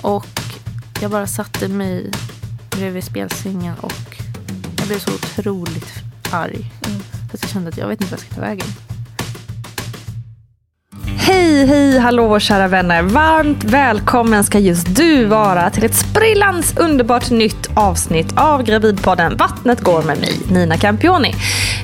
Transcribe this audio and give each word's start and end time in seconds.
Och 0.00 0.26
jag 1.00 1.10
bara 1.10 1.26
satte 1.26 1.68
mig 1.68 2.10
bredvid 2.70 3.04
spelsängen 3.04 3.74
och 3.80 4.16
jag 4.78 4.86
blev 4.86 4.98
så 4.98 5.14
otroligt 5.14 5.92
arg. 6.32 6.70
Mm. 6.86 7.00
Att 7.32 7.42
jag 7.42 7.50
kände 7.50 7.68
att 7.68 7.76
jag 7.76 7.88
vet 7.88 8.00
inte 8.00 8.14
vad 8.14 8.20
jag 8.20 8.26
ska 8.26 8.34
ta 8.34 8.40
vägen. 8.40 8.66
Hej, 11.16 11.66
hej, 11.66 11.98
hallå 11.98 12.40
kära 12.40 12.68
vänner. 12.68 13.02
Varmt 13.02 13.64
välkommen 13.64 14.44
ska 14.44 14.58
just 14.58 14.96
du 14.96 15.24
vara 15.24 15.70
till 15.70 15.84
ett 15.84 15.94
sprillans 15.94 16.76
underbart 16.78 17.30
nytt 17.30 17.70
avsnitt 17.74 18.32
av 18.36 18.62
Gravidpodden 18.62 19.36
Vattnet 19.36 19.80
går 19.80 20.02
med 20.02 20.20
mig, 20.20 20.40
Nina 20.50 20.76
Campioni. 20.76 21.34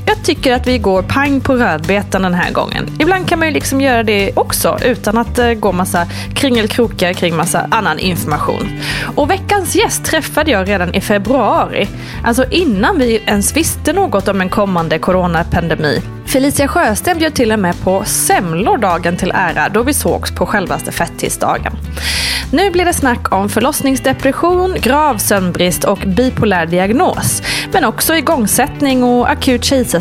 Jag 0.09 0.25
tycker 0.25 0.53
att 0.53 0.67
vi 0.67 0.79
går 0.79 1.03
pang 1.03 1.41
på 1.41 1.57
rödbetan 1.57 2.23
den 2.23 2.35
här 2.35 2.53
gången. 2.53 2.87
Ibland 2.99 3.29
kan 3.29 3.39
man 3.39 3.49
ju 3.49 3.55
liksom 3.55 3.81
göra 3.81 4.03
det 4.03 4.33
också 4.37 4.79
utan 4.85 5.19
att 5.19 5.39
eh, 5.39 5.53
gå 5.53 5.73
massa 5.73 6.07
kringelkrokar 6.35 7.13
kring 7.13 7.37
massa 7.37 7.69
annan 7.71 7.99
information. 7.99 8.69
Och 9.17 9.31
veckans 9.31 9.77
gäst 9.77 10.05
träffade 10.05 10.51
jag 10.51 10.69
redan 10.69 10.95
i 10.95 11.01
februari. 11.01 11.89
Alltså 12.25 12.45
innan 12.51 12.99
vi 12.99 13.23
ens 13.27 13.57
visste 13.57 13.93
något 13.93 14.29
om 14.29 14.41
en 14.41 14.49
kommande 14.49 14.99
coronapandemi. 14.99 16.03
Felicia 16.27 16.69
Sjösten 16.69 17.19
bjöd 17.19 17.35
till 17.35 17.53
och 17.53 17.59
med 17.59 17.81
på 17.81 18.05
semlor 18.05 18.79
dagen 18.79 19.17
till 19.17 19.33
ära 19.35 19.69
då 19.69 19.83
vi 19.83 19.95
sågs 19.95 20.31
på 20.31 20.47
självaste 20.47 20.93
fettisdagen. 20.93 21.73
Nu 22.53 22.71
blir 22.71 22.85
det 22.85 22.93
snack 22.93 23.33
om 23.33 23.49
förlossningsdepression, 23.49 24.75
grav 24.81 25.19
sömnbrist 25.19 25.85
och 25.85 25.99
bipolär 25.99 26.67
diagnos. 26.67 27.43
Men 27.73 27.85
också 27.85 28.17
igångsättning 28.17 29.05
och 29.05 29.31
akut 29.31 29.65
kejsarsnitt 29.65 29.96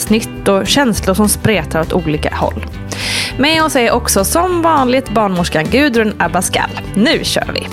och 0.47 0.67
känslor 0.67 1.13
som 1.13 1.29
spretar 1.29 1.81
åt 1.81 1.93
olika 1.93 2.35
håll. 2.35 2.65
Med 3.37 3.63
oss 3.63 3.75
är 3.75 3.91
också 3.91 4.25
som 4.25 4.61
vanligt 4.61 5.09
barnmorskan 5.09 5.65
Gudrun 5.71 6.13
Abascal. 6.19 6.69
Nu 6.95 7.23
kör 7.23 7.51
vi! 7.53 7.67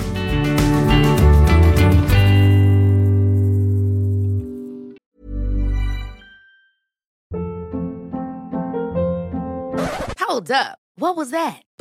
Hold 10.27 10.51
up. 10.51 10.77
What 10.95 11.15
was 11.17 11.31
that? 11.31 11.72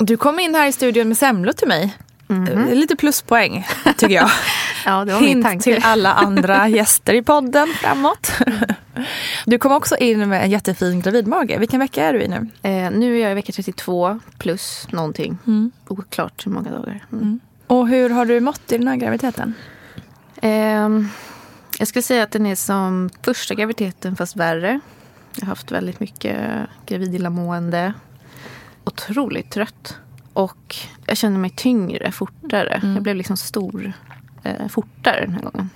Du 0.00 0.16
kom 0.16 0.40
in 0.40 0.54
här 0.54 0.66
i 0.66 0.72
studion 0.72 1.08
med 1.08 1.16
semlor 1.16 1.52
till 1.52 1.68
mig. 1.68 1.96
Mm 2.28 2.68
Lite 2.68 2.96
pluspoäng, 2.96 3.66
tycker 3.96 4.14
jag. 4.14 4.30
ja, 4.84 5.04
det 5.04 5.12
var 5.12 5.20
Hint 5.20 5.34
min 5.34 5.42
tanke. 5.42 5.62
till 5.62 5.82
alla 5.84 6.12
andra 6.12 6.68
gäster 6.68 7.14
i 7.14 7.22
podden 7.22 7.68
framåt. 7.68 8.32
Du 9.46 9.58
kom 9.58 9.72
också 9.72 9.96
in 9.96 10.28
med 10.28 10.42
en 10.44 10.50
jättefin 10.50 11.00
gravidmage. 11.00 11.58
Vilken 11.58 11.80
vecka 11.80 12.04
är 12.04 12.12
du 12.12 12.22
i 12.22 12.28
nu? 12.28 12.48
Eh, 12.62 12.90
nu 12.90 13.16
är 13.16 13.22
jag 13.22 13.32
i 13.32 13.34
vecka 13.34 13.52
32 13.52 14.20
plus 14.38 14.88
någonting. 14.90 15.38
Mm. 15.46 15.70
Oklart 15.88 16.46
hur 16.46 16.52
många 16.52 16.70
dagar. 16.70 17.04
Mm. 17.12 17.24
Mm. 17.24 17.40
Och 17.66 17.88
hur 17.88 18.10
har 18.10 18.24
du 18.26 18.40
mått 18.40 18.72
i 18.72 18.78
den 18.78 18.88
här 18.88 18.96
graviditeten? 18.96 19.54
Eh, 20.42 20.88
jag 21.78 21.88
skulle 21.88 22.02
säga 22.02 22.22
att 22.22 22.30
den 22.30 22.46
är 22.46 22.54
som 22.54 23.10
första 23.22 23.54
graviditeten 23.54 24.16
fast 24.16 24.36
värre. 24.36 24.80
Jag 25.34 25.42
har 25.42 25.48
haft 25.48 25.72
väldigt 25.72 26.00
mycket 26.00 26.36
gravidillamående. 26.86 27.92
Otroligt 28.90 29.50
trött. 29.50 29.98
Och 30.32 30.76
jag 31.06 31.16
känner 31.16 31.38
mig 31.38 31.50
tyngre 31.50 32.12
fortare. 32.12 32.74
Mm. 32.74 32.94
Jag 32.94 33.02
blev 33.02 33.16
liksom 33.16 33.36
stor 33.36 33.92
eh, 34.42 34.68
fortare 34.68 35.20
den 35.20 35.34
här 35.34 35.42
gången. 35.42 35.70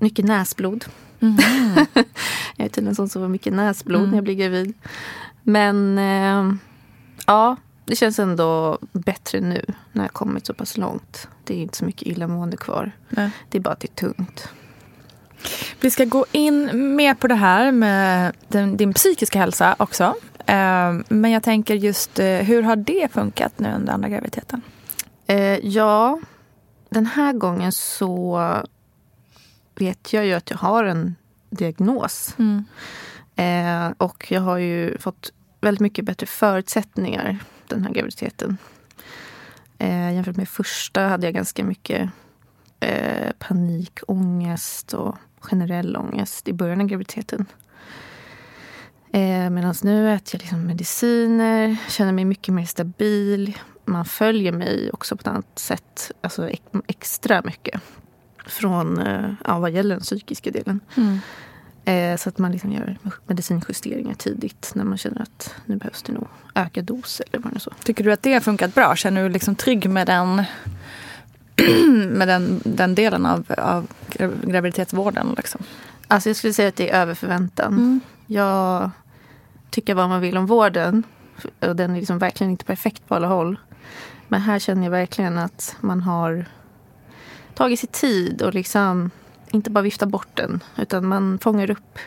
Mycket 0.00 0.24
näsblod. 0.24 0.84
Mm. 1.20 1.36
jag 2.56 2.64
är 2.64 2.68
tydligen 2.68 2.94
sån 2.94 3.08
som 3.08 3.22
får 3.22 3.28
mycket 3.28 3.52
näsblod 3.52 4.00
mm. 4.00 4.10
när 4.10 4.16
jag 4.16 4.24
blir 4.24 4.34
gravid. 4.34 4.74
Men 5.42 5.98
eh, 5.98 6.54
ja, 7.26 7.56
det 7.84 7.96
känns 7.96 8.18
ändå 8.18 8.78
bättre 8.92 9.40
nu 9.40 9.64
när 9.92 10.04
jag 10.04 10.12
kommit 10.12 10.46
så 10.46 10.54
pass 10.54 10.76
långt. 10.76 11.28
Det 11.44 11.54
är 11.54 11.62
inte 11.62 11.76
så 11.76 11.84
mycket 11.84 12.08
illamående 12.08 12.56
kvar. 12.56 12.92
Nej. 13.08 13.30
Det 13.48 13.58
är 13.58 13.62
bara 13.62 13.72
att 13.72 13.80
det 13.80 13.88
är 13.88 14.08
tungt. 14.08 14.48
Vi 15.80 15.90
ska 15.90 16.04
gå 16.04 16.26
in 16.32 16.70
mer 16.96 17.14
på 17.14 17.26
det 17.26 17.34
här 17.34 17.72
med 17.72 18.32
den, 18.48 18.76
din 18.76 18.92
psykiska 18.94 19.38
hälsa 19.38 19.76
också. 19.78 20.14
Ehm, 20.50 21.04
men 21.08 21.30
jag 21.30 21.42
tänker 21.42 21.74
just, 21.74 22.18
eh, 22.18 22.26
hur 22.26 22.62
har 22.62 22.76
det 22.76 23.12
funkat 23.12 23.58
nu 23.58 23.72
under 23.74 23.92
andra 23.92 24.08
graviditeten? 24.08 24.62
Eh, 25.26 25.58
ja, 25.58 26.20
den 26.88 27.06
här 27.06 27.32
gången 27.32 27.72
så 27.72 28.40
vet 29.74 30.12
jag 30.12 30.26
ju 30.26 30.34
att 30.34 30.50
jag 30.50 30.58
har 30.58 30.84
en 30.84 31.14
diagnos. 31.50 32.34
Mm. 32.38 32.64
Eh, 33.36 33.92
och 33.98 34.32
jag 34.32 34.40
har 34.40 34.58
ju 34.58 34.98
fått 34.98 35.32
väldigt 35.60 35.80
mycket 35.80 36.04
bättre 36.04 36.26
förutsättningar 36.26 37.38
den 37.66 37.84
här 37.84 37.92
graviditeten. 37.92 38.58
jämfört 40.14 40.36
med 40.36 40.48
första 40.48 41.00
hade 41.00 41.26
jag 41.26 41.34
ganska 41.34 41.64
mycket 41.64 42.10
eh, 42.80 43.32
panikångest 43.38 44.94
och 44.94 45.16
generell 45.40 45.96
ångest 45.96 46.48
i 46.48 46.52
början 46.52 46.80
av 46.80 46.86
graviditeten. 46.86 47.46
Eh, 49.12 49.50
Medan 49.50 49.74
nu 49.82 50.14
äter 50.14 50.28
jag 50.34 50.38
liksom 50.40 50.66
mediciner, 50.66 51.76
känner 51.88 52.12
mig 52.12 52.24
mycket 52.24 52.54
mer 52.54 52.64
stabil. 52.64 53.58
Man 53.84 54.04
följer 54.04 54.52
mig 54.52 54.90
också 54.92 55.16
på 55.16 55.20
ett 55.20 55.26
annat 55.26 55.58
sätt, 55.58 56.12
alltså 56.20 56.48
ex- 56.48 56.62
extra 56.86 57.42
mycket. 57.44 57.80
Från 58.46 58.98
eh, 58.98 59.30
ja, 59.44 59.58
vad 59.58 59.70
gäller 59.70 59.94
den 59.94 60.02
psykiska 60.02 60.50
delen. 60.50 60.80
Eh, 61.84 62.16
så 62.16 62.28
att 62.28 62.38
man 62.38 62.52
liksom 62.52 62.72
gör 62.72 62.98
medicinjusteringar 63.26 64.14
tidigt 64.14 64.72
när 64.74 64.84
man 64.84 64.98
känner 64.98 65.22
att 65.22 65.54
nu 65.66 65.76
behövs 65.76 66.02
det 66.02 66.12
nog 66.12 66.28
ökad 66.54 66.84
dos 66.84 67.20
eller 67.20 67.42
vad 67.44 67.52
det 67.54 67.60
så. 67.60 67.70
Tycker 67.84 68.04
du 68.04 68.12
att 68.12 68.22
det 68.22 68.32
har 68.32 68.40
funkat 68.40 68.74
bra? 68.74 68.96
Känner 68.96 69.20
du 69.22 69.28
dig 69.28 69.32
liksom 69.32 69.54
trygg 69.54 69.90
med 69.90 70.06
den, 70.06 70.42
med 72.18 72.28
den, 72.28 72.60
den 72.64 72.94
delen 72.94 73.26
av, 73.26 73.44
av 73.58 73.86
gra- 74.10 74.50
graviditetsvården? 74.50 75.34
Liksom? 75.36 75.60
Alltså 76.08 76.28
jag 76.28 76.36
skulle 76.36 76.52
säga 76.52 76.68
att 76.68 76.76
det 76.76 76.90
är 76.90 77.00
över 77.02 77.14
förväntan. 77.14 78.00
Jag 78.30 78.90
tycker 79.70 79.94
vad 79.94 80.08
man 80.08 80.20
vill 80.20 80.36
om 80.36 80.46
vården. 80.46 81.02
Och 81.60 81.76
den 81.76 81.90
är 81.90 81.96
liksom 81.96 82.18
verkligen 82.18 82.50
inte 82.50 82.64
perfekt 82.64 83.08
på 83.08 83.14
alla 83.14 83.26
håll. 83.26 83.56
Men 84.28 84.40
här 84.40 84.58
känner 84.58 84.82
jag 84.82 84.90
verkligen 84.90 85.38
att 85.38 85.76
man 85.80 86.00
har 86.00 86.44
tagit 87.54 87.80
sig 87.80 87.88
tid 87.88 88.42
och 88.42 88.54
liksom 88.54 89.10
inte 89.50 89.70
bara 89.70 89.82
vifta 89.82 90.06
bort 90.06 90.28
den. 90.34 90.62
Utan 90.76 91.06
man 91.06 91.38
fångar 91.38 91.70
upp 91.70 91.98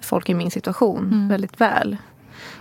folk 0.00 0.28
i 0.28 0.34
min 0.34 0.50
situation 0.50 1.28
väldigt 1.28 1.60
väl. 1.60 1.96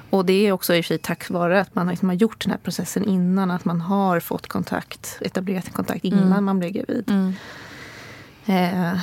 Och 0.10 0.26
det 0.26 0.48
är 0.48 0.52
också 0.52 0.76
i 0.76 0.82
och 0.82 0.86
för 0.86 0.88
sig 0.88 0.98
tack 0.98 1.30
vare 1.30 1.62
att 1.62 1.76
man 1.76 1.88
liksom 1.88 2.10
har 2.10 2.16
gjort 2.16 2.44
den 2.44 2.52
här 2.52 2.58
processen 2.58 3.06
innan. 3.06 3.52
Att 3.52 3.66
man 3.66 3.82
har 3.82 4.20
fått 4.20 4.48
kontakt, 4.48 5.18
etablerat 5.22 5.68
en 5.68 5.74
kontakt 5.74 6.06
innan 6.06 6.44
man 6.44 6.60
blev 6.60 6.72
gravid. 6.72 7.34
Eh, 8.46 9.00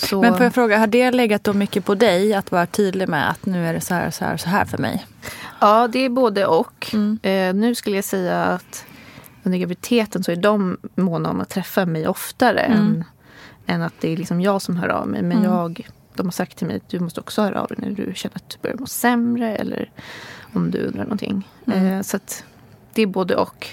så... 0.00 0.20
Men 0.20 0.34
får 0.34 0.42
jag 0.44 0.54
fråga, 0.54 0.78
har 0.78 0.86
det 0.86 1.10
legat 1.10 1.44
då 1.44 1.52
mycket 1.52 1.84
på 1.84 1.94
dig 1.94 2.34
att 2.34 2.52
vara 2.52 2.66
tydlig 2.66 3.08
med 3.08 3.30
att 3.30 3.46
nu 3.46 3.66
är 3.66 3.72
det 3.72 3.80
så 3.80 3.94
här, 3.94 4.10
så 4.10 4.24
här, 4.24 4.36
så 4.36 4.48
här 4.48 4.64
för 4.64 4.78
mig? 4.78 5.06
Ja, 5.60 5.88
det 5.88 5.98
är 5.98 6.08
både 6.08 6.46
och. 6.46 6.90
Mm. 6.92 7.18
Eh, 7.22 7.54
nu 7.54 7.74
skulle 7.74 7.96
jag 7.96 8.04
säga 8.04 8.44
att 8.44 8.84
under 9.42 9.58
graviditeten 9.58 10.24
så 10.24 10.32
är 10.32 10.36
de 10.36 10.78
måna 10.94 11.30
om 11.30 11.40
att 11.40 11.48
träffa 11.48 11.86
mig 11.86 12.08
oftare 12.08 12.60
Mm. 12.60 12.78
än, 12.78 13.04
än 13.66 13.82
att 13.82 13.94
det 14.00 14.12
är 14.12 14.16
liksom 14.16 14.40
jag 14.40 14.62
som 14.62 14.76
hör 14.76 14.88
av 14.88 15.08
mig. 15.08 15.22
Men 15.22 15.42
jag, 15.42 15.88
de 16.14 16.26
har 16.26 16.32
sagt 16.32 16.56
till 16.56 16.66
mig 16.66 16.76
att 16.76 16.88
du 16.88 17.00
måste 17.00 17.20
också 17.20 17.42
höra 17.42 17.60
av 17.62 17.68
dig 17.68 17.76
när 17.80 17.90
du 17.90 18.12
känner 18.14 18.36
att 18.36 18.48
du 18.50 18.56
börjar 18.62 18.76
må 18.76 18.86
sämre 18.86 19.56
eller 19.56 19.90
om 20.52 20.70
du 20.70 20.86
undrar 20.86 21.02
någonting. 21.02 21.48
Mm. 21.66 21.86
Eh, 21.86 22.02
så 22.02 22.16
att 22.16 22.44
det 22.94 23.02
är 23.02 23.06
både 23.06 23.36
och. 23.36 23.66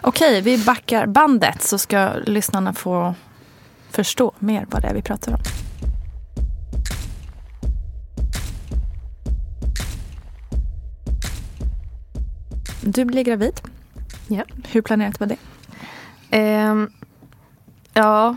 Okej, 0.00 0.40
vi 0.40 0.64
backar 0.64 1.06
bandet 1.06 1.62
så 1.62 1.78
ska 1.78 2.10
lyssnarna 2.26 2.72
få 2.72 3.14
förstå 3.90 4.32
mer 4.38 4.66
vad 4.70 4.82
det 4.82 4.88
är 4.88 4.94
vi 4.94 5.02
pratar 5.02 5.32
om. 5.32 5.40
Du 12.82 13.04
blir 13.04 13.24
gravid. 13.24 13.60
Ja. 14.28 14.44
Hur 14.68 14.82
planerat 14.82 15.20
var 15.20 15.26
det? 15.26 15.36
Ehm, 16.30 16.90
ja. 17.94 18.36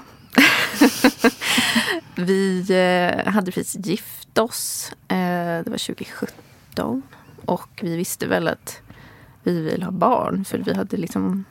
vi 2.16 2.66
eh, 2.70 3.32
hade 3.32 3.52
precis 3.52 3.86
gift 3.86 4.38
oss. 4.38 4.92
Eh, 5.08 5.64
det 5.64 5.70
var 5.70 5.88
2017. 5.96 7.04
Och 7.46 7.80
vi 7.82 7.96
visste 7.96 8.28
väl 8.28 8.48
att 8.48 8.82
vi 9.44 9.62
vill 9.62 9.84
ha 9.84 9.92
barn. 9.92 10.46
För 10.46 10.58
vi 10.58 10.74
hade 10.74 10.98
liksom 10.98 11.44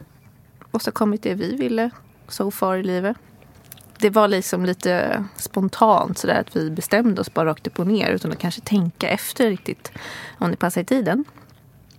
åstadkommit 0.70 1.22
det 1.22 1.34
vi 1.34 1.56
ville 1.56 1.90
so 2.28 2.50
far 2.50 2.76
i 2.76 2.82
livet. 2.82 3.16
Det 4.00 4.10
var 4.10 4.28
liksom 4.28 4.64
lite 4.64 5.24
spontant 5.36 6.18
sådär 6.18 6.40
att 6.40 6.56
vi 6.56 6.70
bestämde 6.70 7.20
oss 7.20 7.34
bara 7.34 7.46
rakt 7.48 7.66
upp 7.66 7.78
och 7.78 7.86
ner 7.86 8.10
utan 8.10 8.32
att 8.32 8.38
kanske 8.38 8.60
tänka 8.60 9.08
efter 9.08 9.50
riktigt 9.50 9.92
om 10.38 10.50
det 10.50 10.56
passar 10.56 10.80
i 10.80 10.84
tiden. 10.84 11.24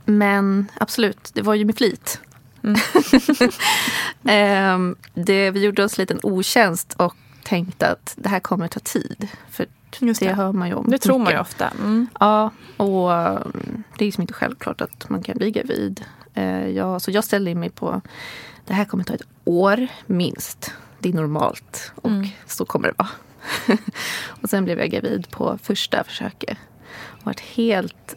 Men 0.06 0.71
absolut, 0.77 1.31
det 1.33 1.42
var 1.42 1.53
ju 1.53 1.65
med 1.65 1.77
flit. 1.77 2.21
Ehm, 4.24 4.95
det, 5.13 5.51
vi 5.51 5.63
gjorde 5.63 5.83
oss 5.83 6.00
en 6.00 6.03
liten 6.03 6.19
otjänst 6.24 6.94
och 6.94 7.15
tänkte 7.44 7.88
att 7.88 8.13
det 8.18 8.30
här 8.30 8.39
kommer 8.39 8.68
ta 8.68 8.80
tid. 8.80 9.27
För 9.50 9.65
Just 10.00 10.19
det, 10.19 10.27
det. 10.27 10.33
hör 10.33 10.51
man 10.51 10.68
ju 10.68 10.74
om. 10.74 10.89
Det 10.89 10.98
tror 10.98 11.19
man 11.19 11.33
ju 11.33 11.39
ofta. 11.39 11.68
Mm. 11.69 12.07
Ja, 12.19 12.51
och 12.77 13.09
um, 13.09 13.83
det 13.98 14.03
är 14.03 14.06
liksom 14.06 14.21
inte 14.21 14.33
självklart 14.33 14.81
att 14.81 15.09
man 15.09 15.24
kan 15.24 15.38
bli 15.38 15.51
gravid. 15.51 16.06
Eh, 16.33 16.68
jag, 16.68 17.01
så 17.01 17.12
jag 17.12 17.24
ställde 17.24 17.51
in 17.51 17.59
mig 17.59 17.69
på 17.69 18.01
det 18.65 18.74
här 18.74 18.86
kommer 18.86 19.03
ta 19.03 19.13
ett 19.13 19.27
år 19.44 19.88
minst. 20.06 20.74
Det 21.01 21.09
är 21.09 21.13
normalt 21.13 21.92
och 21.95 22.12
så 22.45 22.65
kommer 22.65 22.88
det 22.88 22.94
vara. 22.98 23.09
och 24.42 24.50
sen 24.50 24.65
blev 24.65 24.80
jag 24.80 24.89
gravid 24.89 25.31
på 25.31 25.57
första 25.63 26.03
försöket. 26.03 26.57
Och 26.92 27.25
varit 27.25 27.39
helt 27.39 28.15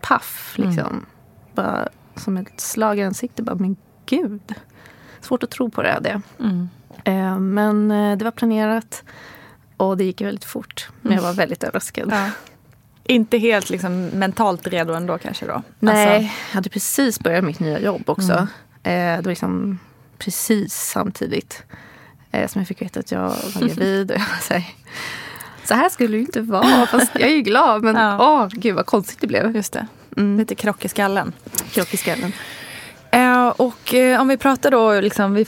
paff 0.00 0.54
liksom. 0.56 1.06
Bara 1.54 1.88
som 2.16 2.36
ett 2.36 2.60
slag 2.60 2.98
i 2.98 3.02
ansiktet. 3.02 3.44
Bara, 3.44 3.54
men 3.54 3.76
gud. 4.06 4.54
Svårt 5.20 5.42
att 5.42 5.50
tro 5.50 5.70
på 5.70 5.82
det 5.82 5.92
hade 5.92 6.08
jag. 6.08 6.22
Eh, 7.04 7.38
men 7.38 7.90
eh, 7.90 8.16
det 8.18 8.24
var 8.24 8.32
planerat. 8.32 9.04
Och 9.76 9.96
det 9.96 10.04
gick 10.04 10.20
väldigt 10.20 10.44
fort. 10.44 10.88
Men 11.02 11.12
jag 11.12 11.22
var 11.22 11.32
väldigt 11.32 11.64
överraskad. 11.64 12.08
Ja. 12.12 12.30
Inte 13.04 13.38
helt 13.38 13.70
liksom, 13.70 14.06
mentalt 14.06 14.66
redo 14.66 14.92
ändå 14.92 15.18
kanske 15.18 15.46
då? 15.46 15.62
Nej, 15.78 16.16
Alltså, 16.16 16.22
jag 16.22 16.54
hade 16.54 16.70
precis 16.70 17.20
börjat 17.20 17.44
mitt 17.44 17.60
nya 17.60 17.80
jobb 17.80 18.02
också. 18.06 18.32
Eh, 18.82 19.16
det 19.16 19.22
var 19.22 19.28
liksom 19.30 19.78
precis 20.18 20.74
samtidigt 20.74 21.64
eh, 22.32 22.48
som 22.48 22.60
jag 22.60 22.68
fick 22.68 22.82
veta 22.82 23.00
att 23.00 23.12
jag 23.12 23.20
var 23.20 23.60
gravid. 23.68 24.10
Och 24.10 24.16
jag 24.16 24.20
var 24.20 24.40
så, 24.40 24.54
här, 24.54 24.64
så 25.64 25.74
här 25.74 25.88
skulle 25.88 26.08
det 26.08 26.16
ju 26.16 26.20
inte 26.24 26.40
vara. 26.40 26.86
Fast 26.86 27.10
jag 27.14 27.28
är 27.30 27.34
ju 27.34 27.42
glad. 27.42 27.82
Men 27.82 27.96
Ja. 28.02 28.16
åh, 28.20 28.48
gud 28.52 28.74
vad 28.74 28.86
konstigt 28.86 29.20
det 29.20 29.26
blev. 29.26 29.56
just 29.56 29.72
det. 29.72 29.86
Mm. 30.16 30.38
Lite 30.38 30.54
krock 30.54 30.84
i 30.84 30.88
skallen. 30.88 31.32
Krock 31.70 31.94
i 31.94 31.96
skallen. 31.96 32.32
Eh, 33.10 33.48
och 33.48 33.94
eh, 33.94 34.20
om 34.20 34.28
vi 34.28 34.36
pratar 34.36 34.70
då, 34.70 35.00
liksom, 35.00 35.34
vi 35.34 35.46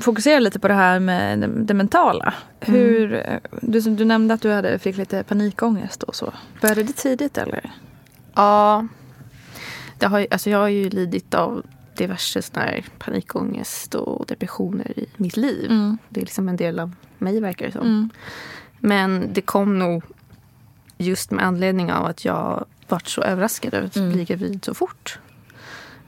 fokuserar 0.00 0.40
lite 0.40 0.58
på 0.58 0.68
det 0.68 0.74
här 0.74 1.00
med 1.00 1.38
det, 1.38 1.46
det 1.46 1.74
mentala. 1.74 2.34
Hur, 2.60 3.14
eh, 3.14 3.38
du, 3.62 3.80
du 3.80 4.04
nämnde 4.04 4.34
att 4.34 4.42
du 4.42 4.50
hade, 4.52 4.78
fick 4.78 4.96
lite 4.96 5.22
panikångest 5.22 6.02
och 6.02 6.14
så. 6.14 6.32
Började 6.60 6.82
det 6.82 6.92
tidigt 6.92 7.38
eller? 7.38 7.70
Ja, 8.34 8.86
det 9.98 10.06
har, 10.06 10.26
alltså 10.30 10.50
jag 10.50 10.58
har 10.58 10.68
ju 10.68 10.88
lidit 10.90 11.34
av 11.34 11.62
diverse 11.98 12.42
sån 12.42 12.62
här 12.62 12.84
panikångest 12.98 13.94
och 13.94 14.26
depressioner 14.26 14.98
i 14.98 15.06
mitt 15.16 15.36
liv. 15.36 15.70
Det 16.08 16.20
är 16.20 16.24
liksom 16.24 16.48
en 16.48 16.56
del 16.56 16.78
av 16.78 16.94
mig 17.18 17.40
verkar 17.40 17.66
det 17.66 17.72
som. 17.72 18.10
Men 18.78 19.32
det 19.32 19.40
kom 19.40 19.78
nog 19.78 20.02
just 20.98 21.30
med 21.30 21.44
anledning 21.44 21.92
av 21.92 22.06
att 22.06 22.24
jag 22.24 22.64
varit 22.88 23.08
så 23.08 23.22
överraskad 23.22 23.74
över 23.74 23.86
att 23.86 24.12
bli 24.12 24.24
gravid 24.24 24.64
så 24.64 24.74
fort. 24.74 25.18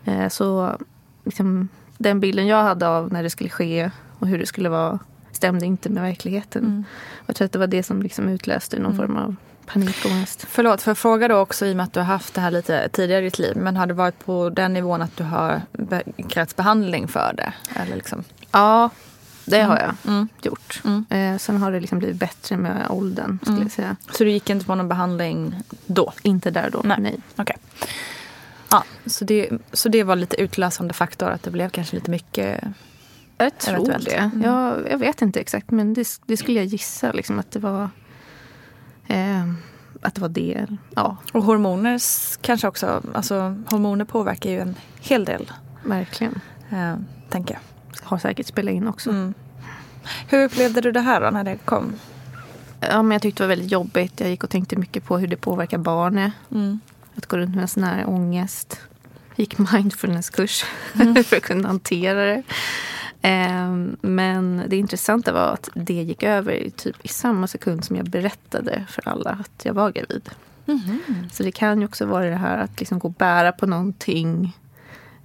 Eh, 0.05 0.29
så 0.29 0.79
liksom, 1.25 1.69
den 1.99 2.21
bilden 2.21 2.47
jag 2.47 2.63
hade 2.63 2.89
av 2.89 3.13
när 3.13 3.23
det 3.23 3.31
skulle 3.31 3.51
ske 3.51 3.91
och 4.19 4.27
hur 4.27 4.39
det 4.39 4.47
skulle 4.47 4.69
vara 4.69 4.99
stämde 5.33 5.67
inte 5.67 5.91
med 5.91 6.03
verkligheten. 6.03 6.85
Och 7.13 7.29
jag 7.29 7.37
tror 7.37 7.47
att 7.47 7.53
det 7.53 7.59
var 7.59 7.67
det 7.67 7.83
som 7.83 8.03
liksom 8.03 8.29
utlöste 8.29 8.79
någon 8.79 8.97
form 8.97 9.17
av 9.17 9.37
panikångest. 9.73 10.47
Förlåt, 10.51 10.83
för 10.83 10.91
jag 10.91 10.99
fråga 10.99 11.29
då 11.29 11.37
också 11.37 11.67
i 11.67 11.73
och 11.73 11.77
med 11.77 11.85
att 11.85 11.93
du 11.93 12.01
har 12.01 12.05
haft 12.07 12.35
det 12.35 12.41
här 12.41 12.51
lite 12.51 12.89
tidigare 12.89 13.21
i 13.21 13.25
ditt 13.25 13.39
liv. 13.39 13.57
Men 13.57 13.77
har 13.77 13.87
det 13.87 13.95
varit 13.95 14.25
på 14.25 14.51
den 14.51 14.73
nivån 14.73 15.03
att 15.03 15.17
du 15.17 15.25
har 15.25 15.63
krävts 16.29 16.57
behandling 16.57 17.09
för 17.09 17.33
det? 17.37 17.53
Eller 17.75 17.97
liksom? 17.97 18.25
Ja, 18.51 18.91
det 19.45 19.61
har 19.63 19.79
jag 19.79 19.95
Mm. 20.13 20.29
gjort. 20.43 20.83
Eh, 21.11 21.37
sen 21.39 21.57
har 21.57 21.73
det 21.73 21.81
liksom 21.81 21.99
blivit 21.99 22.17
bättre 22.17 22.57
med 22.57 22.87
åldern. 22.91 23.39
Skulle 23.43 23.63
jag 23.63 23.71
säga. 23.71 23.97
Så 24.11 24.25
du 24.25 24.31
gick 24.31 24.51
inte 24.51 24.67
på 24.67 24.75
någon 24.75 24.89
behandling 24.89 25.55
då? 25.87 26.13
Inte 26.23 26.51
där 26.51 26.71
då. 26.71 26.81
Nej. 26.85 26.97
Nej. 27.01 27.17
Okej. 27.37 27.57
Ja, 28.71 28.85
så 29.07 29.25
det, 29.25 29.49
så 29.73 29.89
det 29.89 30.05
var 30.05 30.17
lite 30.17 30.41
utlösande 30.41 30.95
faktor 30.95 31.31
att 31.31 31.43
det 31.43 31.51
blev 31.51 31.71
kanske 31.71 31.97
lite 31.97 32.11
mycket. 32.11 32.65
Jag 33.39 33.59
tror 33.59 33.75
Eventuellt. 33.75 34.05
det. 34.05 34.15
Mm. 34.17 34.43
Jag, 34.43 34.91
jag 34.91 34.99
vet 34.99 35.23
inte 35.23 35.41
exakt. 35.41 35.71
Men 35.71 35.95
det, 35.95 36.09
det 36.27 36.37
skulle 36.37 36.57
jag 36.59 36.67
gissa. 36.67 37.13
Liksom, 37.13 37.39
att 37.39 37.51
det 37.51 37.59
var 37.59 37.89
eh, 39.11 39.53
att 40.03 40.15
det 40.15 40.21
var 40.21 40.29
det. 40.29 40.67
Ja, 40.95 41.17
Och 41.33 41.43
hormoner 41.43 42.01
kanske 42.41 42.69
också. 42.69 43.03
Alltså 43.15 43.35
hormoner 43.71 44.05
påverkar 44.05 44.51
ju 44.51 44.59
en 44.61 44.75
hel 45.01 45.25
del. 45.25 45.53
verkligen. 45.85 46.41
Eh, 46.71 46.95
tänker 47.29 47.55
jag. 47.55 47.61
Har 48.09 48.19
säkert 48.19 48.47
spelat 48.47 48.75
in 48.75 48.89
också. 48.89 49.11
Mm. 49.11 49.35
Hur 50.29 50.45
upplevde 50.45 50.81
du 50.81 50.93
det 50.93 51.01
här 51.01 51.21
då 51.21 51.31
när 51.31 51.45
det 51.45 51.57
kom? 51.65 51.93
Ja, 52.81 53.03
men 53.03 53.11
jag 53.13 53.23
tyckte 53.23 53.43
det 53.43 53.47
var 53.47 53.49
väldigt 53.57 53.71
jobbigt. 53.73 54.21
Jag 54.21 54.31
gick 54.31 54.45
och 54.45 54.51
tänkte 54.51 54.77
mycket 54.77 55.05
på 55.05 55.19
hur 55.19 55.27
det 55.27 55.37
påverkar 55.37 55.79
barnet. 55.79 56.33
Mm. 56.51 56.81
Att 57.17 57.27
gå 57.27 57.37
runt 57.37 57.55
med 57.55 57.63
en 57.63 57.69
sån 57.69 57.85
här 57.85 58.09
ångest. 58.09 58.81
Gick 59.37 59.59
mindfulnesskurs 59.59 60.65
Mm. 60.95 61.15
för 61.25 61.37
att 61.37 61.43
kunna 61.43 61.69
hantera 61.69 62.25
det. 62.25 62.43
Ehm, 63.23 63.97
men 64.01 64.63
det 64.69 64.77
intressanta 64.77 65.33
var 65.33 65.53
att 65.53 65.69
det 65.75 65.95
gick 66.03 66.23
över 66.23 66.53
i, 66.53 66.71
typ, 66.71 67.05
i 67.05 67.09
samma 67.09 67.47
sekund 67.47 67.85
som 67.85 67.97
jag 67.97 68.07
berättade 68.11 68.85
för 68.89 69.09
alla 69.09 69.31
att 69.31 69.65
jag 69.65 69.75
var 69.75 69.91
gravid. 69.91 70.31
Mm-hmm. 70.67 71.29
Så 71.33 71.43
det 71.43 71.53
kan 71.53 71.81
ju 71.81 71.85
också 71.87 72.07
vara 72.07 72.25
det 72.31 72.37
här 72.37 72.59
att 72.59 72.81
liksom 72.81 72.99
gå 72.99 73.09
och 73.09 73.15
bära 73.15 73.53
på 73.53 73.67
någonting 73.67 74.57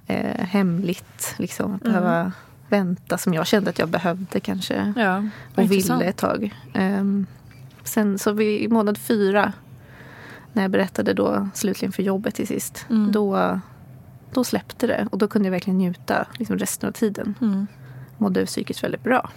eh, 0.07 0.45
hemligt. 0.45 1.35
Liksom, 1.37 1.75
att 1.75 1.81
behöva 1.83 2.31
vänta 2.69 3.17
som 3.17 3.33
jag 3.33 3.47
kände 3.47 3.69
att 3.69 3.79
jag 3.79 3.89
behövde 3.89 4.39
kanske. 4.39 4.93
Ja, 4.95 5.17
och 5.55 5.63
intressant. 5.63 6.01
ville 6.01 6.09
ett 6.09 6.17
tag. 6.17 6.53
Ehm, 6.73 7.25
sen 7.83 8.19
så 8.19 8.31
vid, 8.31 8.61
i 8.61 8.67
månad 8.67 8.97
fyra, 8.97 9.53
när 10.53 10.61
jag 10.61 10.71
berättade 10.71 11.13
då 11.13 11.49
slutligen 11.53 11.91
för 11.91 12.03
jobbet 12.03 12.35
till 12.35 12.47
sist, 12.47 12.85
Mm. 12.89 13.11
då, 13.11 13.59
då 14.33 14.43
släppte 14.43 14.87
det. 14.87 15.07
Och 15.11 15.17
då 15.17 15.27
kunde 15.27 15.47
jag 15.47 15.51
verkligen 15.51 15.77
njuta 15.77 16.27
liksom 16.37 16.57
resten 16.57 16.89
av 16.89 16.93
tiden. 16.93 17.35
Mm. 17.41 17.67
Mådde 18.17 18.45
psykiskt 18.45 18.83
väldigt 18.83 19.03
bra. 19.03 19.29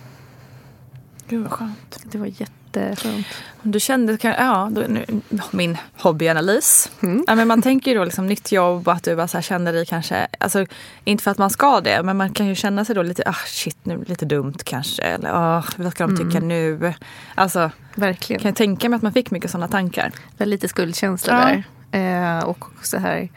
Gud 1.29 1.43
vad 1.43 1.53
skönt. 1.53 1.99
Det 2.05 2.19
var 2.19 2.27
jätteskönt. 2.27 3.27
Du 3.63 3.81
kände, 3.81 4.19
ja, 4.23 4.69
då, 4.73 4.81
nu, 4.89 5.05
min 5.51 5.77
hobbyanalys. 5.97 6.91
Mm. 7.03 7.25
Ja, 7.27 7.35
men 7.35 7.49
man 7.49 7.63
tänker 7.63 7.91
ju 7.91 7.97
då 7.99 8.05
liksom 8.05 8.27
nytt 8.27 8.53
jobb 8.53 8.89
och 8.89 8.95
att 8.95 9.03
du 9.05 9.17
bara 9.17 9.29
så 9.29 9.41
känner 9.41 9.73
dig 9.73 9.87
kanske, 9.87 10.27
alltså 10.41 10.67
inte 11.05 11.25
för 11.25 11.31
att 11.31 11.39
man 11.39 11.51
ska 11.51 11.81
det, 11.81 12.03
men 12.03 12.17
man 12.17 12.33
kan 12.33 12.47
ju 12.47 12.55
känna 12.55 12.85
sig 12.85 12.95
då 12.95 13.03
lite, 13.03 13.23
ah 13.27 13.37
shit 13.47 13.79
nu 13.83 14.05
lite 14.07 14.25
dumt 14.27 14.55
kanske, 14.65 15.03
eller 15.03 15.31
ah, 15.33 15.65
vad 15.77 15.93
ska 15.93 16.07
de 16.07 16.17
tycka 16.17 16.41
nu? 16.41 16.95
Alltså, 17.35 17.71
Verkligen. 17.95 18.43
kan 18.43 18.49
jag 18.49 18.57
tänka 18.57 18.89
mig 18.89 18.97
att 18.97 19.03
man 19.03 19.13
fick 19.13 19.31
mycket 19.31 19.51
sådana 19.51 19.69
tankar. 19.69 20.13
Lite 20.39 20.69
skuldkänsla 20.69 21.33
Ja. 21.33 21.63
där. 21.91 22.39
Eh, 22.39 22.45
och 22.45 22.65
så 22.83 22.99
här, 22.99 23.29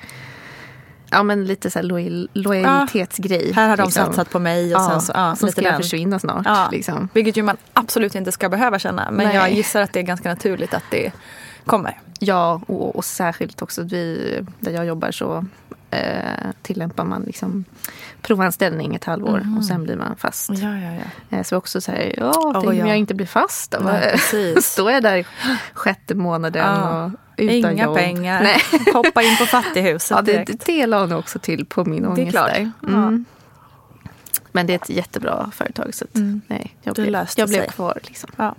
ja 1.12 1.24
men 1.24 1.46
lite 1.46 1.72
så 1.72 1.80
här 1.80 1.84
lojal, 1.84 2.30
lojalitetsgrej. 2.34 3.52
Här 3.54 3.70
har 3.70 3.78
de 3.78 3.84
liksom. 3.84 4.06
satsat 4.06 4.30
på 4.30 4.40
mig 4.40 4.76
och 4.76 4.82
Ja, 4.82 4.90
sen 4.90 5.02
så, 5.02 5.12
ja, 5.16 5.32
lite 5.42 5.52
ska 5.52 5.62
den. 5.62 5.82
försvinna 5.82 6.20
snart. 6.20 6.42
Ja, 6.46 6.70
Liksom. 6.72 7.10
Vilket 7.14 7.38
ju 7.38 7.44
man 7.44 7.58
absolut 7.74 8.16
inte 8.16 8.32
ska 8.32 8.50
behöva 8.50 8.80
känna, 8.80 9.12
men 9.12 9.26
Nej. 9.28 9.36
jag 9.36 9.52
gissar 9.52 9.82
att 9.82 9.94
det 9.94 10.00
är 10.00 10.04
ganska 10.04 10.30
naturligt 10.30 10.74
att 10.74 10.84
det 10.92 11.12
kommer. 11.66 12.00
Ja, 12.20 12.62
och, 12.68 12.96
och 12.96 13.06
särskilt 13.06 13.62
också 13.62 13.84
vi, 13.84 14.40
där 14.60 14.72
jag 14.72 14.86
jobbar 14.86 15.12
så 15.12 15.46
eh, 15.90 16.50
tillämpar 16.62 17.04
man 17.04 17.22
liksom 17.22 17.66
provanställning 18.22 18.96
ett 18.96 19.04
halvår 19.06 19.48
och 19.58 19.66
sen 19.66 19.84
blir 19.84 19.96
man 19.96 20.16
fast. 20.18 20.50
Ja, 20.50 20.78
ja, 20.78 20.92
ja. 21.30 21.38
Eh, 21.38 21.44
så 21.44 21.58
också 21.58 21.82
så 21.82 21.92
här, 21.92 22.14
ja, 22.18 22.30
Oh, 22.32 22.54
tänk 22.54 22.66
om 22.68 22.76
ja. 22.76 22.88
jag 22.88 22.98
inte 22.98 23.14
blir 23.14 23.26
fast 23.28 23.72
då? 23.72 23.80
Nej. 23.80 24.18
Står 24.62 24.92
jag 24.92 25.04
där 25.04 25.28
sjätte 25.74 26.16
månaden 26.16 26.66
Ja. 26.66 27.06
och 27.06 27.12
utan 27.50 27.72
Inga 27.72 27.84
jobb? 27.84 27.96
pengar. 27.96 28.44
Nej. 28.44 28.62
Hoppa 28.94 29.22
in 29.24 29.38
på 29.38 29.46
fattighuset 29.46 30.16
Ja, 30.16 30.22
det, 30.22 30.32
direkt. 30.32 30.66
det 30.66 30.86
la 30.88 31.06
nog 31.06 31.20
också 31.20 31.40
till 31.40 31.66
på 31.66 31.86
min 31.86 32.02
Det 32.04 32.08
är 32.08 32.10
ångest 32.12 32.32
klart. 32.32 32.58
Mm. 32.88 33.26
Men 34.52 34.68
det 34.68 34.74
är 34.74 34.76
ett 34.78 34.90
jättebra 34.90 35.52
företag 35.54 35.94
så 35.94 36.06
att, 36.06 36.10
nej, 36.48 36.76
jag 36.84 36.96
Det 36.96 37.02
blev, 37.02 37.28
jag 37.36 37.50
blev 37.50 37.66
kvar. 37.68 38.00
Liksom. 38.04 38.30
Ja. 38.38 38.56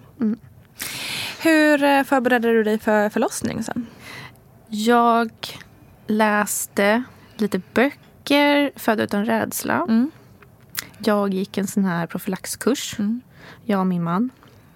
Hur 1.42 1.82
eh, 1.82 2.02
förberedde 2.04 2.48
du 2.48 2.62
dig 2.64 2.78
för 2.78 3.08
förlossning 3.08 3.62
sen? 3.64 3.86
Jag 4.68 5.30
läste 6.06 7.02
lite 7.36 7.60
böcker, 7.74 8.70
Föda 8.76 9.02
utan 9.02 9.24
rädsla. 9.24 9.74
Mm. 9.88 10.10
Jag 10.98 11.34
gick 11.34 11.58
en 11.58 11.66
sån 11.66 11.84
här 11.84 12.06
profylaxkurs, 12.06 12.96
Mm. 12.98 13.20
jag 13.64 13.80
och 13.80 13.86
min 13.86 14.02
man. 14.02 14.30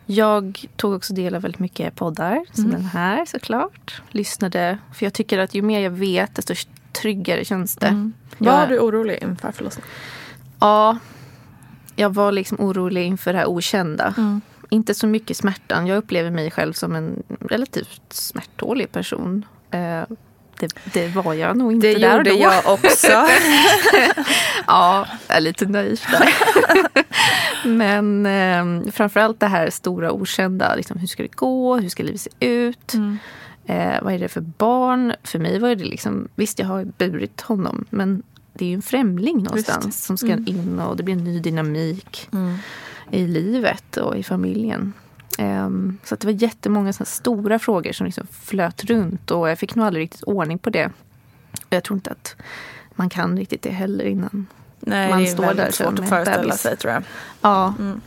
Jag 0.06 0.64
tog 0.76 0.92
också 0.94 1.14
del 1.14 1.34
av 1.34 1.42
väldigt 1.42 1.58
mycket 1.58 1.94
poddar, 1.94 2.44
som 2.52 2.64
Mm. 2.64 2.76
den 2.76 2.84
här 2.84 3.24
såklart. 3.26 4.02
Lyssnade, 4.10 4.78
för 4.94 5.06
jag 5.06 5.12
tycker 5.12 5.38
att 5.38 5.54
ju 5.54 5.62
mer 5.62 5.80
jag 5.80 5.90
vet, 5.90 6.34
desto 6.34 6.54
tryggare 6.92 7.44
känns 7.44 7.76
det. 7.76 7.86
Mm. 7.86 8.12
Jag- 8.38 8.52
Var 8.52 8.66
du 8.66 8.78
orolig 8.78 9.18
inför 9.22 9.52
förlossningen? 9.52 9.88
Ja, 10.60 10.98
jag 11.96 12.14
var 12.14 12.32
liksom 12.32 12.60
orolig 12.60 13.04
inför 13.06 13.32
det 13.32 13.38
här 13.38 13.46
okända. 13.46 14.14
Mm. 14.16 14.40
Inte 14.70 14.94
så 14.94 15.06
mycket 15.06 15.36
smärtan. 15.36 15.86
Jag 15.86 15.98
upplever 15.98 16.30
mig 16.30 16.50
själv 16.50 16.72
som 16.72 16.94
en 16.96 17.22
relativt 17.40 18.02
smärttålig 18.12 18.92
person. 18.92 19.44
Eh, 19.70 20.02
det, 20.60 20.72
det 20.92 21.08
var 21.08 21.34
jag 21.34 21.56
nog 21.56 21.72
inte 21.72 21.86
Det 21.86 21.98
där 21.98 22.10
och 22.20 22.26
gjorde 22.26 22.30
då. 22.30 22.36
jag 22.36 22.72
också. 22.72 23.12
Ja, 24.66 25.06
jag 25.28 25.36
är 25.36 25.40
lite 25.40 25.66
naiv 25.66 26.00
där. 26.10 26.28
Men 27.68 28.26
eh, 28.26 28.92
framförallt 28.92 29.40
det 29.40 29.46
här 29.46 29.70
stora 29.70 30.12
okända. 30.12 30.74
Liksom, 30.74 30.98
hur 30.98 31.06
ska 31.06 31.22
det 31.22 31.36
gå? 31.36 31.76
Hur 31.76 31.88
ska 31.88 32.02
livet 32.02 32.20
se 32.20 32.30
ut? 32.40 32.94
Mm. 32.94 33.18
Eh, 33.66 34.02
vad 34.02 34.14
är 34.14 34.18
det 34.18 34.28
för 34.28 34.40
barn? 34.40 35.14
För 35.24 35.38
mig 35.38 35.58
var 35.58 35.68
det 35.74 35.84
liksom, 35.84 36.28
visst 36.34 36.58
jag 36.58 36.66
har 36.66 36.84
burit 36.84 37.40
honom 37.40 37.84
men 37.90 38.22
det 38.52 38.64
är 38.64 38.68
ju 38.68 38.74
en 38.74 38.82
främling 38.82 39.42
någonstans 39.42 40.04
som 40.04 40.16
ska 40.18 40.26
in 40.32 40.80
och 40.86 40.96
det 40.96 41.02
blir 41.02 41.14
en 41.14 41.24
ny 41.24 41.40
dynamik 41.40 42.28
Mm. 42.32 42.58
i 43.10 43.26
livet 43.26 43.96
och 43.96 44.16
i 44.16 44.22
familjen. 44.22 44.92
Ehm, 45.38 45.98
så 46.04 46.14
att 46.14 46.20
det 46.20 46.26
var 46.26 46.42
jättemånga 46.42 46.92
såna 46.92 47.06
stora 47.06 47.58
frågor 47.58 47.92
som 47.92 48.06
liksom 48.06 48.26
flöt 48.26 48.84
runt 48.84 49.30
och 49.30 49.50
jag 49.50 49.58
fick 49.58 49.74
nog 49.74 49.86
aldrig 49.86 50.02
riktigt 50.02 50.22
ordning 50.22 50.58
på 50.58 50.70
det. 50.70 50.86
Och 51.52 51.66
Jag 51.70 51.84
tror 51.84 51.96
inte 51.96 52.10
att 52.10 52.36
man 52.94 53.08
kan 53.08 53.38
riktigt 53.38 53.62
det 53.62 53.70
heller 53.70 54.04
innan. 54.04 54.46
Nej, 54.80 55.10
Man 55.10 55.18
det 55.18 55.28
är 55.28 55.32
står 55.32 55.44
väldigt 55.44 55.64
där 55.64 55.72
svårt 55.72 55.98
att 55.98 56.08
föreställa 56.08 56.42
bebis. 56.42 56.60
sig 56.60 56.76
tror 56.76 56.92
jag. 56.92 57.02
Ja. 57.40 57.74
Mm. 57.78 58.00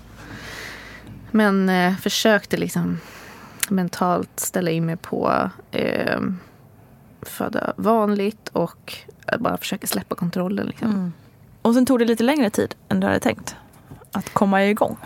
Men 1.32 1.70
eh, 1.70 1.96
försökte 1.98 2.58
liksom 2.58 3.00
mentalt 3.70 4.30
ställa 4.40 4.72
in 4.72 4.86
mig 4.86 4.96
på 4.98 5.50
eh, 5.72 6.20
föda 7.22 7.74
vanligt 7.78 8.50
och 8.54 8.94
bara 9.40 9.58
försöka 9.58 9.88
släppa 9.88 10.16
kontrollen. 10.16 10.68
Liksom. 10.68 10.92
Mm. 10.92 11.14
Och 11.62 11.74
sen 11.74 11.86
tog 11.86 12.00
det 12.00 12.06
lite 12.06 12.24
längre 12.24 12.50
tid 12.50 12.76
än 12.90 13.00
du 13.00 13.08
hade 13.08 13.20
tänkt 13.20 13.56
att 14.12 14.30
komma 14.34 14.66
igång. 14.66 14.98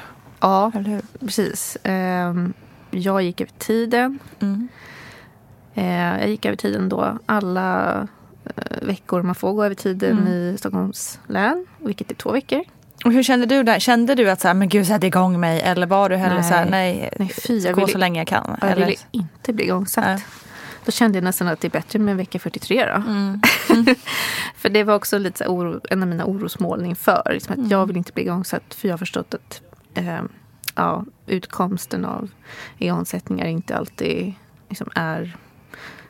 Ja, 0.43 0.71
precis. 1.19 1.77
Ehm, 1.83 2.53
jag 2.91 3.21
gick 3.23 3.41
över 3.41 3.51
tiden. 3.57 4.19
Mm. 4.39 4.67
Eh, 5.73 6.19
jag 6.21 6.29
gick 6.29 6.45
över 6.45 6.55
tiden 6.55 6.89
då 6.89 7.17
alla 7.25 7.95
eh, 8.55 8.77
veckor 8.81 9.21
man 9.21 9.35
får 9.35 9.53
gå 9.53 9.63
över 9.63 9.75
tiden 9.75 10.11
Mm. 10.17 10.27
i 10.33 10.55
Stockholms 10.59 11.19
län, 11.27 11.65
vilket 11.79 12.11
är 12.11 12.15
två 12.15 12.31
veckor. 12.31 12.63
Och 13.05 13.11
hur 13.11 13.23
kände 13.23 13.45
du 13.45 13.63
där? 13.63 13.79
Kände 13.79 14.15
du 14.15 14.29
att 14.29 14.41
så 14.41 14.47
här, 14.47 14.55
men 14.55 14.69
gud 14.69 14.87
sätt 14.87 15.03
igång 15.03 15.39
mig? 15.39 15.61
Eller 15.61 15.87
var 15.87 16.09
du 16.09 16.15
hellre 16.15 16.35
Nej. 16.39 16.49
så 16.49 16.55
här, 16.55 16.65
nej, 16.69 17.09
Nej, 17.19 17.29
fy, 17.47 17.59
jag 17.59 17.73
gå 17.75 17.79
ville- 17.81 17.91
så 17.91 17.97
länge 17.97 18.19
jag 18.19 18.27
kan? 18.27 18.57
Jag 18.61 18.71
Eller? 18.71 18.85
ville 18.85 18.97
inte 19.11 19.53
bli 19.53 19.63
igångsatt. 19.65 20.05
Nej. 20.05 20.25
Då 20.85 20.91
kände 20.91 21.17
jag 21.17 21.23
nästan 21.23 21.47
att 21.47 21.61
det 21.61 21.67
är 21.67 21.71
bättre 21.71 21.99
med 21.99 22.17
vecka 22.17 22.39
43 22.39 22.85
då. 22.85 22.91
Mm. 23.11 23.41
För 24.55 24.69
det 24.69 24.83
var 24.83 24.95
också 24.95 25.17
lite 25.17 25.43
så 25.45 25.49
oro, 25.51 25.79
en 25.89 26.01
av 26.01 26.07
mina 26.07 26.25
orosmål 26.25 26.85
inför. 26.85 27.29
Liksom 27.33 27.53
Mm. 27.53 27.65
att 27.65 27.71
Jag 27.71 27.85
vill 27.85 27.97
inte 27.97 28.11
bli 28.13 28.23
igångsatt 28.23 28.73
för 28.73 28.87
jag 28.87 28.93
har 28.93 28.97
förstått 28.97 29.33
att 29.33 29.61
eh, 29.93 30.21
ja, 30.75 31.05
utkomsten 31.25 32.05
av 32.05 32.29
igångsättningar 32.77 33.45
inte 33.45 33.77
alltid 33.77 34.33
liksom, 34.69 34.89
är 34.95 35.37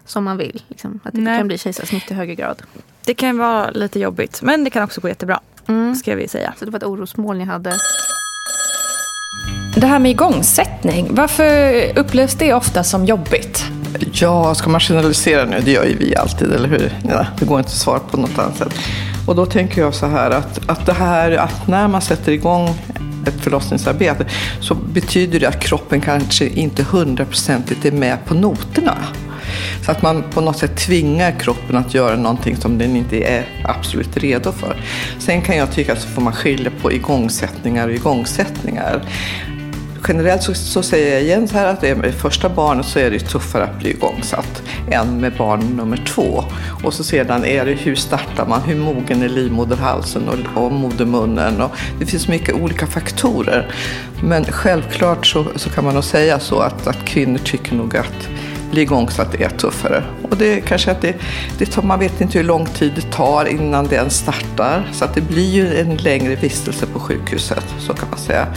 som 0.06 0.24
man 0.24 0.38
vill. 0.38 0.64
Liksom. 0.68 1.00
Att 1.04 1.14
det 1.14 1.22
Nej. 1.22 1.38
kan 1.38 1.48
bli 1.48 1.58
kejsarsnitt 1.58 2.12
i 2.12 2.14
högre 2.14 2.36
grad. 2.36 2.62
Det 3.06 3.14
kan 3.14 3.38
vara 3.38 3.72
lite 3.72 4.00
jobbigt, 4.00 4.42
men 4.42 4.64
det 4.64 4.70
kan 4.70 4.84
också 4.84 5.02
gå 5.02 5.08
jättebra. 5.08 5.40
Mm. 5.68 5.96
Ska 5.96 6.16
vi 6.16 6.28
säga. 6.28 6.54
Så 6.60 6.66
det 6.66 6.72
var 6.72 6.78
ett 6.78 6.84
orosmål 6.84 7.40
jag 7.40 7.46
hade. 7.46 7.78
Det 9.76 9.88
här 9.88 10.00
med 10.00 10.12
igångsättning, 10.12 11.08
varför 11.12 12.00
upplevs 12.00 12.36
det 12.36 12.54
ofta 12.54 12.84
som 12.84 13.06
jobbigt? 13.06 13.66
Ja, 14.14 14.56
ska 14.56 14.70
man 14.70 14.82
generalisera 14.82 15.46
nu? 15.46 15.62
Det 15.66 15.72
gör 15.72 15.86
ju 15.86 15.98
vi 15.98 16.16
alltid, 16.16 16.52
eller 16.52 16.70
hur? 16.70 17.00
Ja, 17.10 17.26
det 17.40 17.46
går 17.46 17.60
inte 17.60 17.68
att 17.68 17.74
svara 17.74 18.00
på 18.00 18.18
något 18.18 18.40
annat 18.40 18.58
sätt. 18.58 18.74
Och 19.28 19.36
då 19.36 19.46
tänker 19.46 19.82
jag 19.82 19.94
så 19.94 20.06
här 20.06 20.32
att, 20.32 20.70
att 20.70 20.86
det 20.86 20.94
här 20.94 21.32
att 21.32 21.68
när 21.68 21.88
man 21.88 22.02
sätter 22.02 22.32
igång 22.32 22.70
ett 23.28 23.42
förlossningsarbete 23.42 24.26
så 24.60 24.76
betyder 24.76 25.40
det 25.40 25.48
att 25.48 25.60
kroppen 25.60 26.02
kanske 26.02 26.48
inte 26.48 26.84
hundraprocentigt 26.84 27.86
är 27.86 27.92
med 27.92 28.26
på 28.26 28.34
noterna. 28.34 28.98
Så 29.86 29.92
att 29.92 30.02
man 30.02 30.24
på 30.34 30.42
något 30.42 30.58
sätt 30.58 30.78
tvingar 30.78 31.40
kroppen 31.40 31.78
att 31.78 31.94
göra 31.94 32.16
någonting 32.16 32.58
som 32.58 32.78
den 32.78 32.96
inte 32.96 33.18
är 33.18 33.46
absolut 33.64 34.18
redo 34.18 34.52
för. 34.52 34.76
Sen 35.20 35.42
kan 35.42 35.58
jag 35.58 35.72
tycka 35.72 35.94
att 35.94 36.02
så 36.02 36.08
får 36.08 36.22
man 36.22 36.34
skilja 36.34 36.72
på 36.82 36.92
igångsättningar 36.92 37.88
och 37.88 37.94
igångsättningar 37.94 39.02
generellt 40.08 40.44
så, 40.44 40.54
så 40.54 40.84
säger 40.84 41.14
jag 41.14 41.24
igen 41.24 41.48
så 41.48 41.58
här 41.58 41.66
att 41.66 41.82
det 41.82 41.96
med 41.96 42.14
första 42.14 42.50
barnet 42.50 42.86
så 42.86 43.00
är 43.00 43.12
det 43.12 43.20
tuffare 43.20 43.64
att 43.64 43.80
bli 43.80 43.90
igångsatt 43.90 44.64
än 44.92 45.22
med 45.22 45.34
barn 45.38 45.60
nummer 45.60 45.98
två. 45.98 46.44
Och 46.84 46.94
så 46.94 47.04
sedan 47.04 47.46
är 47.46 47.66
det 47.66 47.74
hur 47.74 47.96
startar 47.96 48.46
man, 48.46 48.62
hur 48.62 48.76
mogen 48.76 49.24
är 49.24 49.30
livmoderhalsen 49.30 50.30
och, 50.30 50.64
och 50.64 50.72
modermunnen. 50.72 51.62
Och 51.62 51.72
det 52.00 52.06
finns 52.06 52.28
mycket 52.28 52.56
olika 52.56 52.88
faktorer. 52.88 53.72
Men 54.24 54.46
självklart 54.46 55.28
så, 55.28 55.46
så 55.56 55.70
kan 55.70 55.84
man 55.84 55.94
nog 55.94 56.04
säga 56.04 56.40
så 56.40 56.60
att, 56.60 56.88
att 56.88 57.06
kvinnor 57.06 57.38
tycker 57.38 57.76
nog 57.76 57.98
att 57.98 58.30
bli 58.74 59.32
det 59.32 59.44
är 59.44 59.50
tuffare. 59.50 60.04
Och 60.30 60.38
det 60.38 60.54
är 60.54 60.62
kanske 60.62 60.92
att 60.92 61.02
det, 61.02 61.16
det 61.58 61.66
tar, 61.66 61.82
man 61.82 62.00
vet 62.00 62.22
inte 62.22 62.38
hur 62.38 62.46
lång 62.46 62.66
tid 62.66 62.92
det 62.96 63.12
tar 63.12 63.46
innan 63.46 63.88
den 63.88 64.10
startar. 64.10 64.90
Så 64.92 65.06
att 65.06 65.16
det 65.16 65.22
blir 65.22 65.50
ju 65.50 65.80
en 65.80 65.98
längre 65.98 66.36
vistelse 66.36 66.86
på 66.86 67.00
sjukhuset, 67.00 67.66
så 67.80 67.94
kan 67.94 68.10
man 68.10 68.20
säga. 68.20 68.48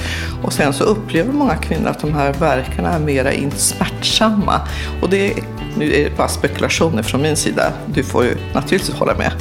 Och 0.42 0.52
sen 0.52 0.72
så 0.72 0.84
upplever 0.84 1.32
många 1.32 1.56
kvinnor 1.56 1.88
att 1.88 2.00
de 2.00 2.14
här 2.14 2.32
verkarna 2.32 2.92
är 2.92 2.98
mera 2.98 3.32
inte 3.32 3.58
smärtsamma. 3.58 4.60
Och 5.02 5.10
det 5.10 5.32
är, 5.32 5.36
nu 5.78 5.94
är 5.94 6.04
det 6.04 6.16
bara 6.16 6.28
spekulationer 6.28 7.02
från 7.02 7.22
min 7.22 7.36
sida. 7.36 7.72
Du 7.86 8.02
får 8.02 8.24
ju 8.24 8.36
naturligtvis 8.54 8.96
hålla 8.96 9.14
med 9.14 9.32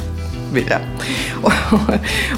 vilja. 0.56 0.80
Och, 1.42 1.52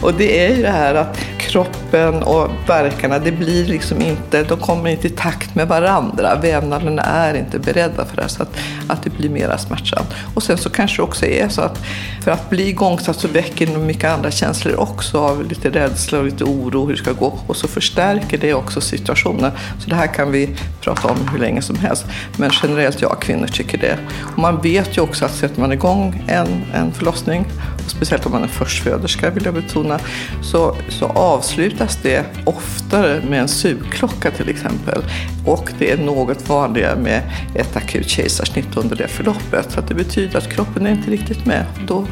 och 0.03 0.15
det 0.15 0.47
är 0.47 0.57
ju 0.57 0.63
det 0.63 0.71
här 0.71 0.95
att 0.95 1.19
kroppen 1.39 2.23
och 2.23 2.51
verkarna, 2.67 3.19
det 3.19 3.33
blir 3.33 3.67
liksom 3.67 4.03
inte, 4.03 4.43
de 4.43 4.59
kommer 4.59 4.91
inte 4.91 5.07
i 5.07 5.11
takt 5.11 5.55
med 5.55 5.69
varandra. 5.69 6.35
Vävnaderna 6.43 7.03
är 7.03 7.35
inte 7.35 7.59
beredda 7.59 8.05
för 8.05 8.17
det, 8.17 8.29
så 8.29 8.43
att, 8.43 8.57
att 8.89 9.03
det 9.03 9.11
blir 9.11 9.29
mera 9.29 9.59
smärtsamt. 9.59 10.09
Och 10.35 10.43
sen 10.43 10.59
så 10.59 10.71
kanske 10.71 10.97
det 10.97 11.03
också 11.03 11.27
är 11.27 11.49
så 11.49 11.63
att 11.63 11.81
för 12.25 12.31
att 12.31 12.51
bli 12.51 12.69
igångsatt 12.69 13.17
så 13.17 13.29
väcker 13.29 13.67
det 13.67 13.79
mycket 13.79 14.11
andra 14.11 14.31
känslor 14.31 14.81
också 14.81 15.19
av 15.19 15.45
lite 15.45 15.71
rädsla 15.71 16.19
och 16.19 16.25
lite 16.25 16.45
oro 16.45 16.87
hur 16.87 16.93
det 16.93 16.99
ska 16.99 17.13
gå. 17.13 17.39
Och 17.47 17.57
så 17.57 17.69
förstärker 17.69 18.39
det 18.39 18.55
också 18.55 18.81
situationen. 18.81 19.53
Så 19.79 19.91
det 19.91 19.97
här 19.97 20.07
kan 20.07 20.31
vi 20.31 20.57
prata 20.81 21.09
om 21.09 21.29
hur 21.33 21.39
länge 21.39 21.63
som 21.63 21.77
helst. 21.77 22.07
Men 22.37 22.51
generellt, 22.63 23.03
ja, 23.03 23.15
kvinnor 23.15 23.47
tycker 23.47 23.79
det. 23.79 23.99
Och 24.23 24.39
man 24.39 24.61
vet 24.61 24.97
ju 24.97 25.03
också 25.03 25.25
att 25.25 25.35
sätter 25.35 25.61
man 25.61 25.73
igång 25.73 26.25
en, 26.29 26.65
en 26.75 26.93
förlossning, 26.93 27.45
speciellt 27.89 28.27
om 28.27 28.33
man 28.33 28.43
är 28.43 28.49
förstföderska 28.49 29.31
vill 29.31 29.45
jag 29.45 29.55
betona, 29.55 29.99
så, 30.43 30.77
så 30.89 31.07
avslutas 31.07 31.99
det 32.03 32.25
oftare 32.45 33.23
med 33.29 33.41
en 33.41 33.49
sugklocka 33.49 34.31
till 34.31 34.49
exempel. 34.49 35.03
Och 35.47 35.73
det 35.79 35.91
är 35.91 35.99
något 35.99 36.49
vanligare 36.49 36.97
med 36.97 37.23
ett 37.55 37.77
akut 37.77 38.09
kejsarsnitt 38.09 38.77
under 38.77 38.97
det 38.97 39.09
förloppet. 39.09 39.73
Så 39.73 39.81
det 39.81 39.95
betyder 39.95 40.39
att 40.39 40.53
kroppen 40.53 40.87
är 40.87 40.91
inte 40.91 41.11
riktigt 41.11 41.47
med. 41.47 41.65
Då 41.87 42.07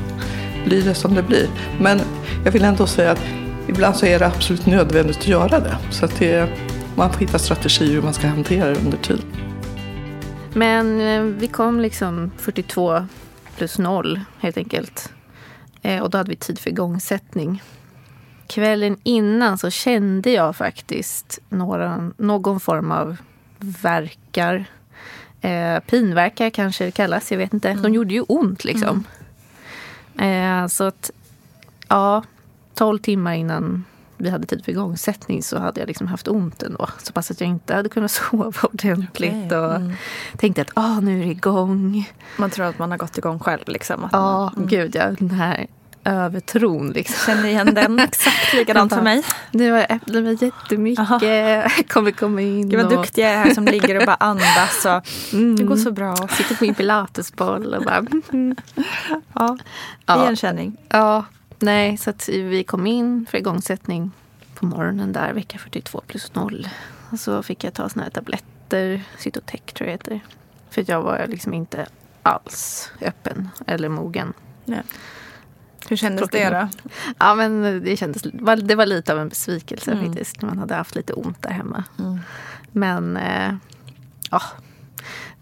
blir 0.64 0.82
det 0.82 0.94
som 0.94 1.14
det 1.14 1.22
blir. 1.22 1.48
Men 1.80 2.00
jag 2.44 2.52
vill 2.52 2.64
ändå 2.64 2.86
säga 2.86 3.10
att 3.10 3.22
ibland 3.68 3.96
så 3.96 4.06
är 4.06 4.18
det 4.18 4.26
absolut 4.26 4.66
nödvändigt 4.66 5.18
att 5.18 5.28
göra 5.28 5.60
det. 5.60 5.76
Så 5.90 6.04
att 6.04 6.18
det, 6.18 6.48
man 6.94 7.12
får 7.12 7.20
hitta 7.20 7.38
strategier 7.38 7.94
hur 7.94 8.02
man 8.02 8.14
ska 8.14 8.26
hantera 8.26 8.68
det 8.68 8.78
under 8.78 8.98
tiden. 8.98 9.24
Men 10.54 11.00
eh, 11.00 11.22
vi 11.22 11.46
kom 11.46 11.80
liksom 11.80 12.30
42 12.36 13.06
plus 13.56 13.78
0 13.78 14.20
helt 14.38 14.56
enkelt. 14.56 15.12
Eh, 15.86 16.02
och 16.02 16.10
då 16.10 16.18
hade 16.18 16.30
vi 16.30 16.36
tid 16.36 16.58
för 16.58 16.70
igångsättning. 16.70 17.62
Kvällen 18.46 18.96
innan 19.02 19.58
så 19.58 19.70
kände 19.70 20.30
jag 20.30 20.56
faktiskt 20.56 21.38
några, 21.48 22.10
någon 22.16 22.60
form 22.60 22.92
av 22.92 23.16
verkar. 23.58 24.64
Eh, 25.40 25.78
pinverkar 25.78 26.50
kanske 26.50 26.84
det 26.84 26.90
kallas, 26.90 27.30
jag 27.30 27.38
vet 27.38 27.54
inte. 27.54 27.74
De 27.74 27.94
gjorde 27.94 28.14
ju 28.14 28.20
ont 28.20 28.64
liksom. 28.64 29.04
Eh, 30.18 30.66
så 30.66 30.84
att, 30.84 31.10
ja, 31.88 32.22
12 32.74 32.98
timmar 32.98 33.34
innan 33.34 33.84
vi 34.16 34.30
hade 34.30 34.46
tid 34.46 34.64
för 34.64 34.72
igångsättning 34.72 35.42
så 35.42 35.58
hade 35.58 35.80
jag 35.80 35.86
liksom 35.86 36.06
haft 36.06 36.28
ont 36.28 36.62
ändå. 36.62 36.88
Så 37.02 37.12
pass 37.12 37.30
att 37.30 37.40
jag 37.40 37.50
inte 37.50 37.74
hade 37.74 37.88
kunnat 37.88 38.10
sova 38.30 38.52
ordentligt. 38.62 39.46
Okej, 39.46 39.58
Och 39.58 39.76
mm. 39.76 39.92
tänkte 40.36 40.62
att 40.62 40.70
ah, 40.74 41.00
nu 41.00 41.20
är 41.20 41.24
det 41.24 41.30
igång. 41.30 42.10
Man 42.36 42.50
tror 42.50 42.66
att 42.66 42.78
man 42.78 42.90
har 42.90 42.98
gått 42.98 43.18
igång 43.18 43.38
själv. 43.38 43.62
Liksom. 43.66 44.04
Att 44.04 44.12
Ja, 44.12 44.52
man, 44.56 44.66
gud 44.66 44.96
ja. 44.96 45.10
Den 45.18 45.30
här 45.30 45.66
övertron 46.06 46.90
liksom. 46.90 47.16
Känner 47.34 47.48
igen 47.48 47.74
den 47.74 47.98
exakt 48.00 48.52
likadant 48.54 48.94
för 48.94 49.02
mig. 49.02 49.22
Det 49.50 49.70
var 49.70 49.86
äpplen 49.88 50.24
med 50.24 50.42
jättemycket. 50.42 50.98
Aha. 51.10 51.24
Jag 51.24 51.88
kommer 51.88 52.10
komma 52.10 52.40
in 52.40 52.68
Gud 52.68 52.82
vad 52.82 52.92
och 52.92 52.98
duktig 52.98 53.22
jag 53.22 53.30
är 53.30 53.36
här 53.36 53.54
som 53.54 53.64
ligger 53.64 53.98
och 54.00 54.06
bara 54.06 54.16
andas. 54.16 54.84
Och, 54.86 55.06
Mm. 55.32 55.56
Det 55.56 55.62
går 55.64 55.76
så 55.76 55.90
bra. 55.90 56.16
sitter 56.16 56.54
på 56.54 56.64
min 56.64 56.74
pilatesboll 56.74 57.74
och 57.74 57.82
bara... 57.84 57.96
mm. 58.32 58.56
Ja, 59.34 59.58
Ja. 60.06 60.22
igenkänning. 60.22 60.76
Ja, 60.88 61.24
nej, 61.58 61.96
så 61.96 62.10
att 62.10 62.28
vi 62.28 62.64
kom 62.64 62.86
in 62.86 63.26
för 63.30 63.38
igångsättning 63.38 64.10
på 64.54 64.66
morgonen 64.66 65.12
där, 65.12 65.32
vecka 65.32 65.58
42 65.58 66.02
plus 66.06 66.34
0. 66.34 66.68
Och 67.10 67.18
så 67.20 67.42
fick 67.42 67.64
jag 67.64 67.74
ta 67.74 67.88
såna 67.88 68.02
här 68.04 68.10
tabletter, 68.10 69.02
Cytotec 69.18 69.60
tror 69.74 69.86
jag 69.86 69.92
heter. 69.92 70.20
För 70.70 70.84
jag 70.86 71.02
var 71.02 71.26
liksom 71.28 71.54
inte 71.54 71.86
alls 72.22 72.90
öppen 73.00 73.48
eller 73.66 73.88
mogen. 73.88 74.32
Hur 75.88 75.96
kändes 75.96 76.30
det 76.30 76.50
då? 76.50 76.68
Ja, 77.18 77.34
men 77.34 77.62
det 77.84 77.96
kändes, 77.96 78.22
det 78.62 78.74
var 78.74 78.86
lite 78.86 79.12
av 79.12 79.18
en 79.18 79.28
besvikelse 79.28 79.92
Mm. 79.92 80.06
faktiskt. 80.06 80.42
Man 80.42 80.58
hade 80.58 80.74
haft 80.74 80.94
lite 80.94 81.12
ont 81.12 81.42
där 81.42 81.50
hemma. 81.50 81.84
Mm. 81.98 82.18
Men 82.72 83.16
eh, 83.16 83.54
ja, 84.30 84.42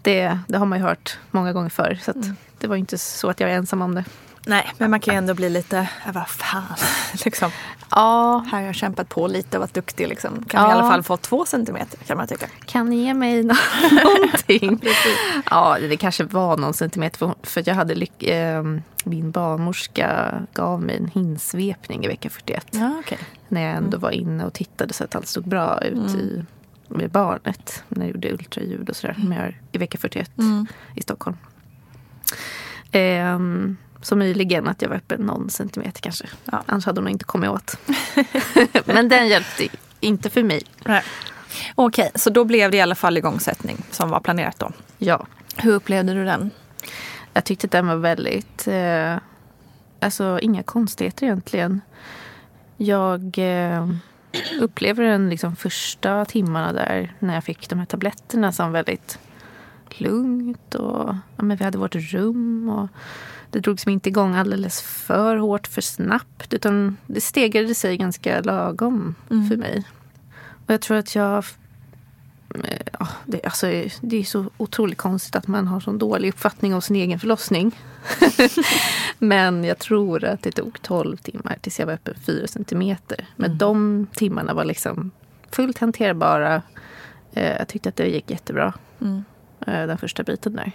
det, 0.01 0.39
det 0.47 0.57
har 0.57 0.65
man 0.65 0.79
ju 0.79 0.85
hört 0.85 1.17
många 1.31 1.53
gånger 1.53 1.69
förr. 1.69 1.99
Så 2.03 2.11
Mm. 2.11 2.35
det 2.59 2.67
var 2.67 2.75
inte 2.75 2.97
så 2.97 3.29
att 3.29 3.39
jag 3.39 3.51
är 3.51 3.55
ensam 3.55 3.81
om 3.81 3.95
det. 3.95 4.03
Nej, 4.47 4.71
men 4.77 4.91
man 4.91 4.99
kan 4.99 5.13
ju 5.13 5.17
ändå 5.17 5.33
bli 5.33 5.49
lite, 5.49 5.89
ja, 6.05 6.11
vad 6.11 6.27
fan. 6.27 6.63
liksom. 7.25 7.51
Ja, 7.91 8.45
Här 8.51 8.59
har 8.59 8.65
jag 8.65 8.75
kämpat 8.75 9.09
på 9.09 9.27
lite 9.27 9.57
och 9.57 9.61
varit 9.61 9.73
duktig. 9.73 10.07
Liksom. 10.07 10.45
Kan 10.45 10.63
Ja. 10.63 10.69
i 10.69 10.71
alla 10.73 10.89
fall 10.89 11.03
få 11.03 11.17
två 11.17 11.45
centimeter 11.45 11.97
kan 11.99 12.17
man 12.17 12.27
tycka. 12.27 12.47
kan 12.65 12.89
ni 12.89 12.95
ge 12.95 13.13
mig 13.13 13.43
nå- 13.43 13.53
någonting? 14.03 14.81
ja, 15.51 15.77
det 15.79 15.97
kanske 15.97 16.23
var 16.23 16.57
någon 16.57 16.73
centimeter. 16.73 17.17
För, 17.17 17.35
för 17.43 17.63
jag 17.65 17.75
hade 17.75 17.95
lyck, 17.95 18.23
eh, 18.23 18.63
min 19.03 19.31
barnmorska 19.31 20.33
gav 20.53 20.81
mig 20.81 20.97
en 20.97 21.07
hinsvepning 21.07 22.05
i 22.05 22.07
vecka 22.07 22.29
41. 22.29 22.67
Ja, 22.71 22.95
okej. 22.99 23.17
När 23.47 23.61
jag 23.61 23.71
ändå 23.75 23.97
var 23.97 24.11
inne 24.11 24.45
och 24.45 24.53
tittade 24.53 24.93
så 24.93 25.03
att 25.03 25.15
allt 25.15 25.27
såg 25.27 25.47
bra 25.47 25.81
ut 25.81 26.15
i, 26.15 26.43
med 26.87 27.09
barnet. 27.11 27.83
När 27.89 28.05
jag 28.05 28.15
gjorde 28.15 28.31
ultraljud 28.33 28.89
och 28.89 28.95
sådär. 28.95 29.15
Jag 29.23 29.33
gör 29.35 29.59
i 29.71 29.77
vecka 29.77 29.97
41 29.97 30.31
i 30.95 31.01
Stockholm. 31.01 31.37
Ehm, 32.91 33.77
så 34.01 34.15
möjligen 34.15 34.67
att 34.67 34.81
jag 34.81 34.89
var 34.89 34.95
öppen 34.95 35.21
någon 35.21 35.49
centimeter 35.49 36.01
kanske. 36.01 36.25
Ja. 36.45 36.63
Annars 36.65 36.85
hade 36.85 37.01
hon 37.01 37.09
inte 37.09 37.25
kommit 37.25 37.49
åt. 37.49 37.77
Men 38.85 39.09
den 39.09 39.27
hjälpte 39.27 39.67
inte 39.99 40.29
för 40.29 40.43
mig. 40.43 40.61
Nej. 40.85 41.03
Okej, 41.75 42.11
så 42.15 42.29
då 42.29 42.43
blev 42.43 42.71
det 42.71 42.77
i 42.77 42.81
alla 42.81 42.95
fall 42.95 43.17
igångsättning 43.17 43.77
som 43.91 44.09
var 44.09 44.19
planerat 44.19 44.59
då. 44.59 44.71
Ja, 44.97 45.25
Hur 45.57 45.73
upplevde 45.73 46.13
du 46.13 46.25
den? 46.25 46.51
jag 47.33 47.43
tyckte 47.43 47.67
att 47.67 47.71
den 47.71 47.87
var 47.87 47.95
väldigt... 47.95 48.67
Eh, 48.67 49.17
alltså 49.99 50.39
inga 50.41 50.63
konstigheter 50.63 51.25
egentligen. 51.25 51.81
Jag 52.77 53.37
eh, 53.37 53.89
upplever 54.59 55.03
den 55.03 55.29
liksom 55.29 55.55
första 55.55 56.25
timmarna 56.25 56.73
där 56.73 57.13
när 57.19 57.33
jag 57.33 57.43
fick 57.43 57.69
de 57.69 57.79
här 57.79 57.85
tabletterna 57.85 58.51
som 58.51 58.71
väldigt 58.71 59.19
lugnt. 59.89 60.75
Och, 60.75 61.15
ja, 61.37 61.43
men 61.43 61.57
vi 61.57 61.63
hade 61.63 61.77
vårt 61.77 61.95
rum 61.95 62.69
och 62.69 62.89
det 63.55 63.61
drogs 63.61 63.87
inte 63.87 64.09
igång 64.09 64.35
alldeles 64.35 64.81
för 64.81 65.35
hårt, 65.37 65.67
för 65.67 65.81
snabbt. 65.81 66.53
Utan 66.53 66.97
det 67.07 67.21
stegrade 67.21 67.75
sig 67.75 67.97
ganska 67.97 68.41
lagom 68.41 69.15
för 69.49 69.57
mig. 69.57 69.83
Och 70.67 70.73
jag 70.73 70.81
tror 70.81 70.97
att 70.97 71.15
jag... 71.15 71.37
eh, 72.63 72.79
Ja, 72.99 73.07
det, 73.25 73.45
alltså, 73.45 73.67
det 74.01 74.17
är 74.17 74.23
så 74.23 74.45
otroligt 74.57 74.97
konstigt 74.97 75.35
att 75.35 75.47
man 75.47 75.67
har 75.67 75.79
så 75.79 75.91
dålig 75.91 76.29
uppfattning 76.29 76.73
om 76.73 76.81
sin 76.81 76.95
egen 76.95 77.19
förlossning. 77.19 77.79
Men 79.19 79.63
jag 79.63 79.79
tror 79.79 80.23
att 80.23 80.41
det 80.43 80.51
tog 80.51 80.81
12 80.81 81.17
timmar 81.17 81.57
tills 81.61 81.79
jag 81.79 81.85
var 81.85 81.93
öppen 81.93 82.13
4 82.25 82.47
centimeter. 82.47 83.27
Men 83.35 83.57
de 83.57 84.07
timmarna 84.13 84.53
var 84.53 84.65
liksom 84.65 85.11
fullt 85.51 85.77
hanterbara. 85.77 86.61
Eh, 87.33 87.57
Jag 87.57 87.67
tyckte 87.67 87.89
att 87.89 87.95
det 87.95 88.07
gick 88.07 88.31
jättebra. 88.31 88.73
eh, 89.67 89.87
Den 89.87 89.97
första 89.97 90.23
biten 90.23 90.55
där. 90.55 90.71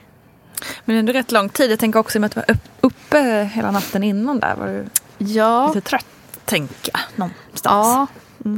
Men 0.84 0.96
ändå 0.96 1.12
rätt 1.12 1.32
lång 1.32 1.48
tid. 1.48 1.70
Jag 1.70 1.78
tänker 1.78 1.98
också 1.98 2.16
i 2.16 2.18
och 2.18 2.20
med 2.20 2.26
att 2.26 2.34
du 2.34 2.40
var 2.40 2.50
upp, 2.50 2.68
uppe 2.94 3.50
hela 3.54 3.70
natten 3.70 4.02
innan 4.02 4.40
där. 4.40 4.54
Var 4.56 4.66
du 4.66 4.84
Ja, 5.18 5.66
lite 5.68 5.88
trött, 5.88 6.06
tänker 6.44 6.90
jag. 6.92 7.00
Någonstans. 7.16 7.64
ja 7.64 8.06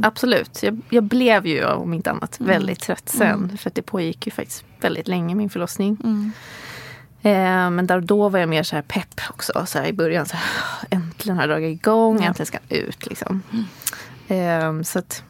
absolut. 0.03 0.63
Jag, 0.63 0.81
jag 0.89 1.03
blev 1.03 1.47
ju 1.47 1.65
om 1.65 1.93
inte 1.93 2.11
annat 2.11 2.35
väldigt 2.39 2.79
trött 2.79 3.09
sen. 3.09 3.57
För 3.57 3.69
att 3.69 3.75
det 3.75 3.81
pågick 3.81 4.25
ju 4.25 4.31
faktiskt 4.31 4.63
väldigt 4.81 5.07
länge 5.07 5.35
min 5.35 5.49
förlossning. 5.49 5.97
Eh, 7.21 7.69
men 7.69 7.87
där 7.87 7.95
och 7.95 8.03
då 8.03 8.29
var 8.29 8.39
jag 8.39 8.49
mer 8.49 8.63
så 8.63 8.75
här 8.75 8.83
pepp 8.83 9.21
också. 9.29 9.65
Så 9.65 9.83
I 9.83 9.93
början 9.93 10.25
så 10.25 10.35
här, 10.35 10.87
äntligen 10.89 11.35
har 11.37 11.43
jag 11.43 11.49
dragit 11.49 11.79
igång, 11.79 12.23
äntligen 12.23 12.45
ska 12.45 12.57
jag 12.67 12.77
ut. 12.79 13.05
Liksom. 13.05 13.41
Eh, 14.27 14.81
så 14.81 14.99
att, 14.99 15.23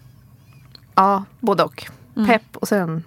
ja, 0.96 1.24
både 1.40 1.64
och. 1.64 1.86
Pepp 2.28 2.58
och 2.58 2.68
sen 2.68 3.04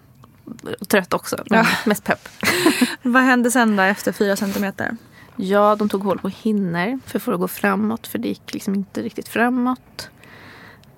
trött 0.89 1.15
också. 1.15 1.45
Ja. 1.47 1.67
mest 1.85 2.05
pepp. 2.05 2.29
Vad 3.03 3.23
hände 3.23 3.51
sen 3.51 3.77
då 3.77 3.83
efter 3.83 4.13
fyra 4.13 4.37
centimeter? 4.37 4.97
Ja, 5.37 5.77
de 5.77 5.89
tog 5.89 6.03
hål 6.03 6.19
på 6.19 6.29
hinner 6.29 6.99
för 7.07 7.19
att 7.19 7.23
få 7.23 7.31
det 7.31 7.35
att 7.35 7.41
gå 7.41 7.49
framåt. 7.49 8.07
För 8.07 8.19
det 8.19 8.29
gick 8.29 8.55
liksom 8.55 8.75
inte 8.75 9.03
riktigt 9.03 9.29
framåt. 9.29 10.11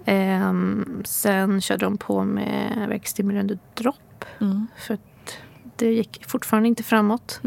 Ehm, 0.04 1.02
sen 1.04 1.60
körde 1.60 1.86
de 1.86 1.98
på 1.98 2.24
med 2.24 2.88
verkstimulerande 2.88 3.58
dropp. 3.74 4.24
För 4.76 4.94
att 4.94 5.38
det 5.76 5.92
gick 5.92 6.24
fortfarande 6.26 6.68
inte 6.68 6.82
framåt. 6.82 7.40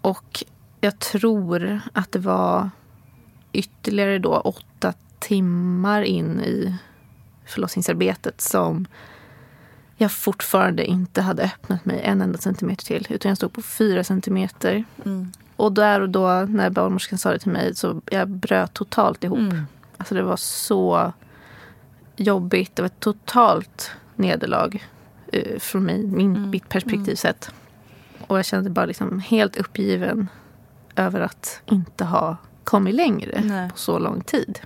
Och 0.00 0.44
jag 0.80 0.98
tror 0.98 1.80
att 1.92 2.12
det 2.12 2.18
var 2.18 2.70
ytterligare 3.52 4.18
då 4.18 4.36
åtta 4.36 4.94
timmar 5.18 6.02
in 6.02 6.40
i 6.40 6.74
förlossningsarbetet 7.46 8.40
som 8.40 8.86
jag 10.00 10.12
fortfarande 10.12 10.84
inte 10.84 11.22
hade 11.22 11.42
öppnat 11.42 11.84
mig 11.84 12.00
en 12.04 12.22
enda 12.22 12.38
centimeter 12.38 12.84
till. 12.84 13.06
Utan 13.10 13.28
jag 13.28 13.36
stod 13.36 13.52
på 13.52 13.62
fyra 13.62 14.04
centimeter. 14.04 14.84
Och 15.56 15.72
där 15.72 16.00
och 16.00 16.08
då 16.08 16.28
när 16.48 16.70
barnmorskan 16.70 17.18
sa 17.18 17.30
det 17.30 17.38
till 17.38 17.52
mig 17.52 17.74
så 17.74 18.02
jag 18.10 18.28
bröt 18.28 18.74
totalt 18.74 19.24
ihop. 19.24 19.54
Alltså 19.96 20.14
det 20.14 20.22
var 20.22 20.36
så 20.36 21.12
jobbigt. 22.16 22.76
Det 22.76 22.82
var 22.82 22.86
ett 22.86 23.00
totalt 23.00 23.90
nederlag 24.16 24.84
eh, 25.32 25.58
från 25.58 25.84
mig, 25.84 26.06
min, 26.06 26.50
mitt 26.50 26.68
perspektiv 26.68 27.14
sett. 27.14 27.50
Och 28.26 28.38
jag 28.38 28.44
kände 28.44 28.70
bara 28.70 28.86
liksom 28.86 29.20
helt 29.20 29.56
uppgiven 29.56 30.28
över 30.96 31.20
att 31.20 31.60
inte 31.66 32.04
ha 32.04 32.36
kommit 32.64 32.94
längre 32.94 33.42
Nej. 33.44 33.70
på 33.70 33.78
så 33.78 33.98
lång 33.98 34.20
tid. 34.20 34.60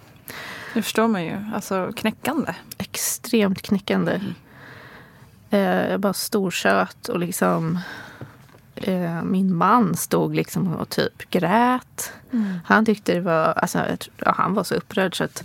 Det 0.74 0.82
förstår 0.82 1.08
man 1.08 1.24
ju. 1.24 1.36
Alltså 1.54 1.92
knäckande. 1.96 2.54
Extremt 2.78 3.62
knäckande. 3.62 4.20
Eh, 5.52 5.90
jag 5.90 6.00
bara 6.00 6.12
stortjöt 6.12 7.08
och 7.08 7.18
liksom 7.18 7.78
eh, 8.74 9.22
min 9.22 9.56
man 9.56 9.96
stod 9.96 10.34
liksom 10.34 10.76
och 10.76 10.88
typ 10.88 11.30
grät. 11.30 12.12
Han 12.64 12.84
tyckte 12.86 13.14
det 13.14 13.20
var, 13.20 13.44
alltså, 13.44 13.78
ja, 14.16 14.34
han 14.36 14.54
var 14.54 14.64
så 14.64 14.74
upprörd 14.74 15.16
så 15.16 15.24
att 15.24 15.44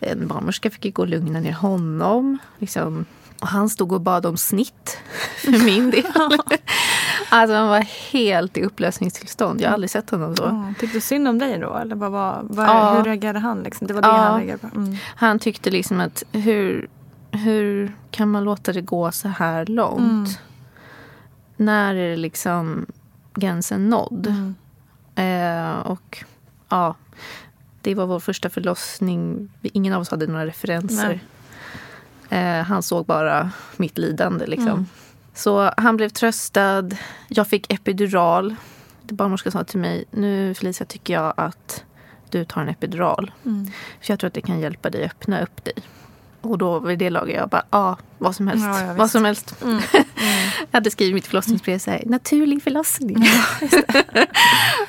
en 0.00 0.28
barnmorska 0.28 0.70
fick 0.70 0.94
gå 0.94 1.02
och 1.02 1.08
lugna 1.08 1.40
ner 1.40 1.52
honom. 1.52 2.38
Liksom. 2.58 3.04
Och 3.40 3.48
han 3.48 3.68
stod 3.68 3.92
och 3.92 4.00
bad 4.00 4.26
om 4.26 4.36
snitt 4.36 4.98
för 5.44 5.64
min 5.64 5.90
del. 5.90 6.04
alltså 7.28 7.54
han 7.56 7.68
var 7.68 7.80
helt 8.12 8.56
i 8.56 8.62
upplösningstillstånd. 8.62 9.60
Jag 9.60 9.68
har 9.68 9.74
aldrig 9.74 9.90
sett 9.90 10.10
honom 10.10 10.36
så. 10.36 10.42
Ja, 10.42 10.74
tyckte 10.80 10.96
du 10.96 11.00
synd 11.00 11.28
om 11.28 11.38
dig 11.38 11.58
då? 11.58 11.74
Eller 11.76 11.96
vad, 11.96 12.10
var- 12.10 12.40
vad, 12.42 12.66
Ja. 12.68 12.94
hur 12.96 13.04
reagerade 13.04 13.38
han? 13.38 13.62
Liksom? 13.62 13.86
Det 13.86 13.94
var 13.94 14.02
det 14.02 14.08
Ja. 14.08 14.14
han 14.16 14.36
reagerade 14.40 14.68
på. 14.68 14.76
Mm. 14.80 14.96
Han 15.16 15.38
tyckte 15.38 15.70
liksom 15.70 16.00
att 16.00 16.22
hur, 16.32 16.88
hur 17.30 17.96
kan 18.10 18.30
man 18.30 18.44
låta 18.44 18.72
det 18.72 18.80
gå 18.80 19.12
så 19.12 19.28
här 19.28 19.66
långt? 19.66 20.40
När 21.56 21.94
är 21.94 22.10
det 22.10 22.16
liksom 22.16 22.86
gränsen 23.34 23.88
nådd? 23.88 24.26
Eh, 25.14 25.78
och 25.78 26.24
ja, 26.68 26.94
det 27.80 27.94
var 27.94 28.06
vår 28.06 28.20
första 28.20 28.50
förlossning. 28.50 29.50
Ingen 29.62 29.92
av 29.92 30.00
oss 30.00 30.10
hade 30.10 30.26
några 30.26 30.46
referenser. 30.46 31.20
Eh, 32.28 32.62
han 32.62 32.82
såg 32.82 33.06
bara 33.06 33.50
mitt 33.76 33.98
lidande 33.98 34.46
liksom. 34.46 34.86
Så 35.34 35.72
han 35.76 35.96
blev 35.96 36.08
tröstad. 36.08 36.90
Jag 37.28 37.48
fick 37.48 37.72
epidural. 37.72 38.54
Barnmorskan 39.02 39.52
sa 39.52 39.64
till 39.64 39.78
mig, 39.78 40.04
nu 40.10 40.54
Felicia 40.54 40.86
tycker 40.86 41.14
jag 41.14 41.34
att 41.36 41.84
du 42.30 42.44
tar 42.44 42.60
en 42.60 42.68
epidural. 42.68 43.32
För 44.00 44.12
jag 44.12 44.18
tror 44.20 44.28
att 44.28 44.34
det 44.34 44.40
kan 44.40 44.60
hjälpa 44.60 44.90
dig 44.90 45.04
öppna 45.04 45.40
upp 45.42 45.64
dig. 45.64 45.74
Och 46.40 46.58
då 46.58 46.78
vid 46.78 46.98
det 46.98 47.10
laget 47.10 47.36
jag 47.36 47.48
bara, 47.48 47.64
ja, 47.70 47.96
vad 48.18 48.34
som 48.34 48.48
helst. 48.48 48.64
Ja, 48.64 48.94
vad 48.96 49.10
som 49.10 49.24
helst. 49.24 49.54
jag 50.70 50.72
hade 50.72 50.90
skrivit 50.90 51.14
mitt 51.14 51.26
förlossningsbrev 51.26 51.78
så 51.78 51.90
här, 51.90 52.02
naturlig 52.06 52.62
förlossning. 52.62 53.16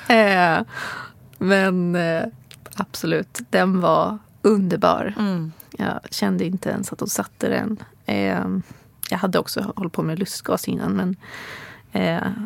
eh, 0.08 0.62
men 1.38 1.96
eh, 1.96 2.24
absolut, 2.76 3.40
den 3.50 3.82
var 3.82 4.18
underbar. 4.42 5.14
Mm. 5.20 5.52
Jag 5.78 6.00
kände 6.12 6.46
inte 6.46 6.70
ens 6.70 6.94
att 6.94 7.00
de 7.00 7.08
satte 7.08 7.50
den. 7.50 7.78
Eh, 8.06 8.46
jag 9.10 9.18
hade 9.18 9.40
också 9.40 9.74
hållit 9.76 9.94
på 9.94 10.04
med 10.04 10.20
lustgas 10.20 10.68
innan 10.68 10.92
men 10.92 11.16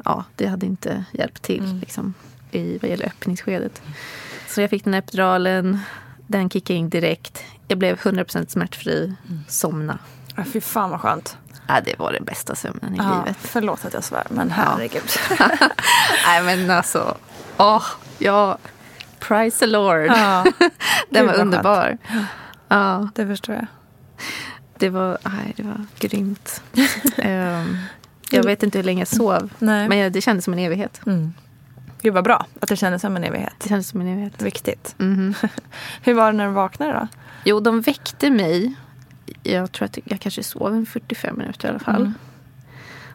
ja, 0.06 0.24
det 0.36 0.48
hade 0.48 0.66
inte 0.66 1.06
hjälpt 1.12 1.42
till 1.42 1.80
liksom, 1.80 2.14
i 2.52 2.78
vad 2.78 2.90
gäller 2.90 3.06
öppningsskedet. 3.06 3.82
Så 4.48 4.62
jag 4.62 4.70
fick 4.70 4.84
den 4.84 4.94
här 4.94 5.00
epiduralen. 5.00 5.80
Den 6.28 6.50
kickade 6.50 6.80
in 6.80 6.90
direkt. 6.90 7.44
Jag 7.68 7.78
blev 7.78 7.98
100% 8.00 8.48
smärtfri. 8.50 9.14
Somna. 9.48 10.00
Ja, 10.36 10.44
fy 10.54 10.62
fan 10.62 10.90
vad 10.90 11.02
skönt. 11.02 11.38
Ja, 11.68 11.82
det 11.86 12.00
var 12.00 12.12
den 12.14 12.24
bästa 12.24 12.56
sömnen 12.56 12.94
i 12.94 12.98
Ja, 12.98 13.20
livet. 13.26 13.38
förlåt 13.42 13.86
att 13.86 13.94
jag 13.94 14.04
svär, 14.04 14.24
men 14.30 14.52
herregud. 14.52 15.04
Nej 16.28 16.44
men 16.44 16.72
alltså, 16.72 17.18
åh, 17.58 17.84
ja, 18.20 18.58
price 19.20 19.60
the 19.60 19.66
Lord. 19.66 20.06
Ja, 20.08 20.46
den 21.10 21.26
var 21.26 21.34
vad 21.34 21.42
underbar. 21.42 21.98
Ja, 22.68 23.10
det 23.16 23.28
förstår 23.28 23.56
jag. 23.56 23.66
det 24.78 24.90
var, 24.90 25.18
nej, 25.24 25.54
det 25.58 25.64
var 25.64 25.86
grymt. 26.00 26.64
Ehm, 27.18 27.78
jag 28.30 28.44
vet 28.44 28.64
inte 28.64 28.78
hur 28.78 28.84
länge 28.86 29.02
jag 29.02 29.08
sov, 29.08 29.50
Nej. 29.60 29.90
men 29.90 30.12
det 30.12 30.22
kändes 30.22 30.46
som 30.46 30.54
en 30.54 30.60
evighet. 30.60 31.02
Mm. 31.06 31.34
Gud 32.02 32.14
vad 32.14 32.24
bra 32.24 32.46
att 32.60 32.70
det 32.70 32.76
kändes 32.76 33.02
som 33.02 33.16
en 33.16 33.24
evighet. 33.24 33.54
Det 33.60 33.70
kändes 33.70 33.88
som 33.90 34.02
en 34.02 34.08
evighet. 34.08 34.42
Viktigt. 34.42 34.96
Mhm. 34.98 35.34
Hur 36.02 36.14
var 36.14 36.32
det 36.32 36.38
när 36.38 36.46
du 36.46 36.52
vaknade 36.52 36.94
då? 36.94 37.08
Jo, 37.46 37.60
de 37.60 37.82
väckte 37.82 38.30
mig. 38.30 38.76
Jag 39.44 39.72
tror 39.72 39.86
att 39.86 39.98
jag 40.04 40.20
kanske 40.20 40.44
sov 40.44 40.74
en 40.74 40.86
45 40.86 41.38
minuter 41.38 41.68
i 41.68 41.70
alla 41.70 41.80
fall. 41.80 42.02
Mm. 42.02 42.14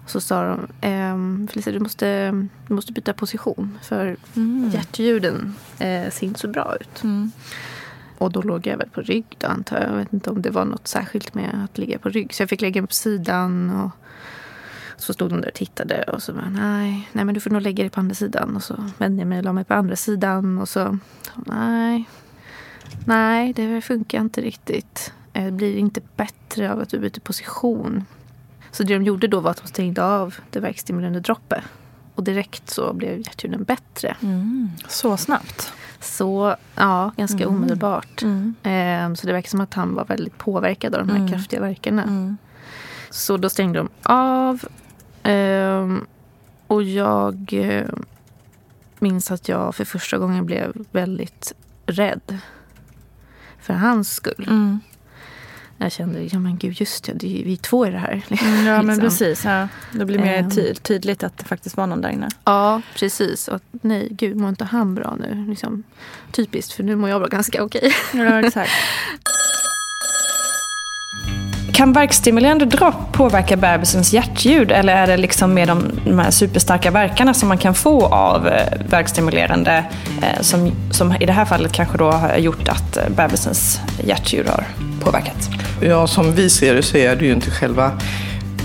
Och 0.04 0.10
så 0.10 0.20
sa 0.20 0.42
de, 0.44 0.68
ehm, 0.80 1.48
Felicia 1.52 1.72
du 1.72 1.80
måste, 1.80 2.30
du 2.66 2.74
måste 2.74 2.92
byta 2.92 3.12
position 3.12 3.78
för 3.82 4.16
hjärtljuden 4.72 5.54
eh, 5.78 6.10
ser 6.10 6.26
inte 6.26 6.40
så 6.40 6.48
bra 6.48 6.76
ut. 6.80 7.04
Mm. 7.04 7.32
Och 8.18 8.32
då 8.32 8.42
låg 8.42 8.66
jag 8.66 8.76
väl 8.76 8.88
på 8.88 9.00
rygg 9.00 9.24
då 9.38 9.46
antar 9.46 9.76
jag. 9.76 9.90
Jag 9.90 9.96
vet 9.96 10.12
inte 10.12 10.30
om 10.30 10.42
det 10.42 10.50
var 10.50 10.64
något 10.64 10.88
särskilt 10.88 11.34
med 11.34 11.64
att 11.64 11.78
ligga 11.78 11.98
på 11.98 12.08
rygg. 12.08 12.34
Så 12.34 12.42
jag 12.42 12.50
fick 12.50 12.60
lägga 12.60 12.82
mig 12.82 12.88
på 12.88 12.94
sidan. 12.94 13.70
Och 13.70 13.90
så 14.96 15.12
stod 15.12 15.30
de 15.30 15.40
där 15.40 15.48
och 15.48 15.54
tittade 15.54 16.02
och 16.02 16.22
så 16.22 16.32
bara, 16.32 16.50
nej, 16.50 17.08
nej 17.12 17.24
men 17.24 17.34
du 17.34 17.40
får 17.40 17.50
nog 17.50 17.62
lägga 17.62 17.82
dig 17.82 17.90
på 17.90 18.00
andra 18.00 18.14
sidan. 18.14 18.56
Och 18.56 18.62
så 18.62 18.84
vände 18.98 19.20
jag 19.20 19.28
mig 19.28 19.38
och 19.38 19.44
la 19.44 19.52
mig 19.52 19.64
på 19.64 19.74
andra 19.74 19.96
sidan. 19.96 20.58
Och 20.58 20.68
så, 20.68 20.98
nej, 21.46 22.04
nej 23.05 23.53
det 23.53 23.81
funkar 23.81 24.20
inte 24.20 24.40
riktigt. 24.40 25.12
Eh, 25.33 25.44
Det 25.44 25.53
blir 25.53 25.77
inte 25.77 26.01
bättre 26.16 26.72
av 26.72 26.81
att 26.81 26.88
du 26.90 26.98
byter 26.98 27.20
position. 27.20 28.05
Så 28.70 28.83
det 28.83 28.94
de 28.94 29.05
gjorde 29.05 29.27
då 29.29 29.40
var 29.40 29.51
att 29.51 29.62
de 29.62 29.68
stängde 29.68 30.05
av 30.05 30.35
det 30.51 30.61
verkstimulerande 30.61 31.20
droppet. 31.20 31.64
Och 32.14 32.24
direkt 32.24 32.70
så 32.70 32.92
blev 32.92 33.18
hjärtljuden 33.18 33.64
bättre. 33.64 34.16
Så 34.88 35.16
snabbt. 35.16 35.72
Så 36.01 36.57
ja, 36.74 37.12
ganska 37.16 37.48
omedelbart. 37.48 38.22
Mm. 38.22 38.55
Ehm, 38.62 39.16
så 39.16 39.27
det 39.27 39.33
verkar 39.33 39.48
som 39.48 39.61
att 39.61 39.74
han 39.74 39.94
var 39.94 40.05
väldigt 40.05 40.38
påverkad 40.38 40.94
av 40.94 41.07
de 41.07 41.12
här 41.12 41.18
Mm. 41.18 41.29
kraftiga 41.33 41.61
verkarna. 41.61 42.03
Mm. 42.03 42.37
Så 43.11 43.37
då 43.37 43.51
stängde 43.51 43.79
de 43.79 43.88
av. 44.03 44.64
Ehm, 45.22 46.07
och 46.66 46.83
jag 46.83 47.48
eh, 47.53 47.87
minns 48.98 49.31
att 49.31 49.48
jag 49.48 49.74
för 49.74 49.85
första 49.85 50.18
gången 50.18 50.46
blev 50.46 50.72
väldigt 50.92 51.55
rädd. 51.87 52.38
För 53.68 53.74
hans 53.74 54.12
skull. 54.14 54.44
Mm. 54.48 54.81
Jag 55.78 55.92
kände, 55.92 56.22
ja 56.22 56.38
men 56.38 56.59
gud 56.59 56.81
just 56.81 57.04
det, 57.04 57.12
det 57.12 57.40
är 57.40 57.44
vi 57.44 57.57
två 57.57 57.87
i 57.87 57.90
det 57.90 57.98
här. 57.98 58.22
Ja 58.31 58.37
men 58.83 58.87
Liksom. 58.87 59.00
precis. 59.00 59.44
Ja. 59.44 59.68
Det 59.92 60.04
blir 60.04 60.18
mer 60.18 60.50
ty- 60.50 60.74
tydligt 60.74 61.22
att 61.24 61.38
det 61.38 61.44
faktiskt 61.44 61.76
var 61.76 61.87
någon 61.87 62.00
där 62.00 62.09
inne. 62.09 62.28
Ja, 62.44 62.83
precis. 62.96 63.48
Och 63.48 63.61
nej, 63.70 64.09
gud 64.11 64.37
mår 64.37 64.48
inte 64.48 64.64
han 64.64 64.94
bra 64.94 65.16
nu? 65.20 65.44
Liksom, 65.48 65.83
typiskt, 66.33 66.72
för 66.72 66.83
nu 66.83 66.96
mår 66.96 67.11
jag 67.11 67.20
bra 67.20 67.28
ganska 67.28 67.62
okej. 67.64 67.92
Ja 68.12 68.46
exakt. 68.46 68.70
Kan 71.78 71.92
verkstimulerande 71.92 72.64
dropp 72.64 73.12
påverka 73.12 73.56
bebisens 73.56 74.12
hjärtljud 74.12 74.72
eller 74.72 74.96
är 74.96 75.06
det 75.06 75.16
liksom 75.16 75.54
med 75.54 75.68
de, 75.68 76.00
de 76.04 76.18
här 76.18 76.30
superstarka 76.30 76.90
verkarna 76.90 77.34
som 77.34 77.48
man 77.48 77.58
kan 77.58 77.74
få 77.74 78.06
av 78.06 78.48
eh, 78.48 78.80
verkstimulerande 78.90 79.84
eh, 80.22 80.40
som, 80.40 80.72
som 80.90 81.14
i 81.20 81.26
det 81.26 81.32
här 81.32 81.44
fallet 81.44 81.72
kanske 81.72 81.98
då 81.98 82.10
har 82.10 82.36
gjort 82.36 82.68
att 82.68 82.96
eh, 82.96 83.02
bebisens 83.08 83.80
hjärtljud 84.04 84.46
har 84.48 84.64
påverkats? 85.00 85.48
Ja, 85.82 86.06
som 86.06 86.32
vi 86.32 86.50
ser 86.50 86.74
det 86.74 86.82
så 86.82 86.96
är 86.96 87.16
det 87.16 87.24
ju 87.24 87.32
inte 87.32 87.50
själva 87.50 87.92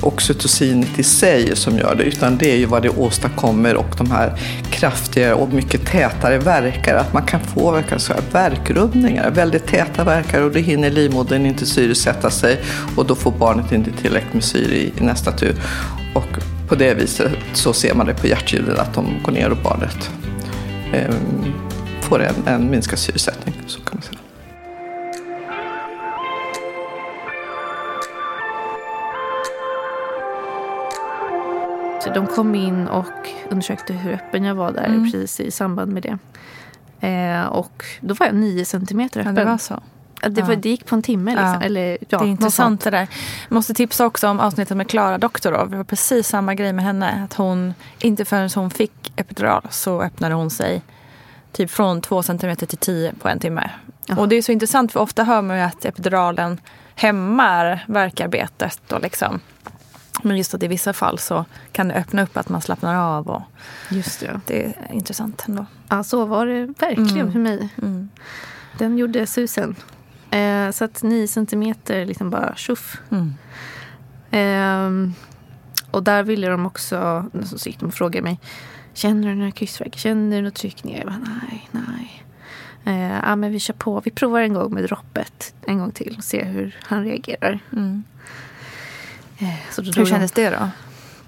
oxytocinet 0.04 1.00
i 1.00 1.04
sig 1.04 1.56
som 1.56 1.78
gör 1.78 1.96
det, 1.96 2.04
utan 2.04 2.38
det 2.38 2.52
är 2.52 2.58
ju 2.58 2.66
vad 2.66 2.82
det 2.82 2.90
åstadkommer 2.90 3.76
och 3.76 3.96
de 3.98 4.12
här 4.12 4.40
kraftigare 4.72 5.34
och 5.34 5.54
mycket 5.54 5.86
tätare 5.86 6.38
verkar. 6.38 6.96
Att 6.96 7.14
man 7.14 7.24
kan 7.24 7.40
få 7.40 7.72
verkar 7.72 7.98
så 7.98 8.14
här, 8.14 8.22
verkrubbningar, 8.32 9.32
väldigt 9.32 9.68
täta 9.68 10.04
verkar 10.04 10.42
och 10.42 10.52
då 10.52 10.60
hinner 10.60 10.90
livmodern 10.90 11.46
inte 11.46 11.66
syresätta 11.66 12.30
sig 12.30 12.60
och 12.96 13.06
då 13.06 13.16
får 13.16 13.32
barnet 13.32 13.72
inte 13.72 13.92
tillräckligt 13.92 14.34
med 14.34 14.44
syre 14.44 14.76
i, 14.76 14.94
i 14.98 15.04
nästa 15.04 15.32
tur. 15.32 15.56
Och 16.14 16.28
på 16.68 16.76
det 16.76 16.94
viset 16.94 17.32
så 17.54 17.74
ser 17.74 17.94
man 17.94 18.06
det 18.06 18.14
på 18.14 18.28
hjärtljuden 18.28 18.80
att 18.80 18.94
de 18.94 19.06
går 19.24 19.32
ner 19.32 19.50
och 19.50 19.58
barnet 19.64 20.10
eh, 20.94 21.16
får 22.02 22.24
en, 22.24 22.48
en 22.48 22.70
minskad 22.70 23.00
syresättning. 23.00 23.56
Så 23.68 23.80
kan 23.80 23.90
man 23.94 24.02
säga. 24.02 24.23
De 32.10 32.28
kom 32.28 32.56
in 32.56 32.88
och 32.88 33.30
undersökte 33.50 33.94
hur 33.94 34.14
öppen 34.14 34.44
jag 34.44 34.56
var 34.56 34.72
där 34.72 34.86
Mm. 34.86 35.04
precis 35.12 35.40
i 35.40 35.52
samband 35.52 35.92
med 35.94 36.04
det. 36.04 36.18
Eh, 37.08 37.46
och 37.46 37.84
då 38.02 38.14
var 38.14 38.26
jag 38.26 38.36
nio 38.36 38.66
centimeter 38.66 39.20
Ja, 39.20 39.22
öppen. 39.24 39.36
det 39.36 39.46
var 39.46 39.58
så. 39.58 39.80
Ja, 40.22 40.30
det, 40.30 40.42
var, 40.42 40.50
Ja. 40.54 40.56
det 40.56 40.70
gick 40.70 40.86
på 40.86 40.96
en 40.96 41.02
timme. 41.02 41.32
Liksom. 41.32 41.48
Ja. 41.54 41.62
Eller, 41.62 41.98
ja, 42.10 42.18
det 42.20 42.26
är 42.26 42.30
intressant 42.30 42.82
det 42.84 42.90
där. 42.90 43.08
Jag 43.50 43.56
måste 43.56 43.74
tipsa 43.74 44.06
också 44.06 44.28
om 44.28 44.40
avsnittet 44.40 44.78
med 44.78 44.90
Klara 44.90 45.18
Doktorov. 45.18 45.70
Det 45.70 45.78
var 45.78 45.84
precis 45.84 46.28
samma 46.28 46.54
grej 46.56 46.74
med 46.74 46.86
henne. 46.86 47.24
Att 47.24 47.34
hon, 47.34 47.74
inte 48.00 48.26
förrän 48.26 48.50
hon 48.56 48.70
fick 48.70 49.14
epidural 49.16 49.68
så 49.70 50.02
öppnade 50.02 50.36
hon 50.36 50.50
sig 50.50 50.82
typ 51.52 51.72
från 51.72 52.02
två 52.02 52.24
centimeter 52.24 52.66
till 52.66 52.78
tio 52.78 53.14
på 53.22 53.30
en 53.30 53.40
timme. 53.40 53.70
Ja. 54.06 54.18
Och 54.18 54.30
det 54.30 54.36
är 54.36 54.42
så 54.42 54.52
intressant 54.52 54.92
för 54.92 55.00
ofta 55.00 55.24
hör 55.24 55.42
man 55.42 55.58
ju 55.58 55.64
att 55.64 55.86
epiduralen 55.86 56.60
hämmar 56.96 57.86
verkarbetet. 57.88 58.92
Och 58.92 59.02
liksom. 59.02 59.40
Men 60.22 60.38
just 60.38 60.54
att 60.54 60.64
i 60.64 60.68
vissa 60.68 60.94
fall 60.94 61.20
så 61.20 61.46
kan 61.72 61.88
det 61.88 61.94
öppna 61.96 62.24
upp 62.24 62.38
att 62.38 62.50
man 62.50 62.62
slappnar 62.62 62.96
av. 62.96 63.30
Och 63.30 63.42
Just 63.90 64.20
det. 64.20 64.40
det 64.46 64.64
är 64.66 64.94
intressant 64.94 65.44
ändå. 65.48 65.66
Ja, 65.90 66.04
så 66.04 66.26
var 66.26 66.46
det 66.46 66.66
verkligen 66.66 67.10
Mm. 67.20 67.32
för 67.32 67.40
mig. 67.40 67.70
Mm. 67.82 68.10
Den 68.78 68.98
gjorde 68.98 69.28
susen. 69.28 69.76
Eh, 70.32 70.72
så 70.72 70.86
att 70.86 71.04
nio 71.04 71.28
centimeter 71.28 72.06
liksom 72.06 72.30
bara 72.30 72.56
tjoff. 72.56 72.98
Mm. 73.12 73.34
Ehm, 74.32 75.14
och 75.92 76.04
där 76.04 76.24
ville 76.24 76.48
de 76.48 76.66
också, 76.66 77.26
så 77.46 77.70
gick 77.70 77.80
de 77.80 77.86
och 77.86 77.94
frågade 77.94 78.24
mig, 78.24 78.40
känner 78.94 79.28
du 79.30 79.36
några 79.36 79.52
kryssverk? 79.52 79.96
Känner 79.98 80.36
du 80.36 80.42
några 80.42 80.52
tryckningar? 80.52 80.98
Jag 81.00 81.08
bara, 81.08 81.18
nej, 81.42 81.70
nej. 81.72 82.24
Eh, 82.86 83.20
ja, 83.24 83.36
men 83.36 83.52
vi 83.52 83.60
kör 83.60 83.74
på. 83.74 84.02
Vi 84.06 84.12
provar 84.12 84.42
en 84.42 84.54
gång 84.54 84.74
med 84.74 84.84
droppet 84.84 85.54
en 85.68 85.80
gång 85.80 85.92
till 85.92 86.16
och 86.18 86.24
ser 86.24 86.46
hur 86.46 86.76
han 86.84 87.04
reagerar. 87.04 87.60
Mm. 87.72 88.04
Eh, 89.38 89.84
Hur 89.96 90.06
kändes 90.06 90.32
det 90.32 90.50
då? 90.50 90.70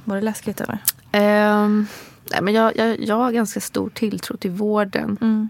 Var 0.04 0.16
det 0.16 0.22
läskigt 0.22 0.62
eller? 0.62 0.78
Ehm, 1.12 1.88
nej, 2.32 2.42
men 2.42 2.54
jag, 2.54 2.78
jag, 2.78 3.00
jag 3.00 3.16
har 3.16 3.32
ganska 3.32 3.62
stor 3.62 3.90
tilltro 3.90 4.38
till 4.38 4.52
vården. 4.52 5.18
Mm. 5.22 5.50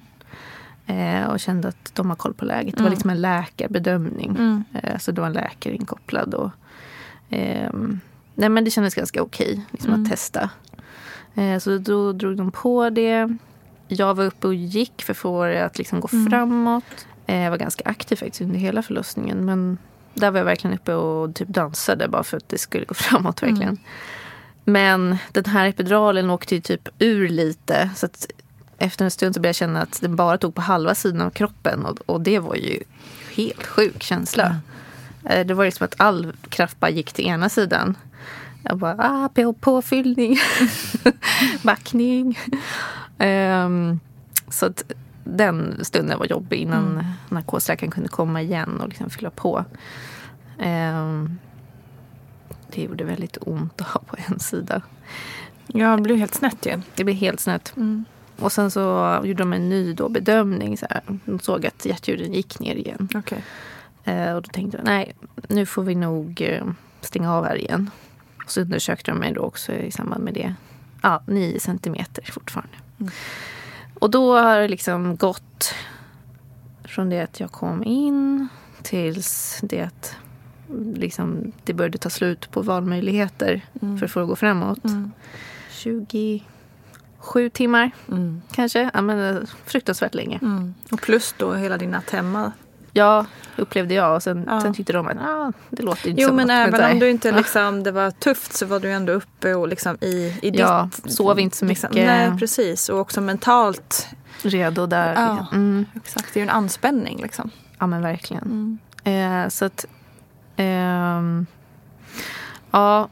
Eh, 0.88 1.28
och 1.30 1.40
kände 1.40 1.68
att 1.68 1.92
de 1.96 2.10
har 2.10 2.16
koll 2.16 2.34
på 2.34 2.46
läget. 2.46 2.76
Det 2.76 2.82
var 2.84 2.88
Mm. 2.88 2.94
liksom 2.94 3.10
en 3.10 3.22
läkarbedömning. 3.22 4.30
Mm. 4.30 4.64
Eh, 4.74 4.98
så 4.98 5.12
det 5.12 5.22
var 5.22 5.28
en 5.28 5.34
läkare 5.34 5.74
inkopplad. 5.76 6.34
Och, 6.34 6.52
ehm, 7.30 8.00
nej, 8.36 8.50
men 8.50 8.64
det 8.64 8.72
kändes 8.72 8.96
ganska 8.96 9.22
okej 9.22 9.66
liksom, 9.72 9.90
Mm. 9.94 10.04
att 10.04 10.10
testa. 10.10 10.50
Eh, 11.36 11.58
så 11.60 11.78
då 11.78 12.12
drog 12.14 12.38
de 12.38 12.52
på 12.52 12.90
det. 12.90 13.38
Jag 13.88 14.14
var 14.16 14.26
uppe 14.26 14.48
och 14.48 14.56
gick 14.56 15.02
för 15.04 15.12
att 15.14 15.18
få 15.18 15.46
det 15.46 15.66
att 15.66 15.78
liksom 15.78 16.00
gå 16.00 16.10
Mm. 16.14 16.30
framåt. 16.30 17.08
Eh, 17.28 17.42
jag 17.42 17.52
var 17.52 17.58
ganska 17.58 17.84
aktiv 17.90 18.16
faktiskt 18.16 18.42
under 18.42 18.60
hela 18.60 18.82
förlossningen. 18.82 19.46
Men 19.46 19.78
där 20.16 20.32
var 20.32 20.38
jag 20.38 20.46
verkligen 20.46 20.76
uppe 20.76 20.94
och 20.94 21.36
typ 21.36 21.48
dansade 21.48 22.08
bara 22.08 22.24
för 22.24 22.38
att 22.38 22.50
det 22.50 22.58
skulle 22.58 22.86
gå 22.86 22.94
framåt 22.94 23.44
verkligen. 23.44 23.70
Mm. 23.70 23.78
Men 24.64 25.18
den 25.32 25.46
här 25.46 25.68
epiduralen 25.68 26.30
åkte 26.30 26.56
ju 26.56 26.62
typ 26.62 26.90
ur 27.00 27.30
lite. 27.30 27.90
Så 27.96 28.06
att 28.06 28.28
efter 28.78 29.06
en 29.06 29.12
stund 29.12 29.36
så 29.36 29.42
började 29.42 29.50
jag 29.50 29.56
känna 29.56 29.82
att 29.82 30.02
den 30.02 30.16
bara 30.16 30.38
tog 30.38 30.56
på 30.56 30.62
halva 30.62 30.96
sidan 30.96 31.22
av 31.22 31.30
kroppen. 31.30 31.86
Och, 31.86 32.00
och 32.06 32.22
det 32.22 32.40
var 32.40 32.56
ju 32.56 32.84
helt 33.36 33.66
sjuk 33.66 34.04
känsla. 34.04 34.58
Eh, 35.24 35.46
Det 35.46 35.54
var 35.54 35.64
ju 35.64 35.72
som 35.72 35.86
att 35.86 35.96
all 35.98 36.34
kraft 36.50 36.80
bara 36.80 36.92
gick 36.92 37.14
till 37.14 37.26
ena 37.28 37.50
sidan. 37.50 37.96
Jag 38.64 38.78
bara, 38.78 38.96
ah, 39.00 39.30
på, 39.30 39.54
påfyllning, 39.54 40.38
backning. 41.64 42.40
Ehm, 43.18 44.00
så 44.50 44.66
att 44.66 44.84
den 45.26 45.86
stunden 45.86 46.20
var 46.20 46.26
jobbig 46.26 46.58
innan 46.58 47.06
narkosläkaren 47.30 47.92
kunde 47.92 48.10
komma 48.10 48.42
igen 48.42 48.82
och 48.82 48.88
liksom 48.88 49.10
fylla 49.10 49.30
på. 49.30 49.66
Ehm, 50.60 51.38
det 52.72 52.82
gjorde 52.82 53.04
väldigt 53.04 53.38
ont 53.42 53.82
att 53.82 53.88
ha 53.88 54.02
på 54.02 54.16
en 54.28 54.40
sida. 54.40 54.82
Ja, 55.68 55.96
det 55.96 56.02
blev 56.02 56.18
helt 56.18 56.36
snett 56.36 56.66
ju. 56.66 56.82
Det 56.96 57.04
blev 57.04 57.16
helt 57.16 57.40
snett. 57.40 57.74
Mm. 57.78 58.06
Och 58.40 58.52
sen 58.52 58.72
så 58.72 59.20
gjorde 59.24 59.44
de 59.44 59.54
en 59.54 59.70
ny 59.70 59.94
då 59.94 60.10
bedömning. 60.10 60.78
Så 60.78 60.86
här. 60.90 61.02
De 61.26 61.40
såg 61.40 61.66
att 61.66 61.86
hjärtljuden 61.86 62.34
gick 62.34 62.60
ner 62.60 62.76
igen. 62.76 63.10
Okej. 63.16 63.44
Eh, 64.04 64.34
och 64.34 64.42
då 64.42 64.50
tänkte 64.50 64.78
jag, 64.78 64.86
nej, 64.86 65.16
nu 65.48 65.66
får 65.66 65.84
vi 65.84 65.96
nog 65.96 66.42
eh, 66.42 66.66
stänga 67.02 67.34
av 67.34 67.46
här 67.46 67.56
igen. 67.56 67.90
Och 68.46 68.52
så 68.52 68.62
undersökte 68.62 69.12
de 69.12 69.18
mig 69.18 69.34
då 69.34 69.42
också 69.42 69.72
i 69.72 69.92
samband 69.92 70.24
med 70.24 70.34
det. 70.34 70.56
Ja, 71.02 71.24
nio 71.28 71.60
centimeter 71.60 72.24
fortfarande. 72.32 72.78
Och 74.06 74.12
då 74.12 74.38
har 74.38 74.60
det 74.60 74.68
liksom 74.68 75.16
gått 75.16 75.74
från 76.84 77.10
det 77.10 77.20
att 77.22 77.40
jag 77.40 77.52
kom 77.52 77.84
in 77.84 78.48
tills 78.82 79.60
det 79.64 79.82
att 79.82 80.16
liksom, 80.96 81.52
det 81.64 81.74
började 81.74 81.98
ta 81.98 82.10
slut 82.10 82.52
på 82.52 82.62
valmöjligheter 82.62 83.62
för 84.00 84.06
att 84.06 84.12
få 84.12 84.20
det 84.20 84.26
gå 84.26 84.36
framåt. 84.36 84.80
27 85.72 87.50
timmar 87.54 87.92
Mm. 88.08 88.42
kanske. 88.52 88.90
Ja, 88.94 89.02
men, 89.02 89.36
eh, 89.38 89.42
fruktansvärt 89.66 90.14
länge. 90.14 90.40
Mm. 90.42 90.74
Och 90.92 91.02
plus 91.02 91.36
då 91.38 91.54
hela 91.54 91.78
din 91.78 91.92
natt 91.92 92.10
hemma. 92.10 92.52
Ja, 92.98 93.26
upplevde 93.58 93.94
jag. 93.94 94.16
Och 94.16 94.24
sen, 94.24 94.44
Ja. 94.48 94.62
sen 94.62 94.74
tyckte 94.74 94.94
de 94.94 95.08
att 95.08 95.18
ah, 95.18 95.52
det 95.70 95.84
låter 95.84 96.10
inte 96.10 96.22
Jo 96.22 96.28
som 96.28 96.36
men 96.36 96.48
något. 96.48 96.56
även 96.68 96.82
här, 96.82 96.94
om 96.94 97.00
du 97.00 97.10
inte 97.10 97.32
liksom, 97.32 97.84
det 97.84 97.92
var 97.92 98.12
tufft 98.12 98.54
så 98.54 98.66
var 98.66 98.80
du 98.80 98.92
ändå 98.92 99.14
uppe 99.14 99.54
och 99.56 99.68
liksom 99.68 99.98
i, 100.02 100.40
i 100.42 100.50
Ja, 100.54 100.90
ditt... 101.04 101.14
sov 101.14 101.40
inte 101.40 101.58
så 101.58 101.66
liksom- 101.66 101.90
mycket. 101.92 102.08
Nej 102.08 102.40
precis 102.40 102.90
och 102.90 103.00
också 103.00 103.22
mentalt. 103.22 104.08
redo 104.42 104.86
där. 104.86 105.14
Ja. 105.14 105.38
liksom. 105.40 105.48
Mm. 105.58 105.86
Exakt, 105.96 106.34
det 106.34 106.40
är 106.40 106.42
ju 106.42 106.50
en 106.50 106.56
anspänning 106.56 107.22
liksom. 107.22 107.50
Ja, 107.80 107.88
men 107.88 108.02
verkligen. 108.02 108.78
Mm. 109.04 109.44
Eh, 109.44 109.50
så 109.50 109.66
att... 109.66 109.86
ehm, 110.56 111.46
ja, 112.72 113.10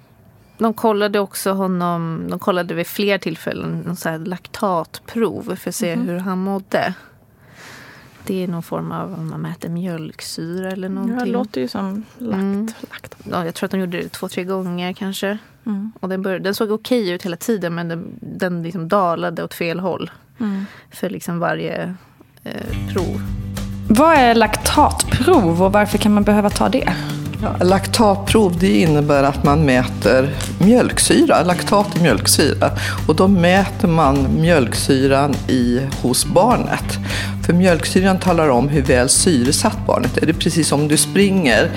de 0.58 0.74
kollade 0.74 1.19
också 1.19 1.52
honom... 1.52 2.26
De 2.30 2.39
kollade 2.39 2.74
vid 2.74 2.88
fler 2.88 3.17
tillfällen 3.17 3.96
så 3.96 4.10
här 4.10 4.19
laktatprov 4.19 5.56
för 5.56 5.69
att 5.69 5.76
se 5.76 5.96
Mhm. 5.96 6.08
hur 6.08 6.17
han 6.19 6.38
mådde. 6.39 6.93
Det 8.25 8.43
är 8.43 8.47
någon 8.47 8.63
form 8.63 8.91
av 8.91 9.13
om 9.13 9.29
man 9.29 9.41
mäter 9.41 9.69
mjölksyra 9.69 10.71
eller 10.71 10.88
Ja, 10.88 10.93
någonting. 10.93 11.17
det 11.19 11.25
låter 11.25 11.62
ju 11.62 11.67
som 11.67 12.03
lakt. 12.17 12.33
Mm. 12.41 12.67
lakt. 12.91 13.15
ja, 13.31 13.45
jag 13.45 13.53
tror 13.55 13.65
att 13.67 13.71
de 13.71 13.79
gjorde 13.79 13.97
det 14.01 14.09
två, 14.09 14.27
tre 14.29 14.43
gånger 14.43 14.93
kanske. 14.93 15.38
Mm. 15.65 15.91
Och 15.99 16.09
den, 16.09 16.21
började, 16.21 16.43
den 16.43 16.55
såg 16.55 16.71
okej 16.71 17.09
ut 17.09 17.23
hela 17.25 17.38
tiden 17.38 17.75
men 17.75 17.88
den, 17.88 18.05
den 18.21 18.63
liksom 18.63 18.88
dalade 18.88 19.43
åt 19.43 19.53
fel 19.53 19.79
håll 19.79 20.12
Mm. 20.39 20.65
för 20.91 21.09
liksom 21.09 21.39
varje 21.39 21.95
eh, 22.43 22.93
prov. 22.93 23.21
Vad 23.89 24.15
är 24.17 24.36
laktatprov 24.36 25.63
och 25.63 25.71
varför 25.73 25.97
kan 25.97 26.13
man 26.13 26.23
behöva 26.23 26.49
ta 26.49 26.69
det? 26.69 26.93
Ja, 27.43 27.65
laktatprov 27.65 28.58
det 28.60 28.79
innebär 28.79 29.23
att 29.23 29.43
man 29.43 29.65
mäter 29.65 30.29
mjölksyra, 30.60 31.43
laktat 31.43 31.97
i 31.97 32.01
mjölksyra. 32.01 32.71
Och 33.08 33.15
då 33.15 33.27
mäter 33.27 33.88
man 33.88 34.27
mjölksyran 34.41 35.36
i, 35.47 35.82
hos 36.01 36.25
barnet. 36.25 36.99
För 37.45 37.53
mjölksyran 37.53 38.19
talar 38.19 38.49
om 38.49 38.69
hur 38.69 38.82
väl 38.82 39.10
syresatt 39.10 39.77
barnet 39.88 40.17
är. 40.17 40.25
Det 40.25 40.32
är 40.32 40.34
precis 40.34 40.67
som 40.67 40.88
du 40.88 40.97
springer 40.97 41.71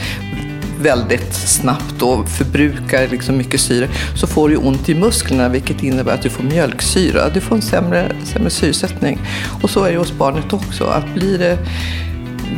väldigt 0.81 1.35
snabbt 1.35 2.02
och 2.02 2.29
förbrukar 2.29 3.09
liksom 3.09 3.37
mycket 3.37 3.61
syre 3.61 3.88
så 4.16 4.26
får 4.26 4.48
du 4.48 4.57
ont 4.57 4.88
i 4.88 4.94
musklerna 4.94 5.48
vilket 5.48 5.83
innebär 5.83 6.14
att 6.14 6.22
du 6.22 6.31
får 6.31 6.44
mjölksyra. 6.44 7.29
Du 7.29 7.40
får 7.40 7.57
en 7.57 7.62
sämre, 7.62 8.12
sämre 8.24 8.50
syresättning. 8.50 9.18
Och 9.62 9.70
så 9.70 9.85
är 9.85 9.92
det 9.92 9.98
hos 9.98 10.12
barnet 10.12 10.52
också. 10.52 10.85
Att 10.85 11.14
blir 11.14 11.38
det 11.38 11.59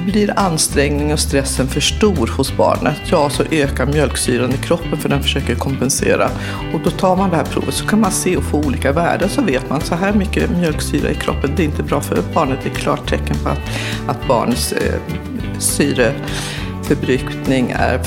blir 0.06 0.38
ansträngningen 0.38 1.12
och 1.12 1.20
stressen 1.20 1.68
för 1.68 1.80
stor 1.80 2.30
hos 2.36 2.56
barnet, 2.56 3.00
ja 3.10 3.30
så 3.30 3.42
ökar 3.50 3.86
mjölksyran 3.86 4.50
i 4.50 4.56
kroppen 4.56 4.98
för 4.98 5.08
den 5.08 5.22
försöker 5.22 5.54
kompensera. 5.54 6.30
Och 6.74 6.80
då 6.84 6.90
tar 6.90 7.16
man 7.16 7.30
det 7.30 7.36
här 7.36 7.44
provet 7.44 7.74
så 7.74 7.86
kan 7.86 8.00
man 8.00 8.12
se 8.12 8.36
och 8.36 8.44
få 8.44 8.58
olika 8.58 8.92
värden 8.92 9.28
så 9.28 9.42
vet 9.42 9.70
man 9.70 9.80
så 9.80 9.94
här 9.94 10.12
mycket 10.12 10.50
mjölksyra 10.50 11.10
i 11.10 11.14
kroppen, 11.14 11.52
det 11.56 11.62
är 11.62 11.66
inte 11.66 11.82
bra 11.82 12.00
för 12.00 12.22
barnet. 12.34 12.58
Det 12.62 12.70
är 12.70 12.74
klart 12.74 13.10
tecken 13.10 13.36
på 13.42 13.48
att, 13.48 13.60
att 14.06 14.28
barnets 14.28 14.72
eh, 14.72 14.94
syreförbrukning 15.58 17.74
är, 17.76 18.00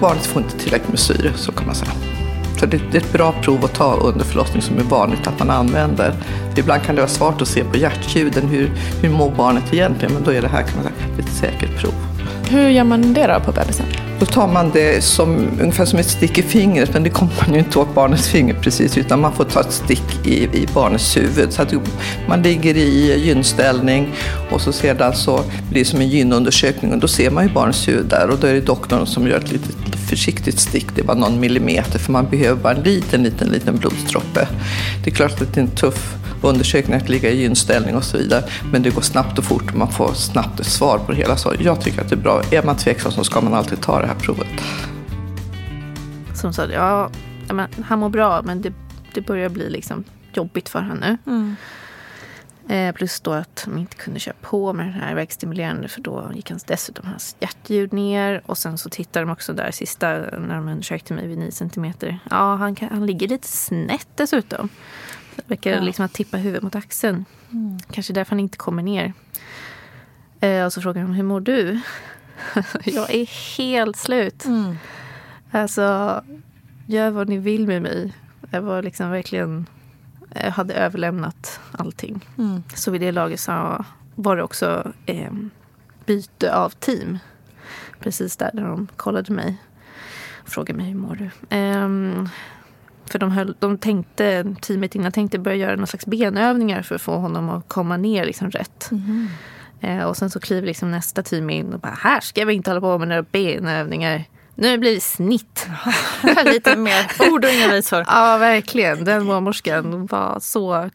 barnet 0.00 0.26
får 0.26 0.42
inte 0.42 0.58
tillräckligt 0.58 0.90
med 0.90 0.98
syre, 0.98 1.32
så 1.36 1.52
kan 1.52 1.66
man 1.66 1.74
säga. 1.74 2.13
Så 2.56 2.66
det, 2.66 2.76
är 2.76 2.96
ett 2.96 3.12
bra 3.12 3.34
prov 3.42 3.64
att 3.64 3.74
ta 3.74 3.94
under 3.94 4.24
förlossning 4.24 4.62
som 4.62 4.78
är 4.78 4.82
vanligt 4.82 5.26
att 5.26 5.38
man 5.38 5.50
använder. 5.50 6.14
För 6.52 6.60
ibland 6.60 6.82
kan 6.82 6.94
det 6.94 7.00
vara 7.00 7.10
svårt 7.10 7.42
att 7.42 7.48
se 7.48 7.64
på 7.64 7.76
hjärtljuden 7.76 8.48
hur, 8.48 8.70
hur 9.02 9.10
mår 9.10 9.30
barnet 9.30 9.64
egentligen, 9.72 10.14
men 10.14 10.24
då 10.24 10.32
är 10.32 10.42
det 10.42 10.48
här 10.48 10.62
kan 10.62 10.74
man 10.74 10.84
säga, 10.84 11.18
ett 11.18 11.34
säkert 11.34 11.80
prov. 11.80 11.94
Hur 12.48 12.68
gör 12.68 12.84
man 12.84 13.14
det 13.14 13.26
då 13.26 13.40
på 13.40 13.52
bebisen? 13.52 13.86
Då 14.20 14.26
tar 14.26 14.48
man 14.48 14.70
det 14.70 15.04
som, 15.04 15.36
ungefär 15.60 15.84
som 15.84 15.98
ett 15.98 16.06
stick 16.06 16.38
i 16.38 16.42
fingret, 16.42 16.92
men 16.92 17.02
det 17.02 17.10
kommer 17.10 17.32
man 17.40 17.52
ju 17.52 17.58
inte 17.58 17.78
åt 17.78 17.94
barnets 17.94 18.28
finger 18.28 18.54
precis, 18.54 18.98
utan 18.98 19.20
man 19.20 19.32
får 19.32 19.44
ta 19.44 19.60
ett 19.60 19.72
stick 19.72 20.26
i, 20.26 20.44
i 20.44 20.68
barnets 20.74 21.16
huvud. 21.16 21.52
Så 21.52 21.62
att 21.62 21.74
man 22.28 22.42
ligger 22.42 22.76
i 22.76 23.20
gynställning 23.26 24.12
och 24.50 24.60
så 24.60 24.72
sedan 24.72 25.14
så 25.14 25.40
blir 25.70 25.84
det 25.84 25.84
som 25.84 26.00
en 26.00 26.08
gynundersökning 26.08 26.92
och 26.92 26.98
då 26.98 27.08
ser 27.08 27.30
man 27.30 27.46
ju 27.46 27.52
barnets 27.52 27.88
huvud 27.88 28.06
där 28.06 28.30
och 28.30 28.38
då 28.38 28.46
är 28.46 28.54
det 28.54 28.60
doktorn 28.60 29.06
som 29.06 29.28
gör 29.28 29.36
ett 29.36 29.52
litet 29.52 29.93
försiktigt 30.16 30.60
stick, 30.60 30.86
det 30.94 31.02
bara 31.02 31.16
någon 31.16 31.40
millimeter 31.40 31.98
för 31.98 32.12
man 32.12 32.28
behöver 32.30 32.62
bara 32.62 32.74
en 32.74 32.82
liten, 32.82 33.22
liten, 33.22 33.48
liten 33.48 33.76
blodsdroppe. 33.76 34.48
Det 35.04 35.10
är 35.10 35.14
klart 35.14 35.40
att 35.42 35.54
det 35.54 35.60
är 35.60 35.64
en 35.64 35.70
tuff 35.70 36.16
undersökning 36.42 36.96
att 36.96 37.08
ligga 37.08 37.30
i 37.30 37.40
gynställning 37.40 37.96
och 37.96 38.04
så 38.04 38.18
vidare. 38.18 38.44
Men 38.72 38.82
det 38.82 38.90
går 38.90 39.02
snabbt 39.02 39.38
och 39.38 39.44
fort 39.44 39.70
och 39.70 39.78
man 39.78 39.92
får 39.92 40.12
snabbt 40.14 40.60
ett 40.60 40.66
svar 40.66 40.98
på 40.98 41.12
det 41.12 41.18
hela. 41.18 41.36
Så 41.36 41.54
jag 41.58 41.80
tycker 41.80 42.00
att 42.00 42.08
det 42.08 42.14
är 42.14 42.20
bra. 42.20 42.42
Är 42.50 42.62
man 42.62 42.76
tveksam 42.76 43.12
så 43.12 43.24
ska 43.24 43.40
man 43.40 43.54
alltid 43.54 43.80
ta 43.80 44.00
det 44.00 44.06
här 44.06 44.14
provet. 44.14 44.48
Som 46.34 46.52
sa, 46.52 46.66
ja, 46.66 47.10
men, 47.52 47.68
han 47.84 47.98
mår 47.98 48.08
bra 48.08 48.42
men 48.42 48.62
det, 48.62 48.72
det 49.14 49.20
börjar 49.20 49.48
bli 49.48 49.70
liksom 49.70 50.04
jobbigt 50.34 50.68
för 50.68 50.78
honom 50.80 50.98
nu. 51.00 51.18
Eh, 51.32 51.52
plus 52.94 53.20
då 53.20 53.32
att 53.32 53.62
de 53.64 53.78
inte 53.78 53.96
kunde 53.96 54.20
köra 54.20 54.34
på 54.40 54.72
med 54.72 54.86
den 54.86 54.92
här 54.92 55.14
verkstimulerande 55.14 55.88
för 55.88 56.00
då 56.00 56.30
gick 56.34 56.50
hans, 56.50 56.64
dessutom 56.64 57.06
hans 57.06 57.36
hjärtljud 57.40 57.92
ner. 57.92 58.42
Och 58.46 58.58
sen 58.58 58.78
så 58.78 58.88
tittar 58.88 59.20
de 59.20 59.30
också 59.30 59.52
där 59.52 59.70
sista 59.70 60.08
när 60.18 60.54
de 60.54 60.68
undersökte 60.68 61.14
mig 61.14 61.26
vid 61.26 61.38
9 61.38 61.52
centimeter. 61.52 62.18
Ja, 62.30 62.54
han, 62.54 62.74
kan, 62.74 62.88
han 62.88 63.06
ligger 63.06 63.28
lite 63.28 63.48
snett 63.48 64.08
dessutom. 64.14 64.68
Det 65.36 65.42
verkar 65.46 65.80
liksom 65.80 66.04
att 66.04 66.12
tippa 66.12 66.36
huvudet 66.36 66.62
mot 66.62 66.74
axeln. 66.74 67.24
Kanske 67.90 68.12
därför 68.12 68.30
han 68.30 68.40
inte 68.40 68.58
kommer 68.58 68.82
ner. 68.82 69.12
Eh, 70.40 70.64
och 70.64 70.72
så 70.72 70.80
frågar 70.80 71.02
de, 71.02 71.14
hur 71.14 71.22
mår 71.22 71.40
du? 71.40 71.80
jag 72.84 73.14
är 73.14 73.56
helt 73.58 73.96
slut. 73.96 74.44
Alltså, 75.50 76.22
gör 76.86 77.10
vad 77.10 77.28
ni 77.28 77.38
vill 77.38 77.66
med 77.66 77.82
mig. 77.82 78.12
Jag 78.50 78.62
var 78.62 78.82
liksom 78.82 79.10
verkligen... 79.10 79.66
Jag 80.34 80.50
hade 80.50 80.74
överlämnat 80.74 81.60
allting. 81.72 82.28
Så 82.74 82.90
vid 82.90 83.00
det 83.00 83.12
laget 83.12 83.40
så 83.40 83.84
var 84.14 84.36
det 84.36 84.42
också 84.42 84.92
eh, 85.06 85.32
byte 86.06 86.54
av 86.56 86.70
team. 86.70 87.18
Precis 88.00 88.36
där, 88.36 88.50
där 88.52 88.62
de 88.62 88.88
kollade 88.96 89.32
mig. 89.32 89.56
Frågade 90.44 90.76
mig 90.76 90.86
hur 90.86 90.98
mår 90.98 91.14
du? 91.14 91.30
Ehm, 91.56 92.28
för 93.06 93.18
de, 93.18 93.30
höll, 93.30 93.56
de 93.58 93.78
tänkte, 93.78 94.54
teamet 94.60 94.94
innan 94.94 95.12
tänkte 95.12 95.38
börja 95.38 95.56
göra 95.56 95.76
någon 95.76 95.86
slags 95.86 96.06
benövningar 96.06 96.82
för 96.82 96.94
att 96.94 97.02
få 97.02 97.16
honom 97.16 97.48
att 97.48 97.68
komma 97.68 97.96
ner 97.96 98.24
liksom 98.24 98.50
rätt. 98.50 98.90
Eh, 99.80 100.04
och 100.04 100.16
sen 100.16 100.30
så 100.30 100.40
kliver 100.40 100.66
liksom 100.66 100.90
nästa 100.90 101.22
team 101.22 101.50
in 101.50 101.72
och 101.72 101.80
bara, 101.80 101.96
här 101.98 102.20
ska 102.20 102.44
vi 102.44 102.54
inte 102.54 102.70
hålla 102.70 102.80
på 102.80 102.98
med 102.98 103.08
några 103.08 103.22
benövningar. 103.22 104.24
Nu 104.54 104.78
blir 104.78 104.94
det 104.94 105.00
snitt. 105.00 105.66
Lite 106.44 106.76
mer 106.76 107.06
ord 107.32 107.44
och 107.44 107.50
inga 107.50 107.68
visor. 107.68 108.04
Ja, 108.08 108.36
verkligen. 108.38 109.04
Den 109.04 109.26
barnmorskan 109.26 110.06
var 110.06 110.38
så... 110.40 110.90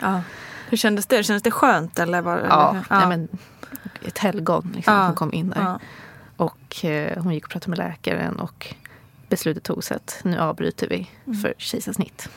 Ja. 0.00 0.22
Hur 0.68 0.76
kändes 0.76 1.06
det? 1.06 1.22
Kändes 1.22 1.42
det 1.42 1.50
skönt? 1.50 1.98
Eller 1.98 2.22
var, 2.22 2.38
Ja, 2.48 2.70
eller? 2.70 2.84
Nej, 2.98 3.08
men 3.08 3.28
ett 4.04 4.18
helgon 4.18 4.72
liksom, 4.76 4.94
Ja. 4.94 5.06
som 5.06 5.14
kom 5.14 5.32
in 5.34 5.50
där. 5.50 5.60
Ja. 5.60 5.78
Och 6.36 6.84
eh, 6.84 7.22
hon 7.22 7.34
gick 7.34 7.44
och 7.44 7.50
pratade 7.50 7.70
med 7.70 7.78
läkaren 7.78 8.40
och 8.40 8.74
beslutet 9.28 9.62
togs 9.64 9.92
att 9.92 10.20
nu 10.24 10.38
avbryter 10.38 10.88
vi 10.88 11.10
Mm. 11.26 11.38
för 11.40 11.54
kejsarsnitt. 11.58 12.28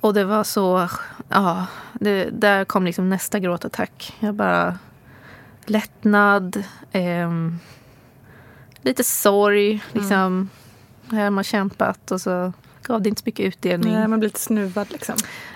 Och 0.00 0.14
det 0.14 0.24
var 0.24 0.44
så, 0.44 0.88
ja, 1.28 1.66
det, 1.92 2.24
där 2.32 2.64
kom 2.64 2.84
liksom 2.84 3.08
nästa 3.08 3.38
gråtattack. 3.38 4.14
Jag 4.20 4.34
bara, 4.34 4.78
lättnad, 5.66 6.64
ehm, 6.92 7.58
lite 8.82 9.04
sorg, 9.04 9.70
Mm. 9.70 9.80
liksom. 9.92 10.48
Här 11.10 11.22
har 11.24 11.30
man 11.30 11.44
kämpat 11.44 12.10
och 12.10 12.20
så 12.20 12.52
gav 12.82 13.02
det 13.02 13.08
inte 13.08 13.20
så 13.20 13.26
mycket 13.26 13.46
utdelning. 13.46 13.92
Nej, 13.92 14.08
man 14.08 14.18
blir 14.20 14.28
lite 14.28 14.40
snuvad 14.40 14.90
liksom. 14.92 15.14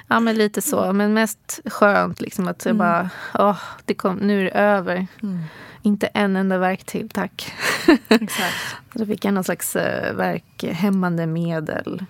Ja, 0.08 0.20
men 0.20 0.36
lite 0.36 0.62
så. 0.62 0.92
Men 0.92 1.14
mest 1.14 1.60
skönt 1.64 2.20
liksom 2.20 2.48
att 2.48 2.64
jag 2.66 2.76
bara, 2.76 3.10
åh, 3.34 3.58
det 3.84 3.94
kom, 3.94 4.16
nu 4.16 4.40
är 4.40 4.44
det 4.44 4.50
över. 4.50 5.06
Inte 5.82 6.06
en 6.06 6.36
enda 6.36 6.58
verk 6.58 6.84
till, 6.84 7.08
tack. 7.08 7.52
Exakt. 8.08 8.54
Så 8.98 9.06
fick 9.06 9.24
jag 9.24 9.34
någon 9.34 9.44
slags 9.44 9.76
eh, 9.76 10.14
verkhämmande 10.14 11.26
medel. 11.26 12.04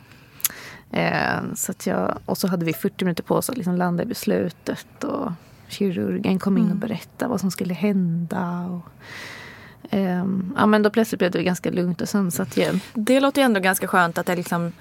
Eh, 0.91 1.41
så 1.55 1.73
att 1.73 1.87
jag, 1.87 2.19
och 2.27 2.39
så 2.39 2.49
hade 2.49 2.65
vi 2.65 2.73
40 2.73 3.05
minuter 3.05 3.23
på 3.23 3.35
oss 3.35 3.51
att 3.51 3.57
liksom 3.57 3.77
landa 3.77 4.03
i 4.03 4.07
beslutet. 4.07 5.05
Och 5.05 5.33
kirurgen 5.69 6.39
kom 6.39 6.59
in 6.59 6.71
och 6.71 6.77
berättade 6.77 7.29
vad 7.31 7.41
som 7.41 7.51
skulle 7.51 7.75
hända. 7.75 8.67
Och, 8.71 8.89
ja, 10.57 10.67
men 10.67 10.83
då 10.83 10.91
plötsligt 10.91 11.19
blev 11.19 11.31
det 11.31 11.43
ganska 11.43 11.71
lugnt 11.71 12.01
och 12.01 12.09
sansat 12.09 12.57
igen. 12.57 12.81
Det 12.95 13.21
låter 13.21 13.41
ju 13.41 13.45
ändå 13.45 13.61
ganska 13.61 13.87
skönt 13.89 14.19
att 14.19 14.27
det 14.27 14.37
liksom 14.37 14.73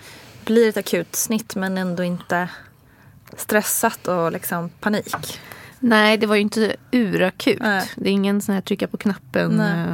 blir 0.45 0.69
ett 0.69 0.77
akut 0.77 1.15
snitt 1.15 1.55
men 1.55 1.77
ändå 1.77 2.03
inte 2.03 2.49
stressat 3.37 4.07
och 4.07 4.31
liksom 4.31 4.69
panik. 4.69 5.39
Nej, 5.79 6.17
det 6.17 6.27
var 6.27 6.35
ju 6.35 6.41
inte 6.41 6.75
urakut. 6.91 7.59
Nej. 7.61 7.89
Det 7.95 8.09
är 8.09 8.13
ingen 8.13 8.41
sån 8.41 8.55
här 8.55 8.61
trycka 8.61 8.87
på 8.87 8.97
knappen 8.97 9.51
Nej. 9.51 9.85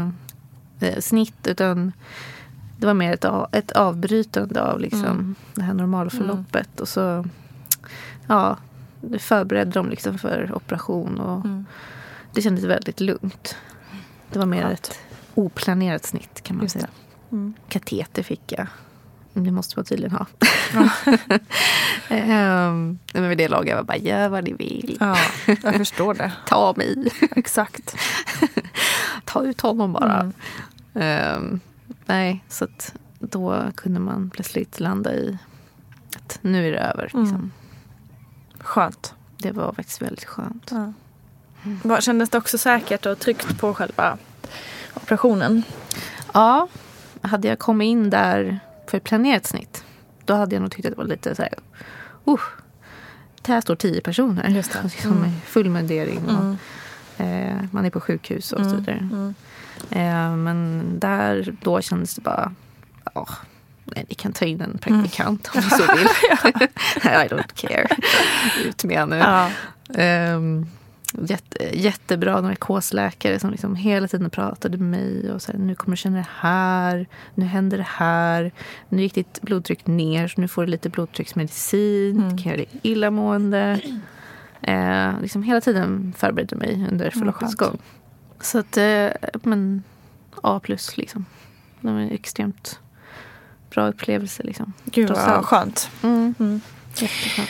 eh, 0.79 0.89
eh, 0.95 0.99
snitt. 0.99 1.47
Utan 1.47 1.91
det 2.77 2.85
var 2.85 2.93
mer 2.93 3.13
ett, 3.13 3.25
av, 3.25 3.47
ett 3.51 3.71
avbrytande 3.71 4.61
av 4.63 4.79
liksom 4.79 5.01
Mm. 5.05 5.35
det 5.55 5.61
här 5.61 5.73
normalförloppet. 5.73 6.79
Och 6.79 6.87
så 6.87 7.25
ja, 8.27 8.57
förberedde 9.19 9.71
de 9.71 9.89
liksom 9.89 10.17
för 10.17 10.51
operation. 10.55 11.19
Och 11.19 11.45
Mm. 11.45 11.65
Det 12.33 12.41
kändes 12.41 12.63
väldigt 12.63 12.99
lugnt. 12.99 13.55
Det 14.31 14.39
var 14.39 14.45
mer 14.45 14.61
Skönt. 14.61 14.73
ett 14.79 14.99
oplanerat 15.35 16.05
snitt 16.05 16.41
kan 16.43 16.57
man 16.57 16.69
säga. 16.69 16.87
Mm. 17.31 17.53
Kateter 17.69 18.23
fick 18.23 18.41
jag. 18.51 18.67
Det 19.33 19.51
måste 19.51 19.79
man 19.79 19.85
tydligen 19.85 20.11
ha. 20.11 20.25
um, 22.09 22.99
men 23.13 23.29
vid 23.29 23.37
det 23.37 23.47
laget 23.47 23.75
var 23.75 23.83
bara, 23.83 23.97
gör 23.97 24.29
vad 24.29 24.43
ni 24.43 24.53
vill. 24.53 24.97
Ja, 24.99 25.17
jag 25.45 25.75
förstår 25.75 26.13
det. 26.13 26.31
Ta 26.47 26.73
mig. 26.77 27.11
Exakt. 27.35 27.95
Ta 29.25 29.43
ut 29.43 29.61
honom 29.61 29.93
bara. 29.93 30.19
Mm. 30.19 30.33
Ehm, 30.93 31.59
nej, 32.05 32.43
så 32.49 32.65
att 32.65 32.93
då 33.19 33.71
kunde 33.75 33.99
man 33.99 34.29
plötsligt 34.29 34.79
landa 34.79 35.13
i 35.13 35.37
att 36.15 36.39
nu 36.41 36.67
är 36.67 36.71
det 36.71 36.79
över. 36.79 37.03
Liksom. 37.03 37.27
Mm. 37.27 37.51
Skönt. 38.59 39.13
Det 39.37 39.51
var 39.51 39.73
faktiskt 39.73 40.01
väldigt 40.01 40.25
skönt. 40.25 40.67
Ja. 40.71 40.93
Kändes 41.99 42.29
det 42.29 42.37
också 42.37 42.57
säkert 42.57 43.05
och 43.05 43.19
tryggt 43.19 43.59
på 43.59 43.73
själva 43.73 44.17
operationen? 44.93 45.63
Ja, 46.33 46.67
hade 47.21 47.47
jag 47.47 47.59
kommit 47.59 47.85
in 47.85 48.09
där 48.09 48.59
för 48.87 48.97
ett 48.97 49.03
planerat 49.03 49.45
snitt 49.45 49.83
då 50.25 50.33
hade 50.33 50.55
jag 50.55 50.61
nog 50.61 50.71
tyckt 50.71 50.85
att 50.85 50.91
det 50.91 50.97
var 50.97 51.05
lite 51.05 51.35
så 51.35 51.41
här... 51.41 51.53
Uh, 52.27 52.39
det 53.41 53.51
här 53.53 53.61
står 53.61 53.75
tio 53.75 54.01
personer. 54.01 54.47
Just 54.49 54.73
det. 54.73 54.79
Liksom 54.83 55.11
Mm. 55.17 55.31
full 55.45 55.69
mundering. 55.69 56.19
Mm. 56.29 56.57
eh, 57.17 57.63
man 57.71 57.85
är 57.85 57.89
på 57.89 58.01
sjukhus 58.01 58.51
och 58.51 58.63
så 58.65 58.69
Mm. 58.69 58.79
vidare. 58.79 58.97
Mm. 58.97 59.33
Eh, 59.89 60.35
men 60.37 60.83
där, 60.99 61.55
då 61.61 61.81
kändes 61.81 62.15
det 62.15 62.21
bara... 62.21 62.53
Ja, 63.13 63.27
nej, 63.85 64.05
ni 64.09 64.15
kan 64.15 64.33
ta 64.33 64.45
in 64.45 64.61
en 64.61 64.77
praktikant 64.77 65.49
om 65.55 65.61
ni 65.61 65.69
så 65.69 65.77
vill. 65.95 66.07
I 67.03 67.27
don't 67.27 67.53
care. 67.55 67.87
Ut 68.65 68.83
med 68.83 69.07
nu. 69.09 69.17
Ja. 69.17 69.49
Ehm, 69.95 70.67
jätte, 71.13 71.79
jättebra 71.79 72.41
narkosläkare 72.41 73.39
som 73.39 73.51
liksom 73.51 73.75
hela 73.75 74.07
tiden 74.07 74.29
pratade 74.29 74.77
med 74.77 74.89
mig. 74.99 75.31
Och 75.31 75.41
så 75.41 75.51
här, 75.51 75.59
nu 75.59 75.75
kommer 75.75 75.95
du 75.95 75.97
känna 75.97 76.17
det 76.17 76.27
här. 76.39 77.07
Nu 77.35 77.45
händer 77.45 77.77
det 77.77 77.87
här. 77.87 78.51
Nu 78.89 79.01
gick 79.01 79.15
ditt 79.15 79.41
blodtryck 79.41 79.87
ner 79.87 80.27
så 80.27 80.41
nu 80.41 80.47
får 80.47 80.65
du 80.65 80.71
lite 80.71 80.89
blodtrycksmedicin. 80.89 82.17
Mm. 82.17 82.29
Det 82.29 82.43
kan 82.43 82.51
göra 82.51 82.57
dig 82.57 82.69
illamående. 82.81 83.81
Eh, 84.61 85.21
liksom 85.21 85.43
hela 85.43 85.61
tiden 85.61 86.13
förberedde 86.17 86.55
mig 86.55 86.87
under 86.91 87.09
förloppets 87.09 87.55
gång. 87.55 87.77
Så 88.41 88.59
att, 88.59 88.77
eh, 88.77 89.09
men 89.43 89.83
A 90.41 90.59
plus 90.63 90.97
liksom. 90.97 91.25
Det 91.81 91.91
var 91.91 91.99
en 91.99 92.11
extremt 92.11 92.79
bra 93.69 93.87
upplevelse 93.87 94.43
liksom. 94.43 94.73
Gud 94.85 95.09
vad 95.09 95.45
skönt. 95.45 95.89
Mm. 96.03 96.35
Mm. 96.39 96.61
Jätteskönt. 96.95 97.49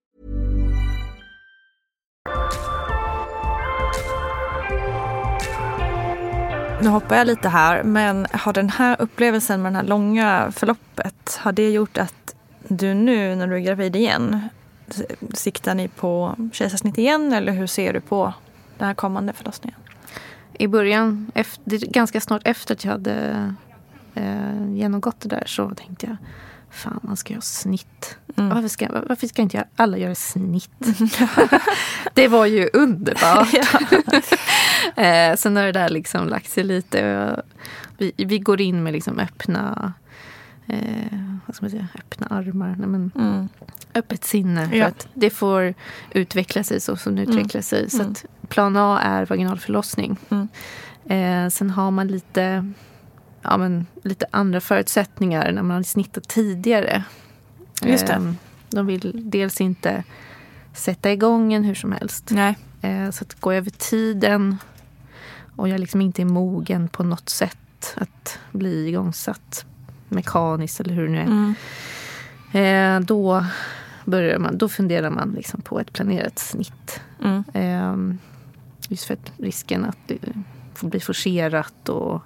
Nu 6.81 6.89
hoppar 6.89 7.15
jag 7.15 7.27
lite 7.27 7.49
här, 7.49 7.83
men 7.83 8.27
har 8.31 8.53
den 8.53 8.69
här 8.69 9.01
upplevelsen 9.01 9.61
med 9.61 9.73
det 9.73 9.77
här 9.77 9.83
långa 9.83 10.51
förloppet, 10.51 11.39
har 11.41 11.51
det 11.51 11.69
gjort 11.69 11.97
att 11.97 12.35
du 12.67 12.93
nu 12.93 13.35
när 13.35 13.47
du 13.47 13.55
är 13.55 13.59
gravid 13.59 13.95
igen, 13.95 14.49
siktar 15.33 15.75
ni 15.75 15.87
på 15.87 16.35
kejsarsnitt 16.53 16.97
igen 16.97 17.33
eller 17.33 17.51
hur 17.51 17.67
ser 17.67 17.93
du 17.93 18.01
på 18.01 18.33
den 18.77 18.87
här 18.87 18.93
kommande 18.93 19.33
förlossningen? 19.33 19.79
I 20.53 20.67
början, 20.67 21.31
efter, 21.35 21.77
ganska 21.77 22.21
snart 22.21 22.41
efter 22.45 22.75
att 22.75 22.83
jag 22.83 22.91
hade 22.91 23.53
eh, 24.13 24.69
genomgått 24.69 25.19
det 25.19 25.29
där 25.29 25.43
så 25.45 25.69
tänkte 25.75 26.07
jag 26.07 26.17
Fan, 26.71 26.99
man 27.03 27.17
ska 27.17 27.33
göra 27.33 27.41
snitt. 27.41 28.17
Mm. 28.37 28.49
Varför, 28.55 28.67
ska, 28.67 28.87
varför 29.07 29.27
ska 29.27 29.41
inte 29.41 29.63
alla 29.75 29.97
göra 29.97 30.15
snitt? 30.15 30.69
det 32.13 32.27
var 32.27 32.45
ju 32.45 32.69
underbart. 32.73 33.53
eh, 34.95 35.35
sen 35.35 35.55
har 35.55 35.63
det 35.65 35.71
där 35.71 35.89
liksom 35.89 36.27
lagt 36.27 36.49
sig 36.49 36.63
lite. 36.63 37.41
Vi, 37.97 38.13
vi 38.17 38.39
går 38.39 38.61
in 38.61 38.83
med 38.83 38.93
liksom 38.93 39.19
öppna, 39.19 39.93
eh, 40.67 40.77
vad 41.45 41.55
ska 41.55 41.63
man 41.65 41.71
säga, 41.71 41.87
öppna 41.95 42.27
armar. 42.27 42.75
Nej, 42.79 42.87
men, 42.87 43.11
Mm. 43.15 43.47
Öppet 43.95 44.23
sinne. 44.23 44.69
För 44.69 44.75
Ja. 44.75 44.85
att 44.87 45.07
det 45.13 45.29
får 45.29 45.73
utveckla 46.11 46.63
sig 46.63 46.79
så 46.81 46.95
som 46.95 47.15
det 47.15 47.21
utvecklar 47.21 47.61
sig. 47.61 47.89
Så 47.89 47.99
Mm. 48.01 48.11
att 48.11 48.25
plan 48.49 48.75
A 48.77 48.99
är 49.03 49.25
vaginal 49.25 49.59
förlossning. 49.59 50.17
Mm. 50.29 50.47
Eh, 51.05 51.49
sen 51.49 51.69
har 51.69 51.91
man 51.91 52.07
lite, 52.07 52.71
ja, 53.41 53.57
men, 53.57 53.85
lite 54.03 54.25
andra 54.31 54.61
förutsättningar 54.61 55.51
när 55.51 55.61
man 55.63 55.75
har 55.75 55.83
snittat 55.83 56.27
tidigare. 56.27 57.03
Just 57.85 58.07
det. 58.07 58.13
Eh, 58.13 58.33
de 58.69 58.87
vill 58.87 59.11
dels 59.13 59.61
inte 59.61 60.03
sätta 60.73 61.11
igång 61.11 61.53
en 61.53 61.63
hur 61.63 61.75
som 61.75 61.91
helst. 61.91 62.29
Nej. 62.31 62.57
Eh, 62.81 63.09
så 63.09 63.23
att 63.23 63.41
gå 63.41 63.51
över 63.51 63.69
tiden 63.69 64.57
och 65.55 65.69
jag 65.69 65.79
liksom 65.79 66.01
inte 66.01 66.21
är 66.21 66.25
mogen 66.25 66.87
på 66.87 67.03
något 67.03 67.29
sätt 67.29 67.93
att 67.95 68.39
bli 68.51 68.87
igångsatt 68.87 69.65
mekaniskt 70.09 70.79
eller 70.79 70.93
hur 70.93 71.07
det 71.07 71.11
nu 71.11 71.19
är. 71.19 71.23
Mm. 71.23 71.55
Eh, 72.53 73.05
då, 73.05 73.45
börjar 74.05 74.39
man, 74.39 74.57
då 74.57 74.69
funderar 74.69 75.09
man 75.09 75.31
liksom 75.31 75.61
på 75.61 75.79
ett 75.79 75.93
planerat 75.93 76.39
snitt. 76.39 77.01
Mm. 77.23 78.17
Just 78.87 79.05
för 79.05 79.13
att 79.13 79.31
risken 79.37 79.85
att 79.85 79.97
det 80.07 80.17
får 80.73 80.87
bli 80.87 80.99
forcerat 80.99 81.89
och 81.89 82.21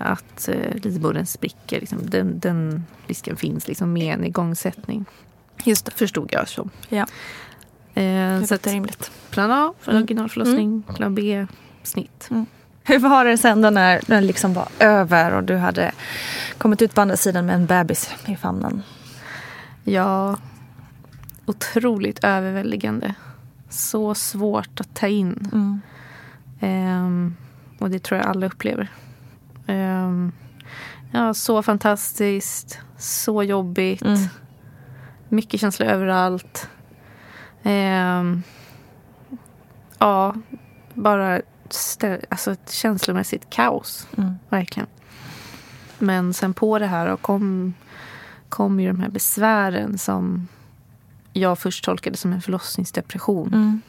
att 0.00 0.48
eh, 0.48 0.74
livmodern 0.82 1.26
spricker. 1.26 1.80
Liksom, 1.80 1.98
den, 2.10 2.38
den 2.38 2.86
risken 3.06 3.36
finns 3.36 3.68
liksom 3.68 3.92
med 3.92 4.14
en 4.14 4.24
igångsättning. 4.24 5.04
Just 5.64 5.84
det. 5.84 5.92
Förstod 5.92 6.28
jag 6.32 6.48
som. 6.48 6.70
Ja. 6.88 7.06
Eh, 7.94 8.38
Det 8.40 8.46
så 8.48 8.54
låter 8.54 8.70
rimligt. 8.72 9.10
plan 9.30 9.50
A, 9.50 9.74
Mm. 9.86 10.00
vaginalförlossning. 10.02 10.82
Plan 10.96 11.14
B, 11.14 11.46
snitt. 11.82 12.28
Hur 12.84 12.98
var 12.98 13.24
det 13.24 13.38
sen 13.38 13.62
då 13.62 13.70
när 13.70 14.00
den 14.06 14.26
liksom 14.26 14.54
var 14.54 14.68
över 14.78 15.32
och 15.32 15.44
du 15.44 15.56
hade 15.56 15.92
kommit 16.58 16.82
ut 16.82 16.94
på 16.94 17.00
andra 17.00 17.16
sidan 17.16 17.46
med 17.46 17.54
en 17.54 17.66
bebis 17.66 18.10
i 18.26 18.36
famnen? 18.36 18.82
Ja, 19.84 20.36
otroligt 21.46 22.24
överväldigande. 22.24 23.14
Så 23.70 24.14
svårt 24.14 24.80
att 24.80 24.94
ta 24.94 25.06
in. 25.06 25.48
Mm. 25.52 25.80
Ehm, 26.60 27.36
och 27.78 27.90
det 27.90 27.98
tror 28.02 28.20
jag 28.20 28.28
alla 28.28 28.46
upplever. 28.46 28.88
Ehm, 29.72 30.32
ja, 31.10 31.34
så 31.34 31.62
fantastiskt, 31.62 32.78
så 32.98 33.42
jobbigt. 33.42 34.02
Mm. 34.02 34.18
Mycket 35.28 35.60
känslor 35.60 35.88
överallt. 35.88 36.68
Ehm, 37.62 38.42
ja, 39.98 40.34
bara 40.94 41.40
alltså 42.28 42.52
ett 42.52 42.70
känslomässigt 42.70 43.50
kaos. 43.50 44.08
Mm. 44.16 44.34
Verkligen. 44.48 44.88
Men 45.98 46.34
sen 46.34 46.54
på 46.54 46.78
det 46.78 46.86
här 46.86 47.06
och 47.06 47.22
kom, 47.22 47.74
kom 48.48 48.80
ju 48.80 48.88
de 48.88 49.00
här 49.00 49.08
besvären 49.08 49.98
som 49.98 50.48
jag 51.32 51.58
först 51.58 51.84
tolkade 51.84 52.16
som 52.16 52.32
en 52.32 52.42
förlossningsdepression. 52.42 53.48
Mm. 53.48 53.80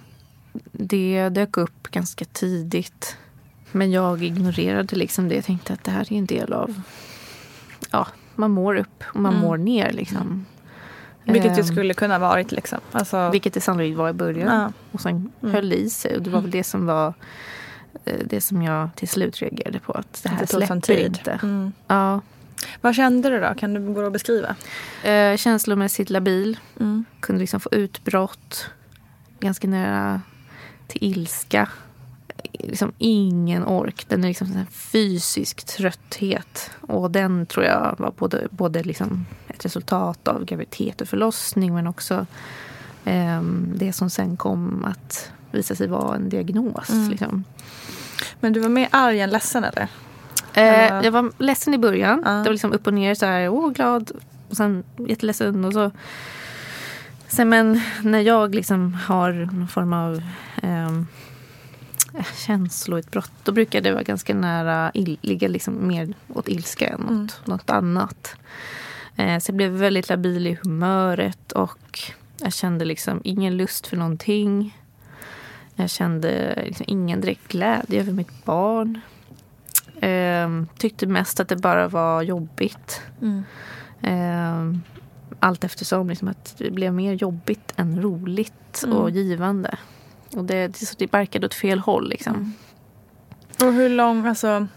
Det 0.71 1.29
dök 1.29 1.57
upp 1.57 1.87
ganska 1.91 2.25
tidigt. 2.25 3.17
Men 3.73 3.91
jag 3.91 4.23
ignorerade 4.23 4.95
liksom 4.95 5.29
det. 5.29 5.35
Jag 5.35 5.45
tänkte 5.45 5.73
att 5.73 5.83
det 5.83 5.91
här 5.91 6.13
är 6.13 6.17
en 6.17 6.25
del 6.25 6.53
av... 6.53 6.81
Ja, 7.91 8.07
man 8.35 8.51
mår 8.51 8.75
upp 8.75 9.03
och 9.07 9.19
man 9.19 9.33
Mm. 9.33 9.45
mår 9.45 9.57
ner 9.57 9.91
liksom. 9.91 10.45
Vilket 11.23 11.57
ju 11.57 11.61
Ehm, 11.61 11.67
skulle 11.67 11.93
kunna 11.93 12.19
varit 12.19 12.51
liksom. 12.51 12.79
Alltså, 12.91 13.29
Vilket 13.29 13.53
det 13.53 13.61
sannolikt 13.61 13.97
var 13.97 14.09
i 14.09 14.13
början. 14.13 14.59
Ja. 14.61 14.71
Och 14.91 15.01
sen 15.01 15.31
Mm. 15.41 15.55
höll 15.55 15.69
det 15.69 15.75
i 15.75 15.89
sig. 15.89 16.15
Och 16.15 16.21
det 16.21 16.29
var 16.29 16.41
väl 16.41 16.51
det 16.51 16.63
som 16.63 16.85
var 16.85 17.13
eh, 18.05 18.19
det 18.25 18.41
som 18.41 18.61
jag 18.61 18.89
till 18.95 19.07
slut 19.07 19.41
reagerade 19.41 19.79
på. 19.79 19.93
Att 19.93 20.23
det 20.23 20.29
här 20.29 20.39
det 20.39 20.47
släpper 20.47 20.79
tid. 20.79 21.05
inte. 21.05 21.39
Mm. 21.43 21.71
Ja. 21.87 22.21
Vad 22.81 22.95
kände 22.95 23.29
du 23.29 23.39
då? 23.39 23.53
Kan 23.57 23.73
du 23.73 23.93
gå 23.93 24.01
och 24.01 24.11
beskriva? 24.11 24.55
Eh, 25.03 25.37
känslomässigt 25.37 26.09
labil. 26.09 26.57
Mm. 26.79 27.05
Kunde 27.19 27.39
liksom 27.41 27.59
få 27.59 27.69
utbrott. 27.71 28.69
Ganska 29.39 29.67
nära 29.67 30.21
till 30.87 31.03
ilska. 31.03 31.69
Liksom 32.59 32.91
ingen 32.97 33.65
ork. 33.65 34.05
Den 34.07 34.23
är 34.23 34.27
liksom 34.27 34.47
en 34.47 34.67
fysisk 34.67 35.63
trötthet. 35.65 36.71
Och 36.81 37.11
den 37.11 37.45
tror 37.45 37.65
jag 37.65 37.95
var 37.97 38.13
både, 38.17 38.47
både 38.51 38.83
liksom 38.83 39.25
ett 39.47 39.65
resultat 39.65 40.27
av 40.27 40.45
graviditet 40.45 41.01
och 41.01 41.07
förlossning 41.07 41.73
men 41.73 41.87
också 41.87 42.25
ehm, 43.05 43.73
det 43.75 43.93
som 43.93 44.09
sen 44.09 44.37
kom 44.37 44.85
att 44.85 45.31
visa 45.51 45.75
sig 45.75 45.87
vara 45.87 46.15
en 46.15 46.29
diagnos. 46.29 46.89
Mm. 46.89 47.09
Liksom. 47.09 47.43
Men 48.39 48.53
du 48.53 48.59
var 48.59 48.69
mer 48.69 48.87
arg 48.91 49.19
än 49.19 49.29
ledsen 49.29 49.63
eller? 49.63 49.87
Eh, 50.53 51.01
jag 51.03 51.11
var 51.11 51.31
ledsen 51.37 51.73
i 51.73 51.77
början. 51.77 52.21
Ja. 52.25 52.31
Det 52.31 52.43
var 52.43 52.51
liksom 52.51 52.73
upp 52.73 52.87
och 52.87 52.93
ner. 52.93 53.15
Så 53.15 53.25
här, 53.25 53.49
åh, 53.49 53.71
glad. 53.71 54.11
Och 54.49 54.57
sen 54.57 54.83
jätteledsen. 54.97 55.65
Och 55.65 55.73
så. 55.73 55.91
Sen, 57.27 57.49
men 57.49 57.81
när 58.01 58.19
jag 58.19 58.55
liksom 58.55 58.93
har 58.93 59.31
någon 59.31 59.67
form 59.67 59.93
av 59.93 60.21
eh, 60.61 60.91
känsloutbrott 62.45 63.31
då 63.43 63.51
brukar 63.51 63.81
det 63.81 63.91
vara 63.91 64.03
ganska 64.03 64.33
nära, 64.33 64.91
ligga 65.21 65.47
liksom 65.47 65.87
mer 65.87 66.13
åt 66.33 66.47
ilska 66.47 66.87
än 66.87 67.01
Mm. 67.01 67.23
åt 67.25 67.47
något 67.47 67.69
annat. 67.69 68.35
Eh, 69.15 69.39
så 69.39 69.49
jag 69.51 69.55
blev 69.57 69.71
väldigt 69.71 70.09
labil 70.09 70.47
i 70.47 70.57
humöret 70.63 71.51
och 71.51 71.99
jag 72.41 72.53
kände 72.53 72.85
liksom 72.85 73.21
ingen 73.23 73.57
lust 73.57 73.87
för 73.87 73.97
någonting. 73.97 74.77
Jag 75.75 75.89
kände 75.89 76.63
liksom 76.65 76.85
ingen 76.89 77.21
direkt 77.21 77.47
glädje 77.47 77.99
över 78.01 78.11
mitt 78.13 78.45
barn. 78.45 78.99
Ehm, 80.01 80.67
tyckte 80.77 81.07
mest 81.07 81.39
att 81.39 81.47
det 81.47 81.55
bara 81.55 81.87
var 81.87 82.21
jobbigt. 82.21 83.01
Mm. 83.21 83.43
Ehm, 84.01 84.81
allt 85.39 85.63
eftersom 85.63 86.09
liksom 86.09 86.27
att 86.27 86.55
det 86.57 86.71
blev 86.71 86.93
mer 86.93 87.13
jobbigt 87.13 87.73
än 87.75 88.01
roligt 88.01 88.83
Mm. 88.83 88.97
och 88.97 89.09
givande. 89.09 89.77
Och 90.35 90.45
det, 90.45 90.67
det, 90.67 90.95
det 90.97 91.07
barkade 91.11 91.45
åt 91.45 91.53
fel 91.53 91.79
håll. 91.79 92.09
Liksom. 92.09 92.53
Och 93.61 93.73
hur 93.73 93.89
lång, 93.89 94.27
alltså 94.27 94.67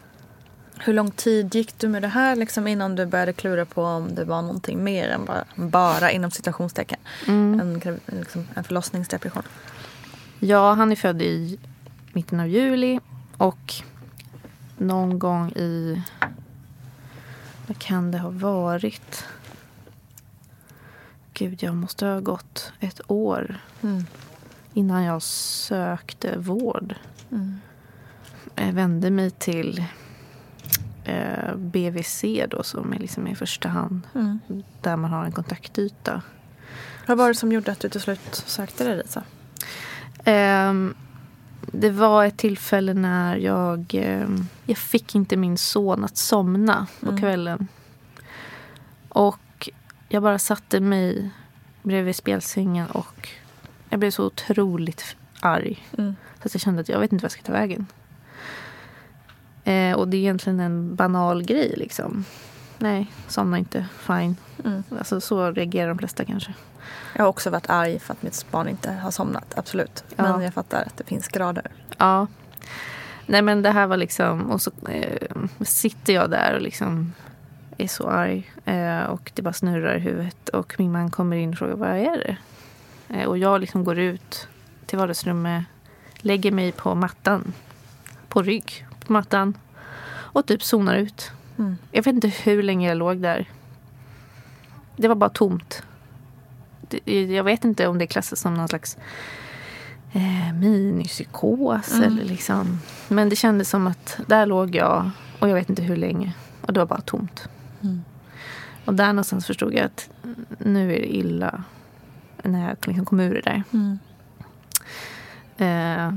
Hur 0.78 0.92
lång 0.92 1.10
tid 1.10 1.54
gick 1.54 1.78
du 1.78 1.88
med 1.88 2.02
det 2.02 2.08
här 2.08 2.36
liksom, 2.36 2.66
innan 2.66 2.96
du 2.96 3.06
började 3.06 3.32
klura 3.32 3.64
på 3.64 3.82
om 3.84 4.14
det 4.14 4.24
var 4.24 4.42
någonting 4.42 4.84
mer 4.84 5.08
än 5.08 5.24
bara, 5.24 5.44
bara 5.56 6.10
inom 6.10 6.30
citationstecken, 6.30 6.98
Mm. 7.28 7.60
en, 7.60 8.00
liksom, 8.06 8.46
en 8.54 8.64
förlossningsdepression? 8.64 9.42
Ja, 10.40 10.72
han 10.74 10.92
är 10.92 10.96
född 10.96 11.22
i 11.22 11.58
mitten 12.12 12.40
av 12.40 12.48
juli 12.48 13.00
och 13.36 13.74
någon 14.78 15.18
gång 15.18 15.50
i... 15.52 16.02
Vad 17.66 17.78
kan 17.78 18.10
det 18.10 18.18
ha 18.18 18.30
varit? 18.30 19.24
Gud, 21.34 21.62
jag 21.62 21.74
måste 21.74 22.06
ha 22.06 22.20
gått 22.20 22.72
ett 22.80 23.00
år 23.06 23.58
Mm. 23.82 24.04
Innan 24.76 25.02
jag 25.04 25.22
sökte 25.22 26.38
vård. 26.38 26.94
Mm. 27.32 27.60
Jag 28.54 28.72
vände 28.72 29.10
mig 29.10 29.30
till 29.30 29.84
eh, 31.04 31.54
BVC 31.56 32.24
då, 32.50 32.62
som 32.62 32.92
är 32.92 32.98
liksom 32.98 33.26
i 33.26 33.34
första 33.34 33.68
hand 33.68 34.00
Mm. 34.14 34.38
där 34.80 34.96
man 34.96 35.10
har 35.10 35.24
en 35.24 35.32
kontaktyta. 35.32 36.22
Vad 37.06 37.18
var 37.18 37.28
det 37.28 37.34
som 37.34 37.52
gjorde 37.52 37.72
att 37.72 37.80
du 37.80 37.88
till 37.88 38.00
slut 38.00 38.34
sökte 38.34 38.84
dig 38.84 38.96
dit? 38.96 39.16
Ehm, 40.24 40.94
det 41.72 41.90
var 41.90 42.24
ett 42.24 42.36
tillfälle 42.38 42.94
när 42.94 43.36
jag, 43.36 43.94
ehm, 43.94 44.46
jag 44.66 44.78
fick 44.78 45.14
inte 45.14 45.36
min 45.36 45.58
son 45.58 46.04
att 46.04 46.16
somna 46.16 46.86
på 47.00 47.06
Mm. 47.08 47.20
kvällen. 47.20 47.68
Och 49.08 49.68
jag 50.08 50.22
bara 50.22 50.38
satte 50.38 50.80
mig 50.80 51.30
bredvid 51.82 52.16
spjälsängen 52.16 52.86
och 52.90 53.28
jag 53.96 54.00
blev 54.00 54.10
så 54.10 54.26
otroligt 54.26 55.16
arg. 55.40 55.86
Mm. 55.98 56.16
Så 56.42 56.46
att 56.46 56.54
jag 56.54 56.60
kände 56.60 56.80
att 56.80 56.88
jag 56.88 57.00
vet 57.00 57.12
inte 57.12 57.22
vad 57.22 57.24
jag 57.24 57.32
ska 57.32 57.42
ta 57.42 57.52
vägen. 57.52 57.86
Eh, 59.64 59.96
och 59.96 60.08
det 60.08 60.16
är 60.16 60.18
egentligen 60.18 60.60
en 60.60 60.94
banal 60.94 61.42
grej 61.42 61.74
liksom. 61.76 62.24
Nej, 62.78 63.12
somna 63.28 63.58
inte. 63.58 63.86
Fine. 63.98 64.36
Mm. 64.64 64.82
Alltså 64.98 65.20
så 65.20 65.50
reagerar 65.50 65.88
de 65.88 65.98
flesta 65.98 66.24
kanske. 66.24 66.54
Jag 67.14 67.22
har 67.22 67.28
också 67.28 67.50
varit 67.50 67.70
arg 67.70 67.98
för 67.98 68.12
att 68.12 68.22
mitt 68.22 68.46
barn 68.50 68.68
inte 68.68 68.92
har 68.92 69.10
somnat, 69.10 69.54
absolut. 69.58 70.04
Ja. 70.16 70.22
Men 70.22 70.42
jag 70.42 70.54
fattar 70.54 70.82
att 70.86 70.96
det 70.96 71.04
finns 71.04 71.28
grader. 71.28 71.70
Ja. 71.98 72.26
Nej 73.26 73.42
men 73.42 73.62
det 73.62 73.70
här 73.70 73.86
var 73.86 73.96
liksom, 73.96 74.50
och 74.50 74.62
så 74.62 74.70
eh, 74.88 75.36
sitter 75.60 76.12
jag 76.12 76.30
där 76.30 76.54
och 76.54 76.62
liksom 76.62 77.12
är 77.78 77.88
så 77.88 78.08
arg. 78.08 78.52
Eh, 78.64 79.04
och 79.04 79.32
det 79.34 79.42
bara 79.42 79.52
snurrar 79.52 79.96
i 79.96 80.00
huvudet. 80.00 80.48
Och 80.48 80.74
min 80.78 80.92
man 80.92 81.10
kommer 81.10 81.36
in 81.36 81.50
och 81.50 81.58
frågar 81.58 81.76
vad 81.76 81.88
är 81.88 82.18
det? 82.18 82.36
Eh, 83.08 83.24
och 83.24 83.38
jag 83.38 83.60
liksom 83.60 83.84
går 83.84 83.98
ut 83.98 84.48
till 84.86 84.98
vardagsrummet, 84.98 85.64
lägger 86.16 86.52
mig 86.52 86.72
på 86.72 86.94
mattan. 86.94 87.52
På 88.28 88.42
rygg 88.42 88.86
på 89.06 89.12
mattan. 89.12 89.58
Och 90.08 90.46
typ 90.46 90.62
zonar 90.62 90.94
ut. 90.94 91.30
Mm. 91.58 91.76
Jag 91.92 92.02
vet 92.02 92.14
inte 92.14 92.28
hur 92.28 92.62
länge 92.62 92.88
jag 92.88 92.98
låg 92.98 93.16
där. 93.16 93.50
Det 94.96 95.08
var 95.08 95.14
bara 95.14 95.30
tomt. 95.30 95.82
Jag 97.04 97.44
vet 97.44 97.64
inte 97.64 97.86
om 97.86 97.98
det 97.98 98.06
klassas 98.06 98.40
som 98.40 98.54
någon 98.54 98.68
slags 98.68 98.96
eh, 100.12 100.54
minipsykos. 100.54 101.92
Mm. 101.92 102.02
Eller 102.02 102.24
liksom. 102.24 102.78
Men 103.08 103.28
det 103.28 103.36
kändes 103.36 103.70
som 103.70 103.86
att 103.86 104.18
där 104.26 104.46
låg 104.46 104.74
jag 104.74 105.10
och 105.38 105.48
jag 105.48 105.54
vet 105.54 105.70
inte 105.70 105.82
hur 105.82 105.96
länge. 105.96 106.32
Och 106.60 106.72
det 106.72 106.80
var 106.80 106.86
bara 106.86 107.00
tomt. 107.00 107.48
Mm. 107.82 108.04
Och 108.84 108.94
där 108.94 109.06
någonstans 109.06 109.46
förstod 109.46 109.74
jag 109.74 109.84
att 109.84 110.10
nu 110.58 110.94
är 110.94 110.98
det 111.00 111.16
illa. 111.16 111.64
När 112.42 112.68
jag 112.68 112.76
liksom 112.86 113.04
kom 113.04 113.20
ur 113.20 113.34
det 113.34 113.40
där. 113.40 113.62
Mm. 113.72 113.98
Eh, 115.58 116.14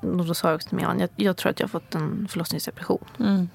och 0.00 0.26
då 0.26 0.34
sa 0.34 0.48
jag 0.48 0.54
också 0.54 0.68
till 0.68 0.76
min 0.76 0.86
man, 0.86 1.00
jag, 1.00 1.10
jag 1.16 1.36
tror 1.36 1.50
att 1.50 1.60
jag 1.60 1.64
har 1.66 1.70
fått 1.70 1.94
en 1.94 2.28
förlossningsdepression. 2.30 3.04
Mm. 3.18 3.48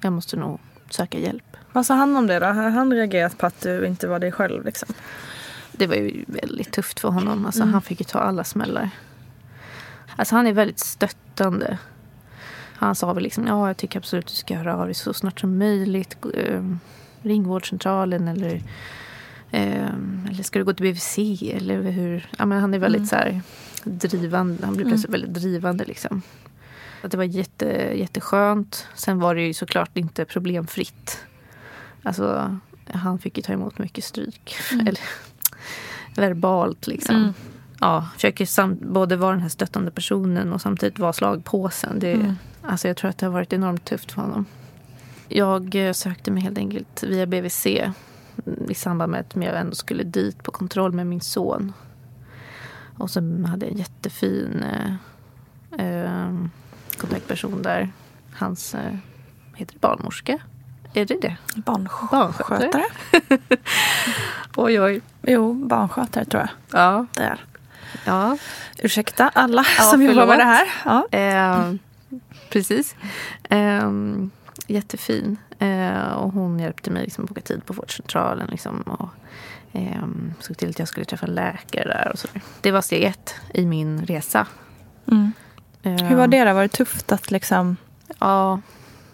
Jag 0.00 0.12
måste 0.12 0.36
nog 0.36 0.60
söka 0.90 1.18
hjälp. 1.18 1.56
Vad 1.72 1.86
sa 1.86 1.94
han 1.94 2.16
om 2.16 2.26
det 2.26 2.38
då? 2.38 2.46
Har 2.46 2.70
han 2.70 2.92
reagerat 2.92 3.38
på 3.38 3.46
att 3.46 3.60
du 3.60 3.86
inte 3.86 4.08
var 4.08 4.18
dig 4.18 4.32
själv? 4.32 4.64
Liksom? 4.64 4.94
Det 5.72 5.86
var 5.86 5.94
ju 5.94 6.24
väldigt 6.26 6.72
tufft 6.72 7.00
för 7.00 7.08
honom. 7.08 7.46
Alltså, 7.46 7.62
Mm. 7.62 7.72
Han 7.72 7.82
fick 7.82 8.00
ju 8.00 8.04
ta 8.04 8.18
alla 8.18 8.44
smällar. 8.44 8.90
Alltså, 10.16 10.34
han 10.34 10.46
är 10.46 10.52
väldigt 10.52 10.78
stöttande. 10.78 11.78
Han 12.74 12.94
sa 12.94 13.12
väl 13.12 13.22
liksom, 13.22 13.46
ja 13.46 13.66
jag 13.66 13.76
tycker 13.76 13.98
absolut 13.98 14.24
att 14.24 14.30
du 14.30 14.36
ska 14.36 14.56
höra 14.56 14.76
av 14.76 14.84
dig 14.84 14.94
så 14.94 15.14
snart 15.14 15.40
som 15.40 15.58
möjligt. 15.58 16.16
Eh, 16.34 16.62
Ring 17.22 17.44
vårdcentralen 17.44 18.28
eller, 18.28 18.62
eller 19.52 20.42
ska 20.42 20.58
du 20.58 20.64
gå 20.64 20.72
till 20.72 20.82
BVC? 20.86 21.18
Eller 21.54 21.82
hur? 21.82 22.28
Ja, 22.38 22.46
men 22.46 22.60
han 22.60 22.74
är 22.74 22.78
väldigt 22.78 22.98
Mm. 22.98 23.06
så 23.08 23.16
här, 23.16 23.40
drivande. 23.84 24.66
Han 24.66 24.74
blir 24.74 24.84
Mm. 24.86 24.92
plötsligt 24.92 25.14
väldigt 25.14 25.34
drivande. 25.34 25.84
Liksom. 25.84 26.22
Att 27.02 27.10
det 27.10 27.16
var 27.16 27.24
jätte, 27.24 27.66
jätteskönt. 27.94 28.86
Sen 28.94 29.18
var 29.20 29.34
det 29.34 29.42
ju 29.46 29.54
såklart 29.54 29.96
inte 29.96 30.24
problemfritt. 30.24 31.18
Alltså, 32.02 32.56
han 32.92 33.18
fick 33.18 33.36
ju 33.36 33.42
ta 33.42 33.52
emot 33.52 33.78
mycket 33.78 34.04
stryk. 34.04 34.56
Mm. 34.72 34.86
Eller 34.86 35.00
verbalt 36.16 36.86
liksom. 36.86 37.16
Mm. 37.16 37.32
Ja, 37.80 38.08
försöker 38.14 38.46
sam- 38.46 38.78
både 38.80 39.16
vara 39.16 39.32
den 39.32 39.40
här 39.42 39.48
stöttande 39.48 39.90
personen 39.90 40.52
och 40.52 40.60
samtidigt 40.60 40.98
vara 40.98 41.12
slagpåsen. 41.12 41.98
Det, 41.98 42.12
Mm. 42.12 42.34
alltså 42.62 42.88
jag 42.88 42.96
tror 42.96 43.10
att 43.10 43.18
det 43.18 43.26
har 43.26 43.32
varit 43.32 43.52
enormt 43.52 43.84
tufft 43.84 44.12
för 44.12 44.20
honom. 44.22 44.44
Jag 45.28 45.74
eh, 45.74 45.92
sökte 45.92 46.30
mig 46.30 46.42
helt 46.42 46.58
enkelt 46.58 47.02
via 47.02 47.26
BVC 47.26 47.66
mm, 47.66 47.92
i 48.68 48.74
samband 48.74 49.12
med 49.12 49.20
att 49.20 49.36
jag 49.44 49.60
ändå 49.60 49.74
skulle 49.74 50.02
dit 50.02 50.42
på 50.42 50.50
kontroll 50.52 50.92
med 50.92 51.06
min 51.06 51.20
son. 51.20 51.72
Och 52.98 53.10
så 53.10 53.20
hade 53.20 53.66
jag 53.66 53.72
en 53.72 53.78
jättefin 53.78 54.62
eh, 54.62 55.86
eh, 55.86 56.32
kontaktperson 56.98 57.62
där. 57.62 57.92
Hans, 58.34 58.74
eh, 58.74 58.94
heter 59.54 59.74
det 59.74 59.80
barnmorska? 59.80 60.38
Är 60.94 61.04
det 61.04 61.16
det? 61.22 61.36
Barnskötare? 61.56 62.84
Oj, 64.56 64.80
oj. 64.80 65.00
Jo, 65.22 65.54
barnskötare 65.54 66.24
tror 66.24 66.40
jag. 66.42 66.80
Ja. 66.80 67.06
Det 67.12 67.22
är. 67.22 67.40
ja. 68.04 68.38
Ursäkta 68.78 69.28
alla 69.28 69.64
Ja, 69.78 69.84
som 69.84 70.02
jobbar 70.02 70.26
med 70.26 70.38
det 70.38 70.44
här. 70.44 70.66
Ja. 70.84 71.08
Eh, 71.18 71.74
precis. 72.50 72.94
Eh, 73.42 73.90
jättefin. 74.66 75.36
Eh, 75.60 76.12
och 76.12 76.32
hon 76.32 76.58
hjälpte 76.58 76.90
mig 76.90 77.02
liksom 77.04 77.24
boka 77.24 77.40
tid 77.40 77.66
på 77.66 77.72
vårdcentralen. 77.72 78.46
Liksom, 78.50 78.80
och, 78.82 79.08
eh, 79.72 80.04
såg 80.40 80.56
till 80.56 80.70
att 80.70 80.78
jag 80.78 80.88
skulle 80.88 81.06
träffa 81.06 81.26
en 81.26 81.34
läkare 81.34 81.84
där. 81.88 82.10
Och 82.12 82.18
så. 82.18 82.28
Det 82.60 82.70
var 82.72 82.80
steg 82.80 83.02
ett 83.04 83.34
i 83.54 83.66
min 83.66 84.06
resa. 84.06 84.46
Mm. 85.06 85.32
Eh, 85.82 85.92
Hur 86.04 86.16
var 86.16 86.26
det 86.28 86.44
då? 86.44 86.52
Var 86.54 86.62
det 86.62 86.68
tufft 86.68 87.12
att 87.12 87.30
liksom... 87.30 87.76
Ja, 88.18 88.60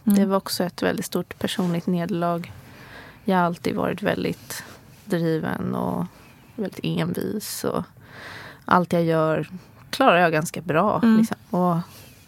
det 0.04 0.10
Mm. 0.16 0.28
var 0.30 0.36
också 0.36 0.64
ett 0.64 0.82
väldigt 0.82 1.06
stort 1.06 1.38
personligt 1.38 1.86
nederlag. 1.86 2.52
Jag 3.24 3.36
har 3.36 3.44
alltid 3.44 3.74
varit 3.76 4.02
väldigt 4.02 4.64
driven 5.04 5.74
och 5.74 6.06
väldigt 6.54 6.80
envis. 6.82 7.64
Och 7.64 7.82
allt 8.64 8.92
jag 8.92 9.02
gör 9.04 9.48
klarar 9.90 10.16
jag 10.16 10.32
ganska 10.32 10.60
bra. 10.60 11.00
Mm. 11.02 11.18
Liksom. 11.18 11.36
Och 11.50 11.76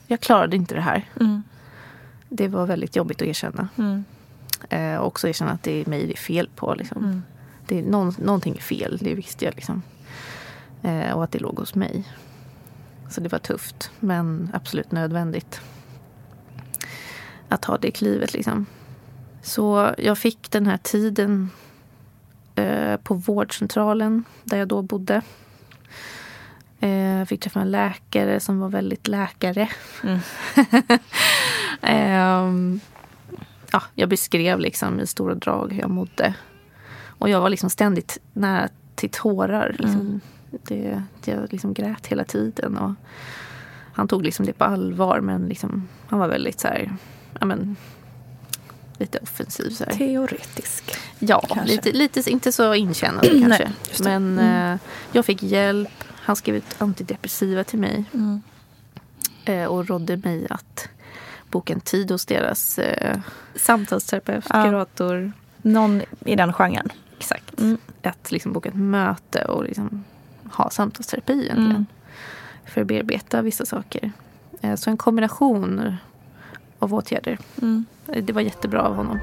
jag 0.07 0.21
klarade 0.21 0.57
inte 0.57 0.75
det 0.75 0.81
här. 0.81 1.09
Mm. 1.21 1.43
Det 2.29 2.49
var 2.49 2.67
väldigt 2.67 2.97
jobbigt 2.97 3.23
att 3.23 3.29
erkänna. 3.29 3.69
Mm. 3.79 4.05
Eh, 4.69 5.01
också 5.01 5.29
erkänna 5.29 5.51
att 5.51 5.63
det 5.63 5.81
är 5.81 5.87
mig 5.87 6.07
det 6.07 6.13
är 6.13 6.17
fel 6.17 6.51
på. 6.57 6.75
Liksom. 6.75 7.05
Mm. 7.05 7.23
Det 7.67 7.79
är 7.79 7.83
någon, 7.83 8.15
någonting 8.19 8.57
är 8.57 8.61
fel, 8.61 8.99
det 9.01 9.15
visste 9.15 9.45
jag. 9.45 9.55
Liksom. 9.55 9.83
Eh, 10.83 11.13
och 11.13 11.25
att 11.25 11.33
det 11.33 11.39
låg 11.39 11.59
hos 11.59 11.75
mig. 11.75 12.05
Så 13.11 13.21
det 13.21 13.29
var 13.29 13.39
tufft, 13.39 13.91
men 14.01 14.51
absolut 14.53 14.93
nödvändigt. 14.93 15.61
Att 17.49 17.63
ta 17.63 17.79
det 17.79 17.91
klivet 17.91 18.35
liksom. 18.35 18.67
Så 19.43 19.95
jag 19.99 20.19
fick 20.19 20.51
den 20.51 20.67
här 20.67 20.77
tiden 20.77 21.51
eh, 22.55 22.97
på 22.97 23.15
vårdcentralen 23.15 24.25
där 24.45 24.59
jag 24.59 24.69
då 24.69 24.83
bodde. 24.83 25.23
Eh, 26.81 26.91
Jag 27.19 27.29
fick 27.29 27.41
träffa 27.41 27.61
en 27.61 27.71
läkare 27.71 28.41
som 28.41 28.61
var 28.61 28.69
väldigt 28.69 29.09
läkare. 29.09 29.69
Mm. 30.05 30.19
Ehm, 31.83 32.81
ja, 33.73 33.83
jag 33.95 34.09
beskrev 34.09 34.61
liksom 34.61 35.01
i 35.01 35.07
stora 35.07 35.35
drag 35.35 35.73
hur 35.73 35.81
jag 35.81 35.91
mådde. 35.91 36.35
Och 37.19 37.29
jag 37.29 37.41
var 37.41 37.51
liksom 37.51 37.71
ständigt 37.71 38.19
nära 38.33 38.69
till 38.95 39.11
tårar. 39.11 39.77
Liksom. 39.79 40.01
Mm. 40.01 40.21
Det, 40.51 41.03
jag 41.25 41.53
liksom 41.53 41.75
grät 41.75 42.07
hela 42.07 42.25
tiden. 42.25 42.77
Och 42.77 42.93
han 43.93 44.09
tog 44.09 44.25
liksom 44.25 44.47
det 44.47 44.53
på 44.53 44.65
allvar 44.65 45.21
men 45.21 45.47
liksom, 45.49 45.89
han 46.09 46.19
var 46.19 46.29
väldigt 46.29 46.61
så 46.61 46.69
här, 46.69 46.97
ja, 47.41 47.47
men, 47.47 47.77
lite 48.99 49.19
offensiv. 49.23 49.71
Så 49.71 49.85
här. 49.85 49.93
Teoretisk. 49.93 50.85
Ja, 51.19 51.41
kanske. 51.49 51.67
lite, 51.77 51.93
lite 51.93 52.31
inte 52.31 52.53
så 52.53 52.75
inkännande 52.75 53.31
Nej, 53.33 53.41
kanske. 53.41 53.65
det. 53.65 54.05
Men 54.05 54.39
Mm. 54.39 54.73
eh, 54.73 54.79
jag 55.13 55.25
fick 55.25 55.43
hjälp. 55.43 56.05
Han 56.29 56.37
skrev 56.37 56.57
ut 56.57 56.75
antidepressiva 56.83 57.65
till 57.65 57.79
mig. 57.79 58.05
Mm. 58.15 58.43
Eh, 59.45 59.65
och 59.65 59.89
rådde 59.89 60.17
mig 60.17 60.47
att 60.51 60.89
boka 61.51 61.73
en 61.73 61.81
tid 61.81 62.11
hos 62.11 62.27
deras 62.27 62.79
eh, 62.79 63.19
samtalsterapeut, 63.57 64.47
Ja. 64.51 64.65
kurator. 64.65 65.33
Någon 65.63 66.03
i 66.25 66.37
den 66.37 66.53
genren. 66.53 66.89
Exakt. 67.19 67.61
Mm. 67.61 67.79
Att 68.03 68.33
liksom 68.33 68.53
boka 68.53 68.69
ett 68.69 68.75
möte 68.75 69.45
och 69.45 69.65
liksom 69.65 70.05
ha 70.53 70.71
samtalsterapi 70.71 71.33
egentligen. 71.33 71.71
Mm. 71.71 71.87
För 72.65 72.81
att 72.81 72.87
bearbeta 72.87 73.43
vissa 73.43 73.67
saker. 73.67 74.13
Eh, 74.61 74.75
så 74.75 74.91
en 74.91 74.97
kombination 74.97 75.97
av 76.79 76.95
åtgärder. 76.95 77.39
Det 78.23 78.33
var 78.33 78.41
jättebra 78.41 78.83
av 78.83 78.95
honom. 78.95 79.19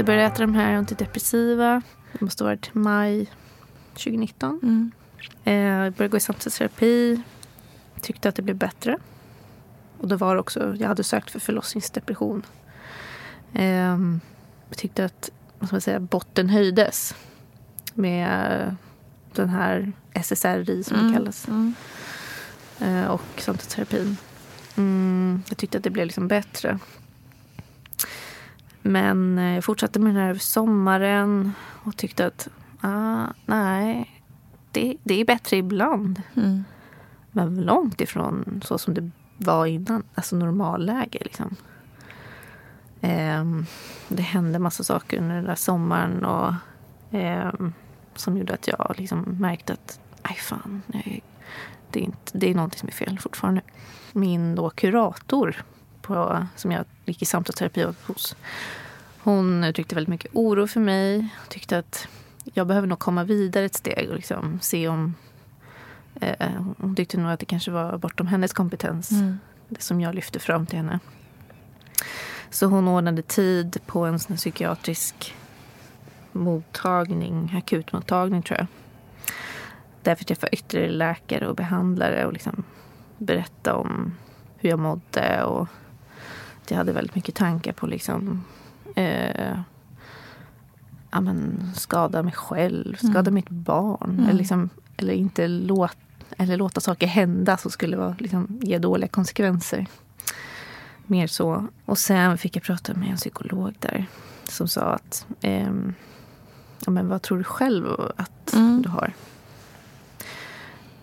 Så 0.00 0.02
jag 0.02 0.06
började 0.06 0.24
äta 0.26 0.38
de 0.42 0.54
här 0.54 0.74
antidepressiva. 0.74 1.82
Det 2.12 2.20
måste 2.20 2.44
ha 2.44 2.48
varit 2.48 2.70
maj 2.74 3.26
2019. 3.94 4.92
Eh, 5.44 5.54
Jag 5.54 5.92
började 5.92 6.08
gå 6.12 6.16
i 6.16 6.20
samtalsterapi. 6.20 7.22
Tyckte 8.00 8.28
att 8.28 8.34
det 8.34 8.42
blev 8.42 8.56
bättre. 8.56 8.96
Och 9.98 10.08
då 10.08 10.16
var 10.16 10.34
det 10.34 10.40
också, 10.40 10.76
jag 10.78 10.88
hade 10.88 11.04
sökt 11.04 11.30
för 11.30 11.40
förlossningsdepression. 11.40 12.42
Ehm, 13.52 14.20
Jag 14.68 14.78
tyckte 14.78 15.04
att 15.04 15.30
vad 15.58 15.68
ska 15.68 15.74
man 15.74 15.80
säga, 15.80 16.00
botten 16.00 16.48
höjdes 16.48 17.14
med 17.94 18.76
den 19.32 19.48
här 19.48 19.92
SSRI 20.14 20.84
som 20.84 20.96
det 20.96 21.14
kallas. 21.14 21.48
Eh, 22.80 23.04
Och 23.06 23.22
samtalsterapin. 23.38 24.16
Mm, 24.76 25.42
jag 25.48 25.58
tyckte 25.58 25.78
att 25.78 25.84
det 25.84 25.90
blev 25.90 26.06
liksom 26.06 26.28
bättre. 26.28 26.78
Men 28.82 29.38
eh, 29.38 29.54
jag 29.54 29.64
fortsatte 29.64 29.98
med 29.98 30.14
den 30.14 30.22
här 30.22 30.30
över 30.30 30.40
sommaren 30.40 31.52
och 31.84 31.96
tyckte 31.96 32.26
att 32.26 32.48
ah, 32.80 33.26
nej, 33.46 34.10
det, 34.70 34.96
det 35.02 35.20
är 35.20 35.24
bättre 35.24 35.56
ibland. 35.56 36.22
Men 37.30 37.62
långt 37.62 38.00
ifrån 38.00 38.60
så 38.64 38.78
som 38.78 38.94
det 38.94 39.10
var 39.36 39.66
innan. 39.66 40.02
Alltså 40.14 40.36
normalläge 40.36 41.18
liksom. 41.20 41.56
Ehm, 43.00 43.66
det 44.08 44.22
hände 44.22 44.58
massa 44.58 44.84
saker 44.84 45.18
under 45.18 45.34
den 45.34 45.44
där 45.44 45.54
sommaren 45.54 46.24
och, 46.24 46.54
ehm, 47.10 47.72
som 48.14 48.36
gjorde 48.38 48.54
att 48.54 48.68
jag 48.68 48.94
liksom 48.96 49.36
märkte 49.40 49.72
att 49.72 50.00
nej 50.22 50.34
fan, 50.34 50.82
jag, 50.86 51.20
det, 51.90 52.00
är 52.00 52.04
inte, 52.04 52.38
det 52.38 52.50
är 52.50 52.54
någonting 52.54 52.78
som 52.78 52.88
är 52.88 52.92
fel 52.92 53.18
fortfarande. 53.18 53.60
Min 54.12 54.54
då 54.54 54.70
kurator 54.70 55.64
på, 56.02 56.46
som 56.56 56.72
jag 56.72 56.84
gick 57.04 57.22
i 57.22 57.24
samtalsterapi 57.24 57.86
hos 58.02 58.36
hon 59.22 59.64
uttryckte 59.64 59.94
väldigt 59.94 60.08
mycket 60.08 60.30
oro 60.34 60.66
för 60.66 60.80
mig. 60.80 61.28
Tyckte 61.48 61.78
att 61.78 62.08
jag 62.44 62.66
behöver 62.66 62.88
nog 62.88 62.98
komma 62.98 63.24
vidare 63.24 63.64
ett 63.64 63.74
steg 63.74 64.08
och 64.10 64.16
liksom 64.16 64.58
se 64.60 64.88
om... 64.88 65.14
Eh, 66.20 66.62
hon 66.78 66.96
tyckte 66.96 67.18
nog 67.18 67.30
att 67.32 67.40
det 67.40 67.46
kanske 67.46 67.70
var 67.70 67.98
bortom 67.98 68.26
hennes 68.26 68.52
kompetens. 68.52 69.10
Det 69.68 69.82
som 69.82 70.00
jag 70.00 70.14
lyfte 70.14 70.38
fram 70.38 70.66
till 70.66 70.76
henne. 70.76 70.98
Så 72.50 72.66
hon 72.66 72.88
ordnade 72.88 73.22
tid 73.22 73.78
på 73.86 74.04
en 74.04 74.18
sån 74.18 74.36
psykiatrisk 74.36 75.34
mottagning, 76.32 77.54
akutmottagning 77.56 78.42
tror 78.42 78.58
jag. 78.58 78.66
Där 80.02 80.14
fick 80.14 80.30
jag 80.30 80.38
träffa 80.38 80.52
ytterligare 80.52 80.92
läkare 80.92 81.48
och 81.48 81.56
behandlare 81.56 82.26
och 82.26 82.32
liksom 82.32 82.64
berätta 83.18 83.74
om 83.74 84.14
hur 84.56 84.70
jag 84.70 84.78
mådde. 84.78 85.44
Och 85.44 85.68
att 86.70 86.72
jag 86.72 86.78
hade 86.78 86.92
väldigt 86.92 87.14
mycket 87.14 87.34
tankar 87.34 87.72
på 87.72 87.86
liksom 87.86 88.44
eh, 88.94 89.58
ja, 91.10 91.20
men, 91.20 91.70
skada 91.74 92.22
mig 92.22 92.32
själv, 92.32 92.96
skada 92.96 93.30
mitt 93.30 93.48
barn. 93.48 94.20
Eller, 94.24 94.38
liksom, 94.38 94.70
eller 94.96 95.12
inte 95.14 95.48
låt, 95.48 95.96
eller 96.36 96.56
låta 96.56 96.80
saker 96.80 97.06
hända 97.06 97.56
som 97.56 97.70
skulle 97.70 97.96
vara, 97.96 98.16
liksom, 98.18 98.60
ge 98.62 98.78
dåliga 98.78 99.08
konsekvenser. 99.08 99.86
Mer 101.06 101.26
så. 101.26 101.66
Och 101.84 101.98
sen 101.98 102.38
fick 102.38 102.56
jag 102.56 102.62
prata 102.62 102.94
med 102.94 103.10
en 103.10 103.16
psykolog 103.16 103.74
där 103.78 104.06
som 104.44 104.68
sa 104.68 104.82
att 104.82 105.26
ehm, 105.40 105.94
ja, 106.86 106.92
men 106.92 107.08
vad 107.08 107.22
tror 107.22 107.38
du 107.38 107.44
själv 107.44 107.86
att 108.16 108.56
du 108.82 108.88
har? 108.88 109.12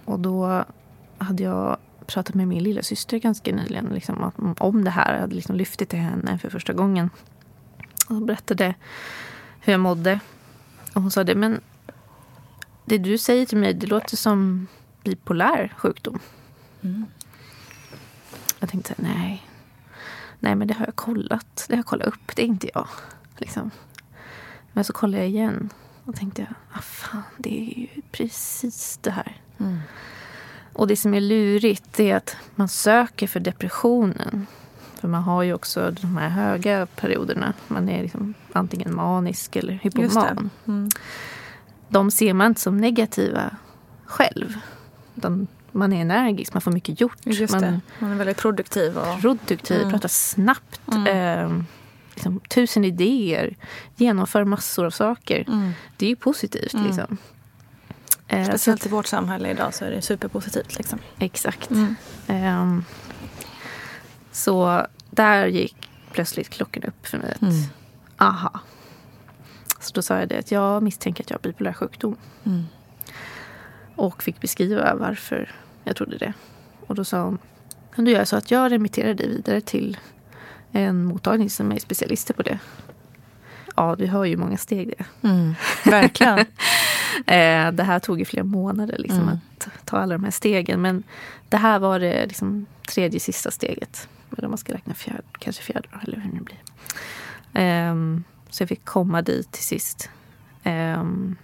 Och 0.06 0.20
då 0.20 0.64
hade 1.18 1.44
jag 1.44 1.78
pratat 2.08 2.36
med 2.36 2.48
min 2.48 2.64
lilla 2.64 2.82
syster 2.84 3.18
ganska 3.18 3.52
nyligen 3.56 3.86
liksom, 3.86 4.32
om- 4.60 4.84
det 4.84 4.90
här. 4.90 5.14
Jag 5.14 5.22
hade 5.22 5.36
liksom 5.36 5.56
lyft 5.56 5.80
det 5.80 5.86
till 5.86 6.00
henne 6.00 6.38
för 6.38 6.50
första 6.50 6.74
gången. 6.74 7.10
Och 8.10 8.22
berättade 8.22 8.76
hur 9.60 9.74
jag 9.74 9.80
mådde. 9.80 10.20
Och 10.94 11.02
hon 11.02 11.12
sa 11.12 11.24
det, 11.24 11.36
men 11.36 11.62
det 12.86 12.98
du 12.98 13.18
säger 13.18 13.46
till 13.46 13.58
mig, 13.58 13.74
det 13.74 13.88
låter 13.88 14.18
som 14.18 14.68
bipolär 15.04 15.74
sjukdom. 15.78 16.20
Jag 18.60 18.70
tänkte, 18.70 18.94
nej. 18.98 19.48
Nej, 20.40 20.56
men 20.56 20.68
det 20.68 20.74
har 20.74 20.86
jag 20.86 20.96
kollat. 20.96 21.66
Det 21.68 21.74
har 21.74 21.78
jag 21.78 21.86
kollat 21.86 22.08
upp. 22.08 22.36
Det 22.36 22.42
är 22.42 22.46
inte 22.46 22.70
jag. 22.74 22.88
Liksom. 23.38 23.72
Men 24.74 24.84
så 24.84 24.94
kollade 24.94 25.18
jag 25.24 25.28
igen. 25.30 25.70
Och 26.06 26.16
tänkte, 26.16 26.42
jag, 26.42 26.54
ah, 26.78 26.82
fan, 26.82 27.22
det 27.38 27.60
är 27.62 27.80
ju 27.80 28.02
precis 28.12 29.00
det 29.02 29.12
här. 29.12 29.42
Och 30.78 30.88
det 30.88 30.96
som 30.96 31.14
är 31.14 31.22
lurigt 31.22 32.00
är 32.00 32.16
att 32.16 32.36
man 32.56 32.68
söker 32.68 33.28
för 33.28 33.40
depressionen. 33.40 34.48
För 34.96 35.08
man 35.08 35.24
har 35.24 35.44
ju 35.44 35.54
också 35.54 35.92
de 35.92 36.18
här 36.18 36.30
höga 36.30 36.86
perioderna. 36.96 37.54
Man 37.68 37.90
är 37.90 38.02
liksom 38.02 38.34
antingen 38.54 38.96
manisk 38.96 39.56
eller 39.56 39.74
hypoman. 39.74 40.50
De 41.90 42.12
ser 42.12 42.34
man 42.34 42.48
inte 42.48 42.62
som 42.62 42.78
negativa 42.78 43.56
själv. 44.06 44.58
De, 45.16 45.48
man 45.72 45.94
är 45.94 46.02
energisk, 46.02 46.54
man 46.54 46.62
får 46.62 46.72
mycket 46.72 47.02
gjort. 47.02 47.26
Man. 47.52 47.82
Man 48.00 48.12
är 48.12 48.16
väldigt 48.16 48.38
produktiv. 48.38 48.98
Och... 48.98 49.22
produktiv, 49.22 49.90
pratar 49.90 50.10
snabbt. 50.10 50.82
Eh, 51.08 51.62
liksom, 52.14 52.40
tusen 52.40 52.86
idéer. 52.86 53.56
Genomför 53.96 54.44
massor 54.44 54.86
av 54.86 54.92
saker. 54.92 55.46
Det 55.98 56.06
är 56.06 56.10
ju 56.10 56.16
positivt. 56.16 56.74
Liksom. 56.74 57.18
Eh, 58.28 58.48
Speciellt 58.48 58.86
i 58.86 58.90
vårt 58.90 59.06
samhälle 59.08 59.50
idag 59.50 59.74
så 59.74 59.86
är 59.86 59.92
det 59.92 60.02
superpositivt. 60.02 60.78
Liksom. 60.78 61.00
Exakt. 61.20 61.70
Ehm, 62.28 62.84
så 64.32 64.88
där 65.10 65.46
gick 65.48 65.90
plötsligt 66.12 66.50
klockan 66.50 66.84
upp 66.84 67.08
för 67.08 67.18
mig. 67.18 67.32
Att, 67.32 67.54
Aha. 68.18 68.60
Så 69.80 69.92
då 69.94 70.02
sa 70.02 70.20
jag 70.20 70.30
det 70.30 70.38
att 70.40 70.52
jag 70.52 70.84
misstänker 70.84 71.24
att 71.24 71.30
jag 71.30 71.38
har 71.38 71.42
bipolär 71.42 71.74
sjukdom. 71.74 72.16
Och 73.96 74.24
fick 74.24 74.42
beskriva 74.42 74.96
varför 74.96 75.52
jag 75.84 75.96
trodde 75.96 76.18
det. 76.18 76.34
Och 76.88 76.96
då 76.96 77.04
sa 77.04 77.22
hon, 77.24 77.38
kan 77.96 78.06
du 78.06 78.12
göra 78.12 78.26
så 78.26 78.36
att 78.36 78.52
jag 78.52 78.72
remitterar 78.72 79.14
dig 79.14 79.28
vidare 79.30 79.62
till 79.62 79.98
en 80.72 81.06
mottagning 81.06 81.50
som 81.50 81.72
är 81.72 81.80
specialister 81.80 82.34
på 82.34 82.42
det. 82.44 82.60
Ja, 83.76 83.96
du 83.98 84.06
hör 84.06 84.26
ju 84.26 84.38
många 84.38 84.58
steg 84.58 84.94
det. 84.98 85.06
Verkligen. 85.86 86.46
Eh, 87.18 87.72
det 87.72 87.84
här 87.84 88.00
tog 88.00 88.20
ju 88.20 88.26
flera 88.26 88.44
månader 88.44 88.96
liksom, 88.98 89.30
att 89.30 89.68
ta 89.86 89.98
alla 89.98 90.14
de 90.14 90.24
här 90.24 90.32
stegen. 90.32 90.82
Men 90.82 91.04
det 91.50 91.58
här 91.58 91.80
var 91.80 92.00
det 92.00 92.26
liksom, 92.26 92.66
tredje 92.88 93.20
sista 93.20 93.52
steget. 93.52 94.08
Eller 94.38 94.46
om 94.46 94.52
man 94.52 94.58
ska 94.58 94.74
räkna 94.74 94.94
fjärde, 94.94 95.24
kanske 95.40 95.64
fjärde 95.64 95.88
eller 96.04 96.18
hur 96.18 96.32
det 96.32 96.44
blir. 96.44 96.58
Ehm, 97.54 98.24
så 98.50 98.62
jag 98.62 98.70
fick 98.70 98.86
komma 98.86 99.22
dit 99.22 99.52
till 99.52 99.64
sist. 99.64 100.10
Ehm, 100.64 101.36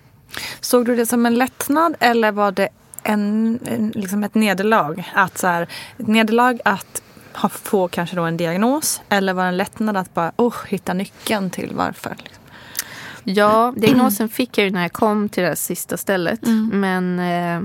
Såg 0.61 0.86
du 0.86 0.95
det 0.95 1.05
som 1.05 1.26
en 1.26 1.36
lättnad 1.36 1.95
eller 1.99 2.32
var 2.32 2.51
det 2.51 2.69
en, 3.03 3.59
liksom 3.95 4.24
ett 4.24 4.36
nederlag? 4.36 5.11
Att 5.13 5.38
så 5.38 5.47
här, 5.47 5.61
ett 5.97 6.07
nederlag 6.07 6.59
att 6.65 7.01
ha, 7.34 7.49
få 7.49 7.88
kanske 7.88 8.15
då 8.15 8.24
en 8.24 8.38
diagnos 8.38 9.01
eller 9.09 9.34
var 9.34 9.43
det 9.43 9.49
en 9.49 9.57
lättnad 9.57 9.97
att 9.97 10.13
bara 10.13 10.32
oh, 10.36 10.55
hitta 10.67 10.93
nyckeln 10.93 11.49
till 11.49 11.71
varför? 11.76 12.15
Liksom? 12.24 12.42
Ja, 13.24 13.74
diagnosen 13.78 14.30
fick 14.30 14.57
jag 14.57 14.65
ju 14.65 14.71
när 14.71 14.82
jag 14.82 14.93
kom 14.93 15.30
till 15.30 15.43
det 15.43 15.49
här 15.49 15.55
sista 15.55 15.97
stället. 15.97 16.39
Men 16.71 17.19
eh, 17.19 17.61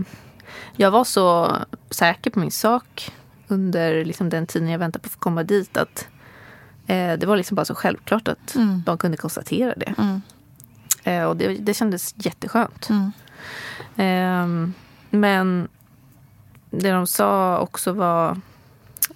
jag 0.77 0.91
var 0.91 1.05
så 1.05 1.57
säker 1.91 2.31
på 2.31 2.39
min 2.39 2.51
sak 2.51 3.13
under 3.49 4.05
liksom, 4.05 4.29
den 4.29 4.47
tiden 4.47 4.69
jag 4.69 4.79
väntade 4.79 5.03
på 5.03 5.07
att 5.07 5.13
få 5.13 5.19
komma 5.19 5.43
dit. 5.43 5.77
att 5.77 6.09
eh, 6.87 7.13
Det 7.13 7.25
var 7.27 7.37
liksom 7.37 7.55
bara 7.55 7.65
så 7.65 7.75
självklart 7.75 8.29
att 8.29 8.55
de 8.87 8.99
kunde 8.99 9.17
konstatera 9.17 9.75
det. 9.77 9.95
Eh, 11.05 11.25
och 11.25 11.37
det, 11.37 11.49
det 11.49 11.75
kändes 11.75 12.15
jätteskönt. 12.17 12.89
Ehm, 13.97 14.75
men 15.11 15.69
det 16.71 16.91
de 16.91 17.07
sa 17.07 17.59
också 17.59 17.93
var 17.93 18.41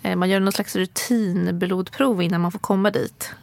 eh, 0.02 0.16
man 0.16 0.28
gör 0.30 0.40
någon 0.40 0.52
slags 0.52 0.76
rutinblodprov 0.76 2.22
innan 2.22 2.40
man 2.40 2.52
får 2.52 2.58
komma 2.58 2.90
dit. 2.90 3.34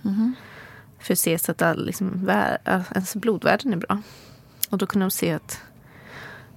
För 1.00 1.14
att 1.14 1.20
se 1.20 1.39
så 1.39 1.52
att 1.52 1.62
all, 1.62 1.86
liksom, 1.86 2.26
vär, 2.26 2.58
ens 2.66 3.16
blodvärden 3.16 3.74
är 3.74 3.78
bra. 3.78 4.02
Och 4.70 4.78
då 4.78 4.86
kunde 4.86 5.06
de 5.06 5.12
se 5.12 5.34
att 5.34 5.62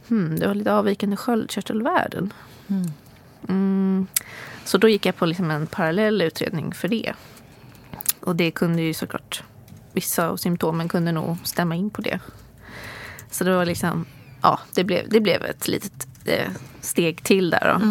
hmm, 0.08 0.38
det 0.38 0.46
var 0.46 0.54
lite 0.54 0.72
avvikande 0.72 1.16
sköldkörtelvärden. 1.16 2.32
Mm. 3.48 4.06
Så 4.64 4.78
då 4.78 4.88
gick 4.88 5.06
jag 5.06 5.16
på 5.16 5.26
liksom 5.26 5.50
en 5.50 5.66
parallell 5.66 6.22
utredning 6.22 6.72
för 6.72 6.88
det. 6.88 7.12
Och 8.20 8.36
det 8.36 8.50
kunde 8.50 8.82
ju 8.82 8.94
såklart, 8.94 9.42
vissa 9.92 10.28
av 10.28 10.36
symptomen 10.36 10.88
kunde 10.88 11.12
nog 11.12 11.36
stämma 11.44 11.74
in 11.74 11.90
på 11.90 12.02
det. 12.02 12.20
Så 13.30 13.44
det 13.44 13.56
var 13.56 13.64
liksom, 13.64 14.06
ja, 14.42 14.60
det 14.74 14.84
blev, 14.84 15.08
det 15.08 15.20
blev 15.20 15.44
ett 15.44 15.68
litet 15.68 16.08
eh, 16.24 16.50
steg 16.80 17.22
till 17.22 17.50
där 17.50 17.78
då. 17.78 17.86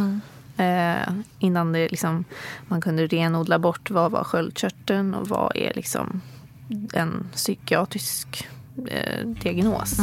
Eh, 0.64 1.14
innan 1.40 1.72
det 1.72 1.90
liksom, 1.90 2.24
man 2.68 2.82
kunde 2.82 3.08
renodla 3.08 3.60
bort 3.60 3.92
vad 3.92 4.12
var 4.12 4.24
sköldkörteln 4.24 5.14
och 5.14 5.28
vad 5.28 5.56
är 5.56 5.74
liksom 5.74 6.22
en 6.94 7.28
psykiatrisk 7.36 8.48
eh, 8.88 9.28
diagnos. 9.44 9.98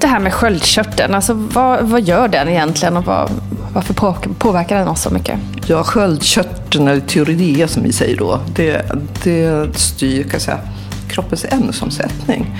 Det 0.00 0.06
här 0.06 0.20
med 0.20 0.34
sköldkörteln, 0.34 1.14
alltså 1.14 1.34
vad, 1.34 1.84
vad 1.84 2.02
gör 2.02 2.28
den 2.28 2.48
egentligen 2.48 2.96
och 2.96 3.04
vad, 3.04 3.30
Varför 3.72 3.94
påverkar 4.38 4.78
den 4.78 4.88
oss 4.88 5.02
så 5.02 5.10
mycket? 5.10 5.38
Ja, 5.66 5.84
sköldkörteln, 5.84 6.88
eller 6.88 7.00
tyroidea 7.00 7.68
som 7.68 7.82
vi 7.82 7.92
säger 7.92 8.16
då, 8.16 8.40
det, 8.54 8.92
det 9.24 9.76
styr 9.78 10.22
kan 10.22 10.40
säga, 10.40 10.60
kroppens 11.08 11.44
ämnesomsättning. 11.44 12.56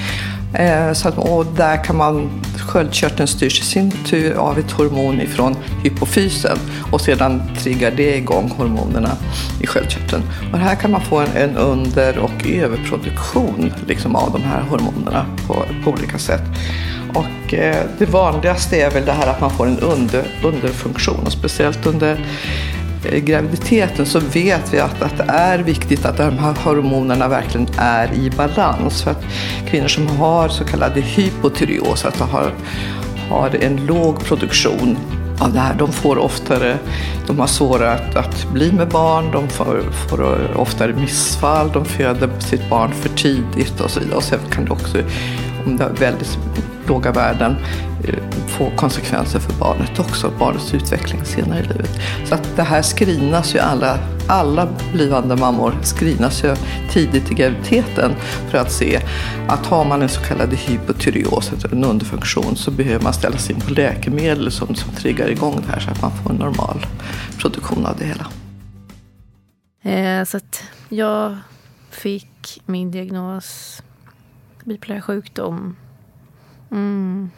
Eh, 0.59 0.93
så 0.93 1.09
att, 1.09 1.19
och 1.19 1.47
där 1.47 1.85
kan 1.85 1.97
man, 1.97 2.31
sköldkörteln 2.59 3.29
styrs 3.29 3.61
i 3.61 3.65
sin 3.65 3.91
tur 3.91 4.35
av 4.35 4.59
ett 4.59 4.71
hormon 4.71 5.21
ifrån 5.21 5.57
hypofysen 5.83 6.59
och 6.93 7.01
sedan 7.01 7.43
triggar 7.59 7.91
det 7.97 8.17
igång 8.17 8.53
hormonerna 8.57 9.11
i 9.61 9.67
sköldkörteln. 9.67 10.23
Och 10.53 10.59
här 10.59 10.75
kan 10.75 10.91
man 10.91 11.01
få 11.01 11.19
en, 11.19 11.37
en 11.37 11.57
under 11.57 12.19
och 12.19 12.47
överproduktion 12.47 13.73
liksom, 13.87 14.17
av 14.17 14.33
de 14.33 14.43
här 14.43 14.61
hormonerna 14.61 15.27
på, 15.47 15.65
på 15.85 15.91
olika 15.91 16.19
sätt. 16.19 16.43
Och 17.15 17.55
eh, 17.55 17.85
det 17.99 18.07
vanligaste 18.07 18.77
är 18.77 18.91
väl 18.91 19.05
det 19.05 19.13
här 19.13 19.27
att 19.27 19.41
man 19.41 19.51
får 19.51 19.67
en 19.67 19.79
under, 19.79 20.25
underfunktion 20.43 21.27
och 21.27 21.33
speciellt 21.33 21.87
under 21.87 22.27
graviditeten 23.13 24.07
så 24.07 24.21
vet 24.21 24.75
vi 24.75 24.81
att, 24.81 25.03
att 25.03 25.17
det 25.17 25.25
är 25.29 25.59
viktigt 25.59 26.05
att 26.07 26.17
de 26.17 26.39
här 26.39 26.55
hormonerna 26.65 27.29
verkligen 27.29 27.67
är 27.79 28.15
i 28.15 28.31
balans. 28.31 29.03
För 29.03 29.11
att 29.11 29.25
kvinnor 29.71 29.89
som 29.89 30.07
har 30.07 30.49
så 30.49 30.65
kallad 30.65 30.93
hypotyreos, 30.93 32.05
att 32.05 32.19
de 32.19 32.29
har, 32.29 32.53
har 33.31 33.57
en 33.61 33.87
låg 33.87 34.25
produktion 34.25 34.99
av 35.41 35.53
det 35.53 35.61
här, 35.61 35.75
de 35.75 35.93
får 35.93 36.19
oftare, 36.19 36.79
de 37.27 37.39
har 37.39 37.47
svårare 37.47 37.93
att, 37.93 38.17
att 38.17 38.53
bli 38.53 38.73
med 38.73 38.89
barn, 38.89 39.31
de 39.33 39.49
får, 39.49 39.81
får 40.09 40.51
oftare 40.57 40.93
missfall, 40.93 41.71
de 41.73 41.85
föder 41.85 42.31
sitt 42.41 42.71
barn 42.71 42.93
för 42.93 43.09
tidigt 43.09 43.81
och 43.81 43.91
så 43.91 44.01
vidare. 44.01 44.17
Och 44.17 44.23
sen 44.23 44.39
kan 44.51 44.65
det 44.65 44.71
också, 44.71 44.99
om 45.67 45.77
det 45.77 45.85
är 45.85 45.91
väldigt 45.91 46.39
låga 46.89 47.13
värden 47.13 47.57
eh, 48.05 48.47
få 48.47 48.71
konsekvenser 48.77 49.39
för 49.39 49.53
barnet 49.53 49.99
också, 49.99 50.33
barnets 50.39 50.75
utveckling 50.75 51.25
senare 51.25 51.59
i 51.59 51.63
livet. 51.63 51.91
Så 52.25 52.35
att 52.35 52.57
det 52.57 52.63
här 52.63 52.83
screenas 52.83 53.55
ju 53.55 53.59
alla, 53.59 53.99
alla 54.29 54.69
blivande 54.93 55.37
mammor 55.37 55.75
screenas 55.83 56.45
ju 56.45 56.57
tidigt 56.91 57.31
i 57.31 57.35
graviditeten 57.35 58.13
för 58.51 58.59
att 58.59 58.73
se 58.73 59.01
att 59.49 59.67
har 59.67 59.85
man 59.85 60.03
en 60.03 60.09
så 60.09 60.21
kallad 60.21 60.55
hypotyreos, 60.55 61.53
alltså 61.53 61.69
en 61.73 61.85
underfunktion, 61.85 62.57
så 62.57 62.71
behöver 62.71 63.05
man 63.05 63.13
ställa 63.13 63.39
sig 63.39 63.55
in 63.55 63.61
på 63.61 63.71
läkemedel 63.71 64.51
som, 64.51 64.75
som 64.75 64.93
triggar 64.93 65.29
igång 65.29 65.63
det 65.67 65.73
här 65.73 65.81
så 65.81 65.91
att 65.91 66.03
man 66.03 66.11
får 66.11 66.31
en 66.31 66.37
normal 66.37 66.87
produktion 67.39 67.87
av 67.87 67.97
det 67.99 68.05
hela. 68.05 68.27
Eh, 69.83 70.25
så 70.25 70.37
att 70.37 70.63
jag 70.89 71.37
fick 71.91 72.63
min 72.67 72.91
diagnos 72.91 73.83
bipolär 74.65 75.01
sjukdom 75.01 75.77
Mm, 76.71 77.31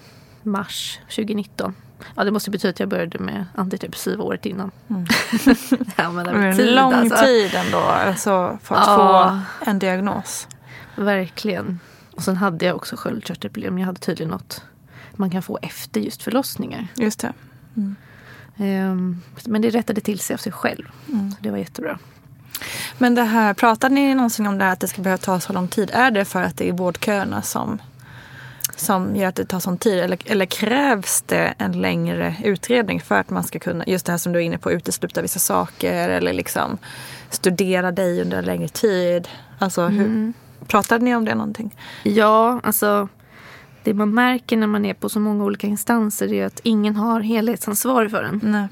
mars 0.42 1.00
2019. 1.02 1.74
Ja, 2.14 2.24
det 2.24 2.30
måste 2.30 2.50
betyda 2.50 2.70
att 2.70 2.80
jag 2.80 2.88
började 2.88 3.18
med 3.18 3.46
antidepressiva 3.54 4.24
året 4.24 4.46
innan. 4.46 4.70
Mm. 4.88 5.06
ja, 5.96 6.10
men 6.10 6.26
det 6.26 6.32
var 6.32 6.52
tid, 6.52 6.74
lång 6.74 6.92
alltså. 6.92 7.24
tid 7.24 7.54
ändå 7.54 7.78
alltså, 7.78 8.58
för 8.62 8.74
att 8.74 8.86
ja, 8.86 9.40
få 9.60 9.70
en 9.70 9.78
diagnos. 9.78 10.48
Verkligen. 10.96 11.80
Och 12.16 12.22
sen 12.22 12.36
hade 12.36 12.66
jag 12.66 12.76
också 12.76 12.96
sköldkörtelproblem. 12.96 13.78
Jag 13.78 13.86
hade 13.86 14.00
tydligen 14.00 14.30
något 14.30 14.62
man 15.12 15.30
kan 15.30 15.42
få 15.42 15.58
efter 15.62 16.00
just 16.00 16.22
förlossningar. 16.22 16.86
Just 16.96 17.20
det. 17.20 17.32
Mm. 17.76 17.96
Um, 18.90 19.22
men 19.44 19.62
det 19.62 19.70
rättade 19.70 20.00
till 20.00 20.18
sig 20.18 20.34
av 20.34 20.38
sig 20.38 20.52
själv. 20.52 20.90
Mm. 21.08 21.34
det 21.40 21.50
var 21.50 21.58
jättebra. 21.58 21.98
Men 22.98 23.14
det 23.14 23.22
här, 23.22 23.54
pratade 23.54 23.94
ni 23.94 24.14
någonsin 24.14 24.46
om 24.46 24.58
det 24.58 24.64
här 24.64 24.72
att 24.72 24.80
det 24.80 24.88
ska 24.88 25.02
behöva 25.02 25.18
ta 25.18 25.40
så 25.40 25.52
lång 25.52 25.68
tid? 25.68 25.90
Är 25.94 26.10
det 26.10 26.24
för 26.24 26.42
att 26.42 26.56
det 26.56 26.68
är 26.68 26.72
vårdköerna 26.72 27.42
som 27.42 27.78
som 28.80 29.16
gör 29.16 29.28
att 29.28 29.34
det 29.34 29.44
tar 29.44 29.60
sån 29.60 29.78
tid? 29.78 29.98
Eller, 29.98 30.18
eller 30.24 30.46
krävs 30.46 31.22
det 31.22 31.54
en 31.58 31.80
längre 31.80 32.36
utredning 32.44 33.00
för 33.00 33.20
att 33.20 33.30
man 33.30 33.44
ska 33.44 33.58
kunna, 33.58 33.84
just 33.86 34.06
det 34.06 34.12
här 34.12 34.18
som 34.18 34.32
du 34.32 34.38
är 34.38 34.42
inne 34.42 34.58
på, 34.58 34.72
utesluta 34.72 35.22
vissa 35.22 35.38
saker 35.38 36.08
eller 36.08 36.32
liksom 36.32 36.78
studera 37.30 37.92
dig 37.92 38.22
under 38.22 38.38
en 38.38 38.44
längre 38.44 38.68
tid? 38.68 39.28
Alltså, 39.58 39.86
hur, 39.86 40.06
mm. 40.06 40.32
pratade 40.66 41.04
ni 41.04 41.16
om 41.16 41.24
det 41.24 41.34
någonting? 41.34 41.74
Ja, 42.02 42.60
alltså 42.62 43.08
det 43.82 43.94
man 43.94 44.14
märker 44.14 44.56
när 44.56 44.66
man 44.66 44.84
är 44.84 44.94
på 44.94 45.08
så 45.08 45.20
många 45.20 45.44
olika 45.44 45.66
instanser 45.66 46.32
är 46.32 46.46
att 46.46 46.60
ingen 46.62 46.96
har 46.96 47.20
helhetsansvar 47.20 48.08
för 48.08 48.22
en. 48.22 48.40
Nej. 48.44 48.68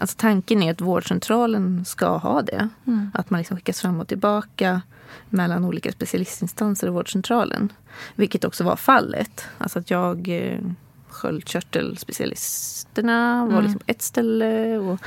Alltså 0.00 0.16
tanken 0.18 0.62
är 0.62 0.70
att 0.70 0.80
vårdcentralen 0.80 1.84
ska 1.84 2.16
ha 2.16 2.42
det. 2.42 2.68
Mm. 2.86 3.10
Att 3.14 3.30
man 3.30 3.38
liksom 3.38 3.56
skickas 3.56 3.80
fram 3.80 4.00
och 4.00 4.08
tillbaka 4.08 4.82
mellan 5.30 5.64
olika 5.64 5.92
specialistinstanser 5.92 6.88
och 6.88 6.94
vårdcentralen. 6.94 7.72
Vilket 8.14 8.44
också 8.44 8.64
var 8.64 8.76
fallet. 8.76 9.46
Alltså 9.58 9.78
att 9.78 9.90
jag 9.90 10.28
eh, 10.28 10.60
sköldkörtelspecialisterna 11.08 13.44
var 13.44 13.52
mm. 13.52 13.62
liksom 13.62 13.78
på 13.78 13.84
ett 13.86 14.02
ställe 14.02 14.78
och 14.78 15.00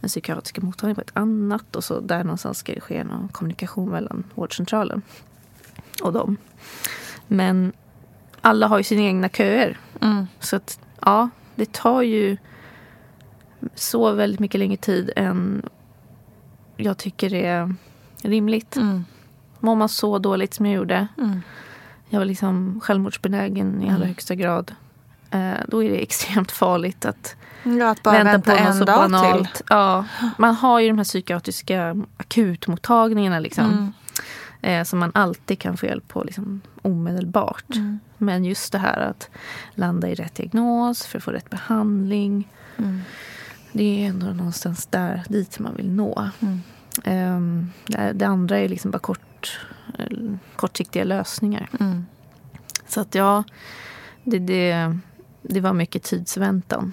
den 0.00 0.08
psykiatriska 0.08 0.60
mottagningen 0.60 0.94
på 0.94 1.00
ett 1.00 1.16
annat. 1.16 1.76
Och 1.76 1.84
så 1.84 2.00
där 2.00 2.24
någonstans 2.24 2.58
ska 2.58 2.74
det 2.74 2.80
ske 2.80 3.04
någon 3.04 3.28
kommunikation 3.28 3.90
mellan 3.90 4.24
vårdcentralen 4.34 5.02
och 6.02 6.12
dem. 6.12 6.36
Men 7.26 7.72
alla 8.40 8.66
har 8.66 8.78
ju 8.78 8.84
sina 8.84 9.02
egna 9.02 9.28
köer. 9.28 9.78
Mm. 10.00 10.26
Så 10.40 10.56
att 10.56 10.80
ja, 11.00 11.28
det 11.54 11.72
tar 11.72 12.02
ju 12.02 12.36
så 13.74 14.12
väldigt 14.12 14.40
mycket 14.40 14.58
längre 14.58 14.76
tid 14.76 15.10
än 15.16 15.62
jag 16.76 16.98
tycker 16.98 17.34
är 17.34 17.74
rimligt. 18.22 18.76
Mm. 18.76 19.04
Mår 19.66 19.74
man 19.74 19.88
så 19.88 20.18
dåligt 20.18 20.54
som 20.54 20.66
jag 20.66 20.74
gjorde. 20.74 21.08
Mm. 21.18 21.42
Jag 22.08 22.18
var 22.18 22.24
liksom 22.24 22.80
självmordsbenägen 22.82 23.82
i 23.82 23.84
allra 23.84 23.96
mm. 23.96 24.08
högsta 24.08 24.34
grad. 24.34 24.74
Eh, 25.30 25.52
då 25.68 25.84
är 25.84 25.90
det 25.90 26.02
extremt 26.02 26.52
farligt 26.52 27.04
att, 27.04 27.36
ja, 27.62 27.90
att 27.90 28.06
vänta, 28.06 28.24
vänta 28.24 28.56
på 28.56 28.64
något 28.64 28.78
så 28.78 28.84
banalt. 28.84 29.54
Till. 29.54 29.64
Ja, 29.68 30.04
man 30.38 30.54
har 30.54 30.80
ju 30.80 30.88
de 30.88 30.98
här 30.98 31.04
psykiatriska 31.04 31.96
akutmottagningarna 32.16 33.38
liksom. 33.38 33.64
Mm. 33.64 33.92
Eh, 34.60 34.84
som 34.84 34.98
man 34.98 35.12
alltid 35.14 35.58
kan 35.58 35.76
få 35.76 35.86
hjälp 35.86 36.08
på 36.08 36.24
liksom, 36.24 36.60
omedelbart. 36.82 37.74
Mm. 37.74 37.98
Men 38.18 38.44
just 38.44 38.72
det 38.72 38.78
här 38.78 39.00
att 39.00 39.30
landa 39.74 40.08
i 40.08 40.14
rätt 40.14 40.34
diagnos 40.34 41.06
för 41.06 41.18
att 41.18 41.24
få 41.24 41.30
rätt 41.30 41.50
behandling. 41.50 42.48
Mm. 42.76 43.00
Det 43.72 44.04
är 44.04 44.08
ändå 44.08 44.26
någonstans 44.26 44.86
där 44.86 45.22
dit 45.28 45.58
man 45.58 45.76
vill 45.76 45.90
nå. 45.90 46.28
Mm. 46.40 46.60
Um, 47.04 47.72
det, 47.86 48.12
det, 48.12 48.26
andra 48.26 48.58
är 48.58 48.68
liksom 48.68 48.90
bara 48.90 48.98
kort, 48.98 49.20
kortsiktiga 50.56 51.04
lösningar. 51.04 51.68
Mm. 51.80 52.06
Så 52.88 53.00
att 53.00 53.14
ja, 53.14 53.44
det, 54.24 54.38
det, 54.38 54.98
det 55.42 55.60
var 55.60 55.72
mycket 55.72 56.02
tidsväntan. 56.02 56.92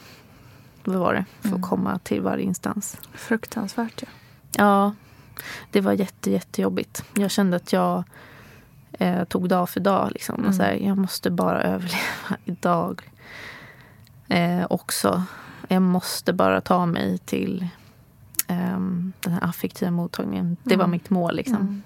Det 0.83 0.97
var 0.97 1.13
det, 1.13 1.25
för 1.41 1.47
mm. 1.47 1.63
att 1.63 1.69
komma 1.69 1.99
till 1.99 2.21
varje 2.21 2.43
instans. 2.43 2.97
Fruktansvärt 3.13 4.01
ja. 4.01 4.07
Ja, 4.57 4.93
det 5.71 5.81
var 5.81 5.93
jätte, 5.93 6.31
jättejobbigt. 6.31 7.03
Jag 7.15 7.31
kände 7.31 7.57
att 7.57 7.73
jag 7.73 8.03
eh, 8.91 9.23
tog 9.23 9.49
dag 9.49 9.69
för 9.69 9.79
dag. 9.79 10.11
Liksom. 10.11 10.35
Mm. 10.35 10.47
Och 10.47 10.55
så 10.55 10.63
här, 10.63 10.73
jag 10.73 10.97
måste 10.97 11.31
bara 11.31 11.63
överleva 11.63 12.37
idag 12.45 13.01
eh, 14.27 14.65
också. 14.69 15.23
Jag 15.67 15.81
måste 15.81 16.33
bara 16.33 16.61
ta 16.61 16.85
mig 16.85 17.17
till 17.17 17.67
um, 18.49 19.13
den 19.19 19.33
här 19.33 19.43
affektiva 19.43 19.91
mottagningen. 19.91 20.57
Det 20.63 20.75
var 20.75 20.83
mm. 20.83 20.91
mitt 20.91 21.09
mål. 21.09 21.35
Liksom. 21.35 21.83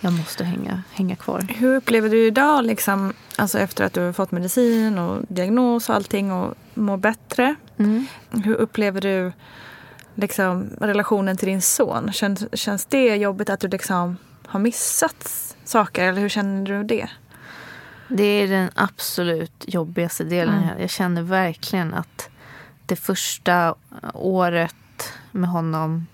Jag 0.00 0.12
måste 0.12 0.44
hänga, 0.44 0.82
hänga 0.92 1.16
kvar. 1.16 1.46
Hur 1.56 1.76
upplever 1.76 2.08
du 2.08 2.26
idag, 2.26 2.64
liksom, 2.64 3.12
alltså 3.36 3.58
efter 3.58 3.84
att 3.84 3.92
du 3.92 4.00
har 4.00 4.12
fått 4.12 4.30
medicin 4.30 4.98
och 4.98 5.24
diagnos 5.28 5.88
och 5.88 5.94
allting 5.94 6.32
och 6.32 6.54
mår 6.74 6.96
bättre? 6.96 7.54
Mm. 7.76 8.06
Hur 8.30 8.54
upplever 8.54 9.00
du 9.00 9.32
liksom, 10.14 10.70
relationen 10.80 11.36
till 11.36 11.48
din 11.48 11.62
son? 11.62 12.12
Känns, 12.12 12.44
känns 12.52 12.84
det 12.84 13.16
jobbigt 13.16 13.50
att 13.50 13.60
du 13.60 13.68
liksom 13.68 14.16
har 14.46 14.60
missat 14.60 15.28
saker? 15.64 16.04
Eller 16.04 16.20
hur 16.20 16.28
känner 16.28 16.64
du 16.64 16.84
det? 16.84 17.08
Det 18.08 18.24
är 18.24 18.48
den 18.48 18.70
absolut 18.74 19.64
jobbigaste 19.66 20.24
delen. 20.24 20.62
Mm. 20.62 20.80
Jag 20.80 20.90
känner 20.90 21.22
verkligen 21.22 21.94
att 21.94 22.28
det 22.86 22.96
första 22.96 23.74
året 24.14 24.74
med 25.32 25.50
honom 25.50 26.06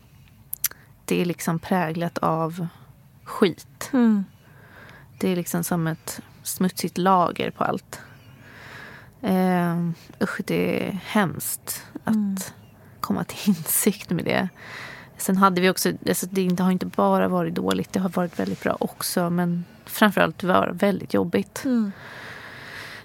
det 1.05 1.21
är 1.21 1.25
liksom 1.25 1.59
präglat 1.59 2.19
av 2.19 2.67
skit. 3.25 3.91
Mm. 3.93 4.25
Det 5.19 5.29
är 5.33 5.37
liksom 5.37 5.65
som 5.65 5.87
ett 5.87 6.21
smutsigt 6.43 6.99
lager 6.99 7.51
på 7.51 7.65
allt. 7.65 8.01
Eh, 9.23 9.89
usch, 10.23 10.41
det 10.45 10.89
är 10.89 10.93
hemskt 11.07 11.87
att 12.05 12.15
mm. 12.15 12.37
komma 13.01 13.25
till 13.25 13.49
insikt 13.49 14.11
med 14.11 14.25
det. 14.25 14.49
Sen 15.17 15.37
hade 15.37 15.61
vi 15.61 15.71
också, 15.71 15.93
alltså 16.09 16.27
det 16.27 16.61
har 16.61 16.71
inte 16.71 16.87
bara 16.87 17.29
varit 17.29 17.55
dåligt, 17.55 17.93
det 17.93 18.01
har 18.01 18.09
varit 18.09 18.39
väldigt 18.39 18.63
bra 18.63 18.77
också. 18.81 19.31
Men 19.31 19.65
framförallt 19.85 20.43
var 20.43 20.71
väldigt 20.75 21.15
jobbigt. 21.15 21.65
Mm. 21.65 21.93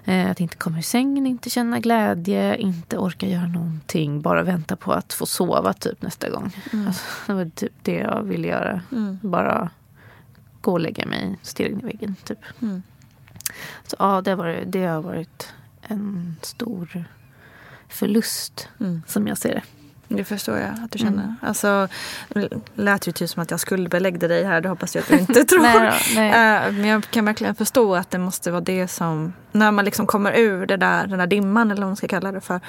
Eh, 0.04 0.30
att 0.30 0.40
inte 0.40 0.56
komma 0.56 0.78
ur 0.78 0.82
sängen, 0.82 1.26
inte 1.26 1.50
känna 1.50 1.80
glädje, 1.80 2.56
inte 2.56 2.98
orka 2.98 3.26
göra 3.26 3.46
någonting. 3.46 4.22
Bara 4.22 4.42
vänta 4.42 4.76
på 4.76 4.92
att 4.92 5.12
få 5.12 5.26
sova 5.26 5.72
typ 5.72 6.02
nästa 6.02 6.30
gång. 6.30 6.56
Mm. 6.72 6.86
Alltså, 6.86 7.02
det 7.26 7.32
var 7.32 7.50
typ 7.54 7.72
det 7.82 7.94
jag 7.94 8.22
ville 8.22 8.48
göra. 8.48 8.82
Mm. 8.92 9.18
Bara 9.22 9.70
gå 10.60 10.72
och 10.72 10.80
lägga 10.80 11.06
mig, 11.06 11.38
stirra 11.42 11.68
in 11.68 11.80
i 11.80 11.84
väggen. 11.84 12.14
Typ. 12.24 12.38
Mm. 12.62 12.82
Så 13.86 13.96
ja, 13.98 14.20
det 14.20 14.34
varit, 14.34 14.72
det 14.72 14.86
har 14.86 15.02
varit 15.02 15.52
en 15.82 16.36
stor 16.42 17.04
förlust 17.88 18.68
Mm. 18.80 19.02
som 19.06 19.26
jag 19.28 19.38
ser 19.38 19.54
det. 19.54 19.62
Det 20.14 20.24
förstår 20.24 20.58
jag 20.58 20.70
att 20.84 20.90
du 20.90 20.98
känner. 20.98 21.22
Mm. 21.22 21.34
Alltså, 21.42 21.88
lät 22.74 23.08
ju 23.08 23.12
typ 23.12 23.30
som 23.30 23.42
att 23.42 23.50
jag 23.50 23.60
skuldbeläggde 23.60 24.28
dig 24.28 24.44
här. 24.44 24.60
Det 24.60 24.68
hoppas 24.68 24.94
jag 24.94 25.02
att 25.02 25.08
du 25.08 25.18
inte 25.18 25.44
tror. 25.48 25.62
Nej 25.62 25.74
då, 25.74 26.20
nej. 26.20 26.28
Eh, 26.66 26.72
Men 26.72 26.84
jag 26.84 27.04
kan 27.10 27.24
verkligen 27.24 27.54
förstå 27.54 27.94
att 27.94 28.10
det 28.10 28.18
måste 28.18 28.50
vara 28.50 28.60
det 28.60 28.88
som... 28.88 29.32
När 29.52 29.72
man 29.72 29.84
liksom 29.84 30.06
kommer 30.06 30.32
ur 30.38 30.66
det 30.66 30.76
där, 30.76 31.06
den 31.06 31.18
där 31.18 31.26
dimman 31.26 31.70
eller 31.70 31.80
vad 31.82 31.88
man 31.88 31.96
ska 31.96 32.08
kalla 32.08 32.32
det 32.32 32.40
för. 32.40 32.60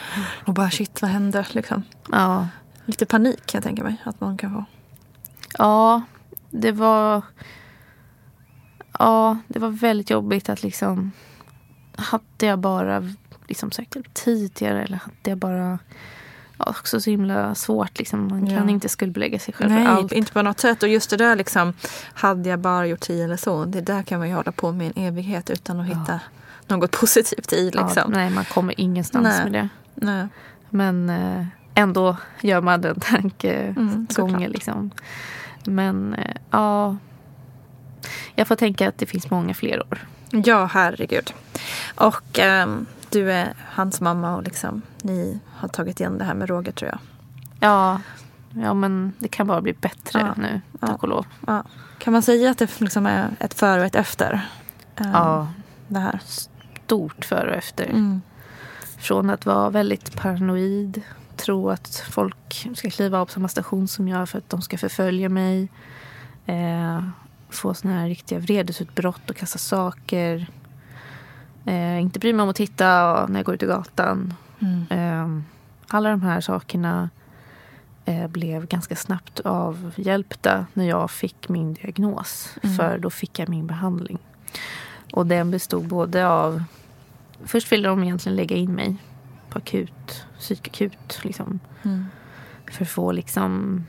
Och 0.45 0.53
bara 0.53 0.71
shit, 0.71 1.01
vad 1.01 1.11
hände? 1.11 1.45
Liksom. 1.51 1.83
Ja. 2.11 2.47
Lite 2.85 3.05
panik 3.05 3.45
kan 3.45 3.57
jag 3.59 3.63
tänka 3.63 3.83
mig 3.83 3.95
att 4.03 4.21
man 4.21 4.37
kan 4.37 4.53
få. 4.53 4.65
Ja, 5.57 6.01
det 6.49 6.71
var... 6.71 7.21
Ja, 9.02 9.38
det 9.47 9.60
var 9.60 9.70
väldigt 9.70 10.10
jobbigt 10.10 10.49
att 10.49 10.64
liksom... 10.64 11.12
Hade 11.95 12.45
jag 12.45 12.60
bara 12.60 13.10
liksom 13.47 13.72
sökt 13.72 13.95
hjälp 13.95 14.14
tidigare 14.14 14.84
eller 14.84 14.97
hade 14.97 15.30
jag 15.30 15.38
bara... 15.38 15.80
Ja, 16.58 16.66
också 16.70 17.02
så 17.02 17.10
himla 17.10 17.56
svårt 17.56 17.99
liksom. 17.99 18.28
Man 18.28 18.45
kan 18.47 18.56
Ja. 18.56 18.70
inte 18.70 18.89
skuldbelägga 18.89 19.39
sig 19.39 19.54
själv 19.54 19.72
Nej, 19.72 19.86
för 19.86 19.91
allt. 19.93 20.12
inte 20.12 20.32
på 20.34 20.41
något 20.41 20.60
sätt. 20.60 20.84
Och 20.84 20.89
just 20.89 21.10
det 21.10 21.18
där 21.18 21.36
liksom, 21.36 21.74
hade 22.14 22.49
jag 22.49 22.60
bara 22.60 22.88
gjort 22.88 23.04
si 23.04 23.22
eller 23.22 23.38
så. 23.38 23.66
Det 23.66 23.82
där 23.82 24.04
kan 24.04 24.20
man 24.20 24.30
ju 24.30 24.36
hålla 24.36 24.52
på 24.52 24.72
med 24.72 24.91
en 24.95 25.04
evighet 25.04 25.49
utan 25.49 25.80
att 25.80 25.88
hitta 25.88 26.20
något 26.68 26.91
positivt 26.99 27.54
i. 27.54 27.72
Ja, 27.74 27.84
Liksom. 27.86 28.12
nej, 28.12 28.30
man 28.30 28.45
kommer 28.45 28.80
ingenstans 28.82 29.24
Nej. 29.24 29.43
med 29.43 29.54
det. 29.54 29.70
Nej. 29.95 30.28
Men 30.70 31.10
eh, 31.10 31.45
ändå 31.76 32.18
gör 32.41 32.62
man 32.62 32.82
den 32.82 32.91
Mm, 33.10 33.22
tankegången. 33.22 34.08
såklart. 34.10 34.39
liksom. 34.49 34.91
Men 35.66 36.14
eh, 36.14 36.36
ja, 36.52 36.97
jag 38.36 38.47
får 38.47 38.56
tänka 38.56 38.88
att 38.89 38.97
det 38.97 39.06
finns 39.06 39.30
många 39.30 39.54
fler 39.54 39.80
år. 39.80 40.08
Ja, 40.32 40.66
herregud. 40.66 41.34
Och 41.95 42.39
ehm, 42.39 42.86
du 43.10 43.32
är 43.32 43.54
hans 43.72 44.02
mamma 44.02 44.36
och 44.36 44.43
liksom, 44.43 44.82
ni 45.02 45.39
har 45.56 45.68
tagit 45.68 45.99
igen 45.99 46.18
det 46.18 46.24
här 46.24 46.34
med 46.34 46.49
Roger 46.49 46.72
tror 46.72 46.89
jag. 46.91 46.99
Ja, 47.60 48.02
ja 48.54 48.74
men 48.74 49.14
det 49.20 49.28
kan 49.28 49.47
bara 49.47 49.62
bli 49.62 49.74
bättre 49.74 50.20
Ja. 50.20 50.34
nu, 50.38 50.62
Ja. 50.82 50.88
tack 50.88 51.04
och 51.04 51.10
lov. 51.10 51.26
Ja. 51.47 51.64
Kan 51.97 52.14
man 52.14 52.22
säga 52.22 52.52
att 52.52 52.58
det 52.58 52.82
liksom 52.82 53.06
är 53.06 53.30
ett 53.39 53.54
före 53.54 53.80
och 53.80 53.86
ett 53.86 53.95
efter? 53.95 54.49
ehm, 54.95 55.12
Ja, 55.14 55.47
Det 55.88 55.99
här. 55.99 56.20
stort 56.26 57.26
före 57.26 57.49
och 57.49 57.56
efter. 57.58 57.86
Mm. 57.86 58.22
Från 58.99 59.30
att 59.30 59.45
vara 59.45 59.70
väldigt 59.70 60.16
paranoid, 60.16 61.02
tro 61.36 61.70
att 61.70 62.04
folk 62.10 62.68
ska 62.76 62.89
kliva 62.89 63.20
av 63.20 63.26
på 63.26 63.32
samma 63.32 63.47
station 63.47 63.88
som 63.88 64.08
jag 64.08 64.30
för 64.30 64.38
att 64.38 64.49
de 64.49 64.62
ska 64.62 64.78
förfölja 64.78 65.30
mig. 65.30 65.70
Eh, 66.45 67.04
få 67.52 67.74
såna 67.74 67.93
här 67.93 68.08
riktiga 68.08 68.39
vredesutbrott 68.39 69.30
och 69.30 69.36
kasta 69.36 69.58
saker. 69.58 70.47
Eh, 71.66 72.02
inte 72.02 72.20
bry 72.20 72.34
mig 72.34 72.43
om 72.43 72.49
att 72.49 72.56
titta 72.56 73.26
när 73.28 73.39
jag 73.39 73.45
går 73.45 73.56
ut 73.56 73.64
i 73.64 73.66
gatan. 73.66 74.34
Mm. 74.60 74.86
Eh, 74.89 75.43
alla 75.88 76.10
de 76.10 76.22
här 76.22 76.41
sakerna 76.41 77.10
eh, 78.06 78.28
blev 78.28 78.68
ganska 78.68 78.95
snabbt 78.95 79.39
avhjälpta 79.39 80.66
när 80.74 80.86
jag 80.86 81.12
fick 81.12 81.49
min 81.49 81.74
diagnos. 81.74 82.56
Mm. 82.64 82.76
För 82.76 82.97
då 82.97 83.10
fick 83.10 83.39
jag 83.39 83.49
min 83.49 83.68
behandling. 83.68 84.18
Och 85.14 85.28
den 85.28 85.52
bestod 85.52 85.88
både 85.88 86.28
av... 86.28 86.64
Först 87.45 87.72
ville 87.72 87.88
de 87.88 88.04
egentligen 88.04 88.36
lägga 88.36 88.56
in 88.56 88.74
mig 88.74 88.95
på 89.49 89.58
akut, 89.58 90.26
psykakut. 90.39 91.20
Liksom, 91.24 91.60
Mm. 91.84 92.06
för 92.72 92.86
att 92.86 92.89
få 92.91 93.12
liksom, 93.12 93.84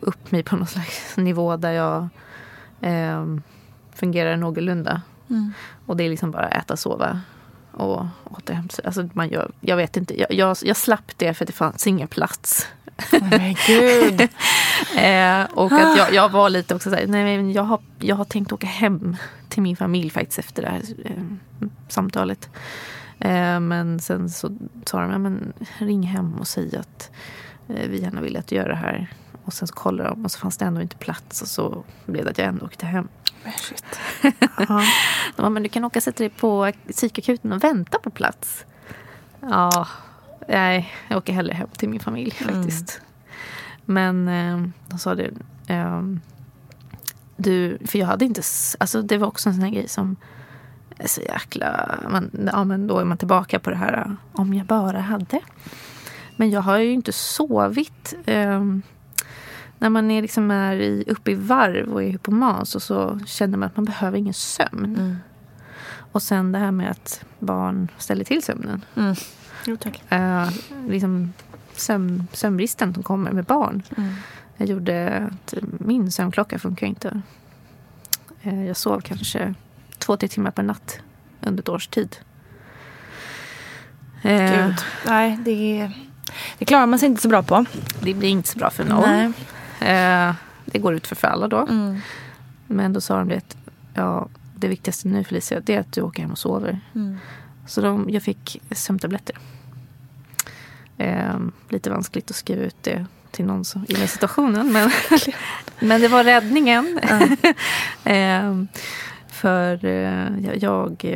upp 0.00 0.32
mig 0.32 0.42
på 0.42 0.56
någon 0.56 0.66
slags 0.66 1.16
nivå 1.16 1.56
där 1.56 1.72
jag 1.72 2.08
eh, 2.82 3.26
fungerar 3.94 4.36
någorlunda. 4.36 5.02
Mm. 5.30 5.52
Och 5.86 5.96
det 5.96 6.04
är 6.04 6.10
liksom 6.10 6.30
bara 6.30 6.48
äta, 6.48 6.76
sova 6.76 7.20
och 7.72 8.06
återhämta 8.24 8.76
sig. 8.76 8.84
Alltså 8.84 9.08
man 9.12 9.28
gör, 9.28 9.50
jag 9.60 9.76
vet 9.76 9.96
inte, 9.96 10.20
jag, 10.20 10.32
jag, 10.32 10.56
jag 10.62 10.76
slapp 10.76 11.12
det 11.16 11.34
för 11.34 11.44
att 11.44 11.46
det 11.46 11.52
fanns 11.52 11.86
ingen 11.86 12.08
plats. 12.08 12.68
Men 13.20 13.56
gud. 13.66 14.28
Eh, 14.96 15.44
och 15.44 15.72
att 15.72 15.96
jag, 15.96 16.14
jag 16.14 16.28
var 16.28 16.50
lite 16.50 16.74
också 16.74 16.90
såhär, 16.90 17.06
nej 17.06 17.24
men 17.24 17.52
jag 17.52 17.62
har, 17.62 17.80
jag 17.98 18.16
har 18.16 18.24
tänkt 18.24 18.52
åka 18.52 18.66
hem 18.66 19.16
till 19.48 19.62
min 19.62 19.76
familj 19.76 20.10
faktiskt 20.10 20.38
efter 20.38 20.62
det 20.62 20.68
här 20.68 20.82
eh, 21.04 21.22
samtalet. 21.88 22.50
Eh, 23.18 23.60
men 23.60 24.00
sen 24.00 24.30
så 24.30 24.56
sa 24.84 25.00
de, 25.00 25.10
ja, 25.10 25.18
men 25.18 25.52
ring 25.78 26.02
hem 26.02 26.34
och 26.34 26.48
säg 26.48 26.76
att 26.76 27.10
eh, 27.68 27.88
vi 27.88 28.00
gärna 28.00 28.20
vill 28.20 28.36
att 28.36 28.46
du 28.46 28.56
gör 28.56 28.68
det 28.68 28.74
här. 28.74 29.08
Och 29.44 29.52
sen 29.52 29.68
så 29.68 29.74
kollade 29.74 30.08
de 30.08 30.24
och 30.24 30.30
så 30.30 30.38
fanns 30.38 30.56
det 30.56 30.64
ändå 30.64 30.80
inte 30.80 30.96
plats 30.96 31.42
och 31.42 31.48
så 31.48 31.84
blev 32.06 32.24
det 32.24 32.30
att 32.30 32.38
jag 32.38 32.46
ändå 32.48 32.66
åkte 32.66 32.86
hem. 32.86 33.08
Men 33.44 33.52
shit. 33.52 33.84
De 35.36 35.42
bara, 35.42 35.50
men 35.50 35.62
du 35.62 35.68
kan 35.68 35.84
åka 35.84 35.98
och 35.98 36.02
sätta 36.02 36.18
dig 36.18 36.30
på 36.30 36.72
psykakuten 36.92 37.52
och 37.52 37.64
vänta 37.64 37.98
på 37.98 38.10
plats. 38.10 38.64
Ja, 39.40 39.88
nej, 40.48 40.94
jag 41.08 41.18
åker 41.18 41.32
hellre 41.32 41.54
hem 41.54 41.68
till 41.76 41.88
min 41.88 42.00
familj 42.00 42.30
faktiskt. 42.30 43.00
Men 43.84 44.28
eh, 44.28 44.68
de 44.88 44.98
sa 44.98 45.14
det, 45.14 45.30
ehm, 45.66 46.20
du, 47.36 47.78
för 47.86 47.98
jag 47.98 48.06
hade 48.06 48.24
inte, 48.24 48.42
alltså 48.80 49.02
det 49.02 49.18
var 49.18 49.26
också 49.26 49.48
en 49.48 49.54
sån 49.54 49.64
här 49.64 49.70
grej 49.70 49.88
som 49.88 50.16
är 50.98 51.08
så 51.08 51.20
jäkla, 51.20 51.98
man, 52.10 52.50
ja 52.52 52.64
men 52.64 52.86
då 52.86 52.98
är 52.98 53.04
man 53.04 53.18
tillbaka 53.18 53.58
på 53.58 53.70
det 53.70 53.76
här 53.76 53.98
eh, 54.06 54.40
om 54.40 54.54
jag 54.54 54.66
bara 54.66 55.00
hade. 55.00 55.40
Men 56.36 56.50
jag 56.50 56.60
har 56.60 56.78
ju 56.78 56.92
inte 56.92 57.12
sovit. 57.12 58.14
ehm, 58.26 58.82
när 59.82 59.90
man 59.90 60.10
är, 60.10 60.22
liksom 60.22 60.50
är 60.50 60.76
i, 60.76 61.04
uppe 61.06 61.30
i 61.30 61.34
varv 61.34 61.92
och 61.92 62.02
är 62.02 62.08
hypoman 62.08 62.66
så, 62.66 62.80
så 62.80 63.18
känner 63.26 63.58
man 63.58 63.66
att 63.66 63.76
man 63.76 63.84
behöver 63.84 64.18
ingen 64.18 64.34
sömn. 64.34 64.96
Mm. 64.98 65.16
Och 66.12 66.22
sen 66.22 66.52
det 66.52 66.58
här 66.58 66.70
med 66.70 66.90
att 66.90 67.24
barn 67.38 67.88
ställer 67.98 68.24
till 68.24 68.42
sömnen. 68.42 68.84
Mm. 68.96 69.14
Jo, 69.66 69.76
tack. 69.76 70.02
Eh, 70.12 70.48
liksom 70.88 71.32
sömn, 71.72 72.26
sömnbristen 72.32 72.94
som 72.94 73.02
kommer 73.02 73.32
med 73.32 73.44
barn. 73.44 73.82
Mm. 73.96 74.14
Jag 74.56 74.68
gjorde 74.68 75.28
att 75.32 75.54
min 75.78 76.12
sömnklocka 76.12 76.58
funkar 76.58 76.86
inte. 76.86 77.22
Eh, 78.42 78.64
jag 78.66 78.76
sov 78.76 79.00
kanske 79.00 79.54
två, 79.98 80.16
tre 80.16 80.28
timmar 80.28 80.50
per 80.50 80.62
natt 80.62 80.98
under 81.40 81.62
ett 81.62 81.68
års 81.68 81.88
tid. 81.88 82.16
Eh, 84.22 84.66
Gud. 84.66 84.76
Nej, 85.06 85.38
det, 85.44 85.90
det 86.58 86.64
klarar 86.64 86.86
man 86.86 86.98
sig 86.98 87.08
inte 87.08 87.22
så 87.22 87.28
bra 87.28 87.42
på. 87.42 87.64
det 88.00 88.14
blir 88.14 88.28
inte 88.28 88.48
så 88.48 88.58
bra 88.58 88.70
för 88.70 88.84
någon. 88.84 89.10
Nej. 89.10 89.32
Eh, 89.82 90.34
det 90.64 90.78
går 90.78 90.94
ut 90.94 91.06
för 91.06 91.26
alla 91.26 91.48
då. 91.48 91.66
Mm. 91.66 92.00
Men 92.66 92.92
då 92.92 93.00
sa 93.00 93.18
de 93.18 93.28
det 93.28 93.36
att 93.36 93.56
ja, 93.94 94.28
det 94.56 94.68
viktigaste 94.68 95.08
nu 95.08 95.24
Felicia, 95.24 95.60
det 95.60 95.74
är 95.74 95.80
att 95.80 95.92
du 95.92 96.02
åker 96.02 96.22
hem 96.22 96.32
och 96.32 96.38
sover. 96.38 96.80
Mm. 96.94 97.18
Så 97.66 97.80
de, 97.80 98.10
jag 98.10 98.22
fick 98.22 98.62
sömntabletter. 98.70 99.36
Eh, 100.98 101.38
lite 101.68 101.90
vanskligt 101.90 102.30
att 102.30 102.36
skriva 102.36 102.62
ut 102.62 102.76
det 102.82 103.06
till 103.30 103.44
någon 103.44 103.64
som, 103.64 103.84
i 103.88 103.94
den 103.94 104.08
situationen. 104.08 104.72
Men, 104.72 104.90
men 105.80 106.00
det 106.00 106.08
var 106.08 106.24
räddningen. 106.24 107.00
eh, 108.04 108.62
för 109.28 109.84
eh, 109.84 110.38
jag, 110.40 110.56
jag 110.56 111.06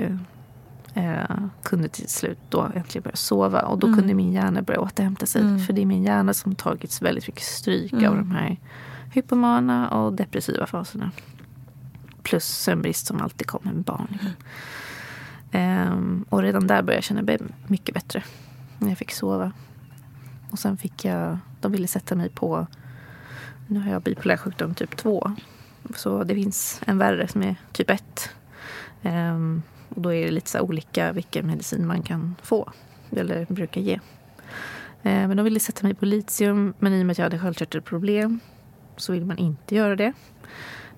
eh, 0.96 1.36
kunde 1.62 1.88
till 1.88 2.08
slut 2.08 2.38
då 2.48 2.60
äntligen 2.74 3.02
börja 3.02 3.16
sova. 3.16 3.60
Och 3.62 3.78
då 3.78 3.86
Mm. 3.86 3.98
kunde 3.98 4.14
min 4.14 4.32
hjärna 4.32 4.62
börja 4.62 4.80
återhämta 4.80 5.26
sig. 5.26 5.42
Mm. 5.42 5.58
För 5.58 5.72
det 5.72 5.82
är 5.82 5.86
min 5.86 6.02
hjärna 6.02 6.34
som 6.34 6.54
tagits 6.54 7.02
väldigt 7.02 7.26
mycket 7.28 7.42
stryk 7.44 7.92
Mm. 7.92 8.08
av 8.10 8.16
de 8.16 8.30
här 8.30 8.56
hypomana 9.12 9.88
och 9.90 10.12
depressiva 10.12 10.66
faserna. 10.66 11.10
Plus 12.22 12.44
sömnbrist 12.44 13.06
som 13.06 13.20
alltid 13.22 13.46
kommer 13.46 13.72
med 13.72 13.84
barn. 13.84 14.18
Ehm, 15.52 16.24
och 16.28 16.42
redan 16.42 16.66
där 16.66 16.82
började 16.82 16.94
jag 16.94 17.04
känna 17.04 17.22
mig 17.22 17.38
mycket 17.66 17.94
bättre. 17.94 18.22
När 18.78 18.88
jag 18.88 18.98
fick 18.98 19.12
sova. 19.12 19.52
Och 20.50 20.58
sen 20.58 20.76
fick 20.76 21.04
jag, 21.04 21.38
de 21.60 21.72
ville 21.72 21.86
sätta 21.88 22.14
mig 22.14 22.28
på, 22.28 22.66
nu 23.66 23.80
har 23.80 23.90
jag 23.90 24.02
bipolär 24.02 24.36
sjukdom 24.36 24.74
typ 24.74 24.96
2. 24.96 25.32
Så 25.94 26.24
det 26.24 26.34
finns 26.34 26.80
en 26.86 26.98
värre 26.98 27.28
som 27.28 27.42
är 27.42 27.56
typ 27.72 27.90
1. 27.90 28.30
Ehm, 29.02 29.62
och 29.88 30.00
då 30.00 30.12
är 30.12 30.24
det 30.24 30.30
lite 30.30 30.50
så 30.50 30.58
här 30.58 30.64
olika 30.64 31.12
vilken 31.12 31.46
medicin 31.46 31.86
man 31.86 32.02
kan 32.02 32.34
få. 32.42 32.72
Eller 33.10 33.46
brukar 33.48 33.80
ge. 33.80 34.00
Ehm, 35.02 35.28
men 35.28 35.36
de 35.36 35.42
ville 35.42 35.60
sätta 35.60 35.86
mig 35.86 35.94
på 35.94 36.04
litium. 36.04 36.74
Men 36.78 36.92
i 36.92 37.02
och 37.02 37.06
med 37.06 37.12
att 37.12 37.18
jag 37.18 37.24
hade 37.24 37.38
sköldkörtelproblem 37.38 38.40
så 38.96 39.12
vill 39.12 39.26
man 39.26 39.38
inte 39.38 39.74
göra 39.74 39.96
det. 39.96 40.12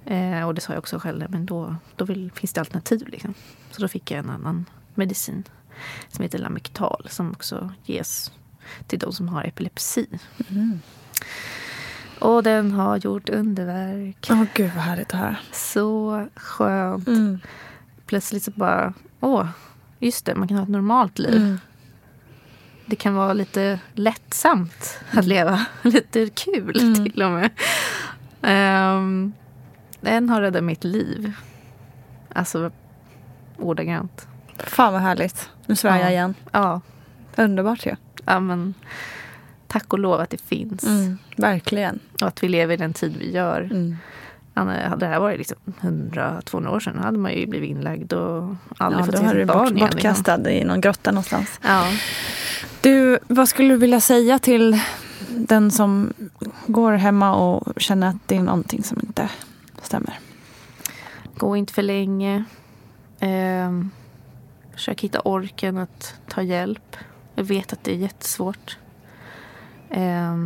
Eh, 0.05 0.47
och 0.47 0.55
det 0.55 0.61
sa 0.61 0.72
jag 0.72 0.78
också 0.78 0.99
själv, 0.99 1.26
men 1.28 1.47
då, 1.47 1.76
då 1.97 2.05
vill, 2.05 2.32
finns 2.32 2.53
det 2.53 2.61
alternativ. 2.61 3.09
Liksom. 3.09 3.34
Så 3.70 3.82
då 3.82 3.89
fick 3.89 4.11
jag 4.11 4.18
en 4.18 4.30
annan 4.30 4.64
medicin 4.95 5.45
som 6.09 6.22
heter 6.22 6.39
Lamictal 6.39 7.07
som 7.11 7.32
också 7.32 7.72
ges 7.84 8.32
till 8.86 8.99
de 8.99 9.12
som 9.12 9.28
har 9.28 9.45
epilepsi. 9.45 10.07
Mm. 10.49 10.80
Och 12.20 12.43
den 12.43 12.72
har 12.72 12.97
gjort 12.97 13.28
underverk. 13.28 14.28
Åh 14.30 14.45
gud 14.55 14.70
vad 14.74 14.84
härligt 14.84 15.14
att 15.14 15.20
höra. 15.20 15.36
Så 15.53 16.26
skönt. 16.36 17.09
Mm. 17.09 17.39
Plötsligt 18.09 18.42
så 18.42 18.50
bara, 18.50 18.92
åh, 19.20 19.46
just 19.98 20.24
det, 20.26 20.34
man 20.34 20.48
kan 20.48 20.56
ha 20.56 20.64
ett 20.64 20.70
normalt 20.70 21.18
liv. 21.18 21.36
Mm. 21.36 21.59
Det 22.86 22.96
kan 22.96 23.14
vara 23.14 23.32
lite 23.32 23.80
lättsamt 23.94 24.98
att 25.11 25.24
leva. 25.26 25.66
Lite 25.82 26.28
kul 26.28 26.80
Mm. 26.80 26.94
till 26.94 27.22
och 27.22 27.30
med. 27.30 27.50
Um, 28.42 29.32
den 30.00 30.28
har 30.28 30.40
räddat 30.40 30.64
mitt 30.64 30.84
liv. 30.84 31.32
Alltså 32.32 32.70
ordagrant. 33.56 34.26
Fan 34.59 34.92
vad 34.92 35.02
härligt. 35.02 35.50
Nu 35.66 35.76
svär 35.76 35.96
Ja. 35.96 36.00
jag 36.02 36.11
igen. 36.12 36.34
Ja, 36.52 36.80
Underbart 37.36 37.86
ju. 37.86 37.96
ja, 38.24 38.40
men, 38.40 38.74
tack 39.66 39.92
och 39.92 39.98
lov 39.98 40.20
att 40.20 40.30
det 40.30 40.40
finns. 40.42 40.84
Mm, 40.84 41.18
verkligen. 41.36 41.98
Och 42.20 42.28
att 42.28 42.42
vi 42.42 42.48
lever 42.48 42.74
i 42.74 42.76
den 42.76 42.92
tid 42.92 43.16
vi 43.18 43.32
gör. 43.32 43.61
Mm. 43.61 43.96
Hade 44.66 44.96
det 44.96 45.06
här 45.06 45.20
varit 45.20 45.38
liksom 45.38 45.56
100-200 45.80 46.68
år 46.68 46.80
sedan 46.80 46.98
hade 46.98 47.18
man 47.18 47.32
ju 47.32 47.46
blivit 47.46 47.70
inlagd 47.70 48.12
och 48.12 48.54
aldrig 48.78 49.02
ja, 49.02 49.06
fått 49.06 49.18
se 49.18 49.28
sitt 49.28 49.46
barn 49.46 49.59
bort, 49.59 49.70
igen. 49.70 49.74
liksom. 49.74 49.90
bortkastad 49.90 50.50
i 50.50 50.64
någon 50.64 50.80
grotta 50.80 51.11
någonstans. 51.11 51.61
Ja. 51.62 51.84
Du, 52.80 53.18
vad 53.28 53.48
skulle 53.48 53.74
du 53.74 53.76
vilja 53.76 54.00
säga 54.00 54.38
till 54.38 54.80
den 55.28 55.70
som 55.70 56.12
går 56.66 56.92
hemma 56.92 57.34
och 57.34 57.80
känner 57.80 58.09
att 58.09 58.16
det 58.26 58.36
är 58.36 58.42
någonting 58.42 58.82
som 58.82 59.00
inte 59.02 59.28
stämmer? 59.82 60.18
Gå 61.36 61.56
inte 61.56 61.72
för 61.72 61.82
länge. 61.82 62.44
Eh, 63.20 63.70
försök 64.74 65.00
hitta 65.00 65.20
orken 65.20 65.78
att 65.78 66.14
ta 66.28 66.42
hjälp. 66.42 66.96
Jag 67.34 67.44
vet 67.44 67.72
att 67.72 67.84
det 67.84 67.92
är 67.92 67.96
jättesvårt. 67.96 68.78
Eh, 69.90 70.36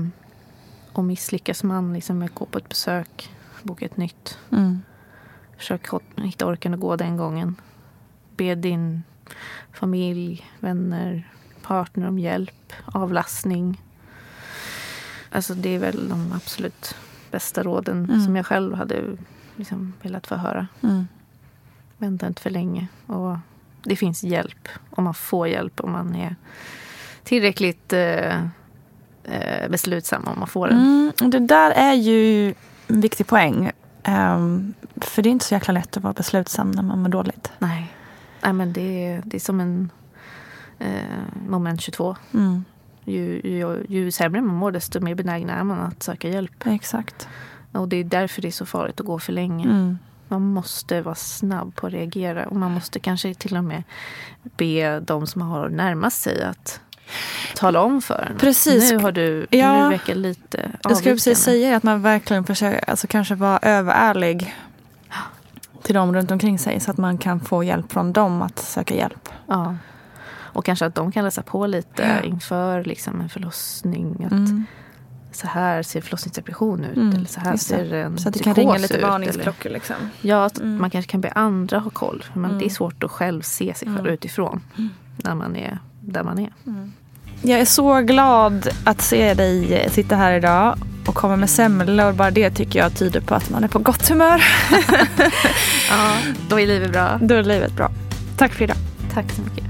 och 0.93 1.05
misslyckas 1.05 1.63
man 1.63 1.93
liksom 1.93 2.19
med 2.19 2.27
att 2.27 2.35
gå 2.35 2.47
på 2.47 2.59
ett 2.59 2.69
besök, 2.69 3.31
boka 3.65 3.85
ett 3.87 3.97
nytt. 3.97 4.39
Mm. 4.53 4.83
Försök 5.57 5.87
hitta 6.17 6.47
orken 6.47 6.75
att 6.75 6.81
gå 6.81 6.97
den 6.97 7.17
gången. 7.17 7.57
Be 8.37 8.55
din 8.55 9.03
familj, 9.73 10.47
vänner, 10.61 11.29
partner 11.63 12.09
om 12.09 12.19
hjälp, 12.19 12.73
avlastning. 12.85 13.81
Alltså 15.31 15.55
det 15.55 15.69
är 15.69 15.79
väl 15.79 16.09
de 16.09 16.33
absolut 16.33 16.95
bästa 17.31 17.63
råden 17.63 18.05
Mm. 18.05 18.25
som 18.25 18.37
jag 18.37 18.47
själv 18.47 18.75
hade 18.75 19.17
liksom 19.57 19.93
velat 20.03 20.27
få 20.27 20.35
höra. 20.35 20.67
Mm. 20.83 21.07
Vänta 21.99 22.27
inte 22.27 22.43
för 22.43 22.51
länge. 22.51 22.87
Och 23.07 23.37
det 23.85 23.97
finns 23.97 24.23
hjälp. 24.25 24.69
Om 24.91 25.05
man 25.05 25.15
får 25.15 25.49
hjälp. 25.49 25.81
Om 25.81 25.93
man 25.93 26.15
är 26.15 26.37
tillräckligt 27.23 27.93
eh, 27.93 28.37
eh, 29.25 29.69
beslutsam 29.71 30.25
om 30.25 30.39
man 30.39 30.49
får 30.49 30.69
den. 30.69 30.79
Mm, 30.79 31.31
det 31.31 31.39
där 31.39 31.71
är 31.71 31.95
ju 31.95 32.55
viktig 32.87 33.27
poäng. 33.27 33.71
Ehm, 34.03 34.75
för 34.97 35.23
det 35.23 35.29
är 35.29 35.31
inte 35.31 35.45
så 35.45 35.55
jäkla 35.55 35.73
lätt 35.73 35.97
att 35.97 36.03
vara 36.03 36.13
beslutsam 36.13 36.71
när 36.71 36.83
man 36.83 36.99
mår 37.03 37.09
dåligt. 37.09 37.53
Nej. 37.59 37.93
Nej 38.43 38.53
men 38.53 38.73
det, 38.73 39.07
är- 39.07 39.23
det 39.25 39.37
är 39.37 39.41
som 39.41 39.61
en 39.61 39.91
eh, 40.79 41.03
moment 41.49 41.81
22. 41.81 42.17
Mm, 42.35 42.65
Ju, 43.05 43.41
ju, 43.45 43.87
ju 43.89 44.11
sämre 44.11 44.41
man 44.41 44.55
mår 44.57 44.73
desto 44.73 45.01
mer 45.01 45.15
benägen 45.15 45.51
är 45.51 45.65
man 45.65 45.81
att 45.81 46.03
söka 46.03 46.29
hjälp. 46.29 46.67
exakt. 46.67 47.29
Och 47.73 47.89
det 47.89 47.97
är 47.97 48.05
därför 48.05 48.43
det 48.43 48.49
är 48.49 48.53
så 48.53 48.67
farligt 48.67 49.01
att 49.01 49.07
gå 49.07 49.19
för 49.19 49.33
länge. 49.33 49.65
Mm. 49.65 49.99
Man 50.29 50.43
måste 50.43 51.01
vara 51.03 51.15
snabb 51.15 51.75
på 51.77 51.87
att 51.87 51.93
reagera. 51.93 52.47
Och 52.47 52.57
man 52.57 52.71
måste 52.73 53.01
kanske 53.01 53.35
till 53.35 53.57
och 53.57 53.65
med 53.65 53.83
be 54.57 55.01
de 55.01 55.27
som 55.27 55.43
har 55.43 55.69
närmast 55.69 56.23
sig 56.23 56.43
att 56.43 56.81
tala 57.55 57.81
om 57.81 58.03
för 58.03 58.29
en. 58.31 58.39
Precis. 58.39 58.91
Nu 58.93 58.99
har 58.99 59.13
du, 59.13 59.47
Ja. 59.51 59.83
nu 59.83 59.89
verkar 59.89 60.15
lite 60.15 60.59
avvikande. 60.59 60.79
Jag 60.83 60.97
skulle 60.97 61.15
precis 61.15 61.39
säga 61.39 61.77
att 61.77 61.83
man 61.83 62.03
verkligen 62.03 62.45
försöker, 62.45 62.91
alltså 62.91 63.07
kanske 63.07 63.35
vara 63.35 63.59
överärlig 63.63 64.55
till 65.83 65.95
dem 65.95 66.15
runt 66.15 66.31
omkring 66.31 66.59
sig 66.59 66.81
så 66.81 66.91
att 66.91 66.97
man 66.99 67.19
kan 67.19 67.41
få 67.41 67.65
hjälp 67.65 67.93
från 67.93 68.13
dem 68.13 68.43
att 68.43 68.59
söka 68.59 68.95
hjälp. 68.95 69.29
Ja. 69.47 69.77
Och 70.55 70.65
kanske 70.65 70.87
att 70.87 70.95
de 70.95 71.13
kan 71.13 71.25
läsa 71.25 71.43
på 71.43 71.67
lite 71.67 72.03
Ja. 72.23 72.29
inför 72.29 72.85
liksom 72.85 73.21
en 73.21 73.29
förlossning. 73.29 74.25
Att 74.27 74.33
Mm. 74.33 74.65
Så 75.35 75.47
här 75.47 75.83
ser 75.83 76.01
förlossningsdepression 76.01 76.85
ut. 76.85 76.97
Mm, 76.97 77.17
Eller 77.17 77.27
så 77.27 77.41
här 77.41 77.57
ser 77.57 77.93
en 77.95 78.19
Så 78.19 78.29
att 78.29 78.35
det 78.35 78.43
kan 78.45 78.55
ringa 78.55 78.77
lite 78.77 78.97
ut, 78.97 79.03
varningsklockor. 79.03 79.71
Liksom. 79.71 79.97
Ja, 80.21 80.51
Mm. 80.61 80.79
man 80.81 80.91
kanske 80.91 81.11
kan 81.11 81.21
be 81.21 81.31
andra 81.33 81.79
ha 81.79 81.91
koll. 81.91 82.25
För 82.33 82.39
man, 82.41 82.51
Mm. 82.51 82.59
Det 82.59 82.65
är 82.67 82.71
svårt 82.71 83.03
att 83.05 83.11
själv 83.11 83.43
se 83.43 83.75
sig 83.75 83.89
själv 83.89 83.99
Mm. 84.01 84.13
utifrån. 84.15 84.61
När 85.17 85.35
man 85.35 85.57
är 85.57 85.79
där 86.01 86.23
man 86.23 86.39
är. 86.39 86.53
Jag 87.45 87.61
är 87.61 87.65
så 87.65 88.01
glad 88.01 88.69
att 88.85 89.03
se 89.03 89.35
dig 89.35 89.89
sitta 89.91 90.17
här 90.17 90.33
idag 90.33 90.79
och 91.07 91.15
komma 91.15 91.37
med 91.37 91.51
semlor. 91.51 92.13
Bara 92.13 92.31
det 92.31 92.51
tycker 92.51 92.79
jag 92.79 92.97
tyder 92.97 93.21
på 93.21 93.35
att 93.35 93.51
man 93.51 93.65
är 93.65 93.69
på 93.69 93.79
gott 93.79 94.09
humör. 94.09 94.45
Ja, 95.91 96.13
då 96.49 96.61
är 96.61 96.67
livet 96.67 96.93
bra. 96.93 97.19
Då 97.23 97.35
är 97.35 97.43
livet 97.43 97.73
bra. 97.73 97.91
Tack 98.37 98.53
för 98.53 98.65
idag. 98.65 98.77
Tack 99.15 99.25
så 99.33 99.43
mycket. 99.43 99.65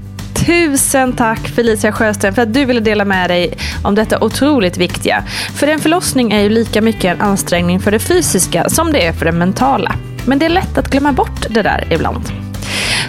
Tusen 0.45 1.13
tack 1.13 1.39
Felicia 1.47 1.91
Sjösten 1.91 2.33
för 2.33 2.41
att 2.41 2.53
du 2.53 2.65
ville 2.65 2.79
dela 2.79 3.05
med 3.05 3.29
dig 3.29 3.57
om 3.83 3.95
detta 3.95 4.23
otroligt 4.23 4.77
viktiga. 4.77 5.23
För 5.55 5.67
en 5.67 5.79
förlossning 5.79 6.31
är 6.31 6.39
ju 6.41 6.49
lika 6.49 6.81
mycket 6.81 7.05
en 7.05 7.21
ansträngning 7.21 7.79
för 7.79 7.91
det 7.91 7.99
fysiska 7.99 8.69
som 8.69 8.91
det 8.91 9.05
är 9.05 9.13
för 9.13 9.25
det 9.25 9.31
mentala. 9.31 9.95
Men 10.25 10.39
det 10.39 10.45
är 10.45 10.49
lätt 10.49 10.77
att 10.77 10.87
glömma 10.87 11.11
bort 11.11 11.45
det 11.49 11.61
där 11.61 11.87
ibland. 11.91 12.52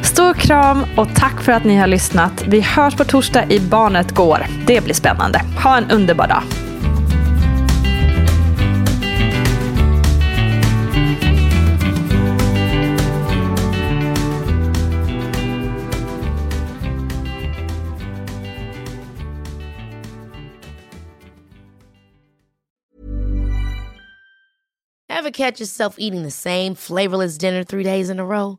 Stor 0.03 0.35
kram 0.35 0.85
och 0.97 1.09
tack 1.15 1.43
för 1.43 1.53
att 1.53 1.65
ni 1.65 1.77
har 1.77 1.87
lyssnat. 1.87 2.45
Vi 2.47 2.61
hörs 2.61 2.95
på 2.95 3.05
torsdag 3.05 3.51
i 3.51 3.61
Barnet 3.61 4.11
Går. 4.11 4.47
Det 4.67 4.85
blir 4.85 4.95
spännande. 4.95 5.41
Ha 5.65 5.77
en 5.77 5.91
underbar 5.91 6.29
dag. 6.29 6.43
Ever 25.25 25.31
catch 25.31 25.61
yourself 25.61 25.95
eating 25.99 26.23
the 26.23 26.31
same 26.31 26.75
flavorless 26.75 27.39
dinner 27.39 27.65
three 27.65 27.83
days 27.83 28.11
in 28.11 28.21
a 28.21 28.27
row? 28.27 28.59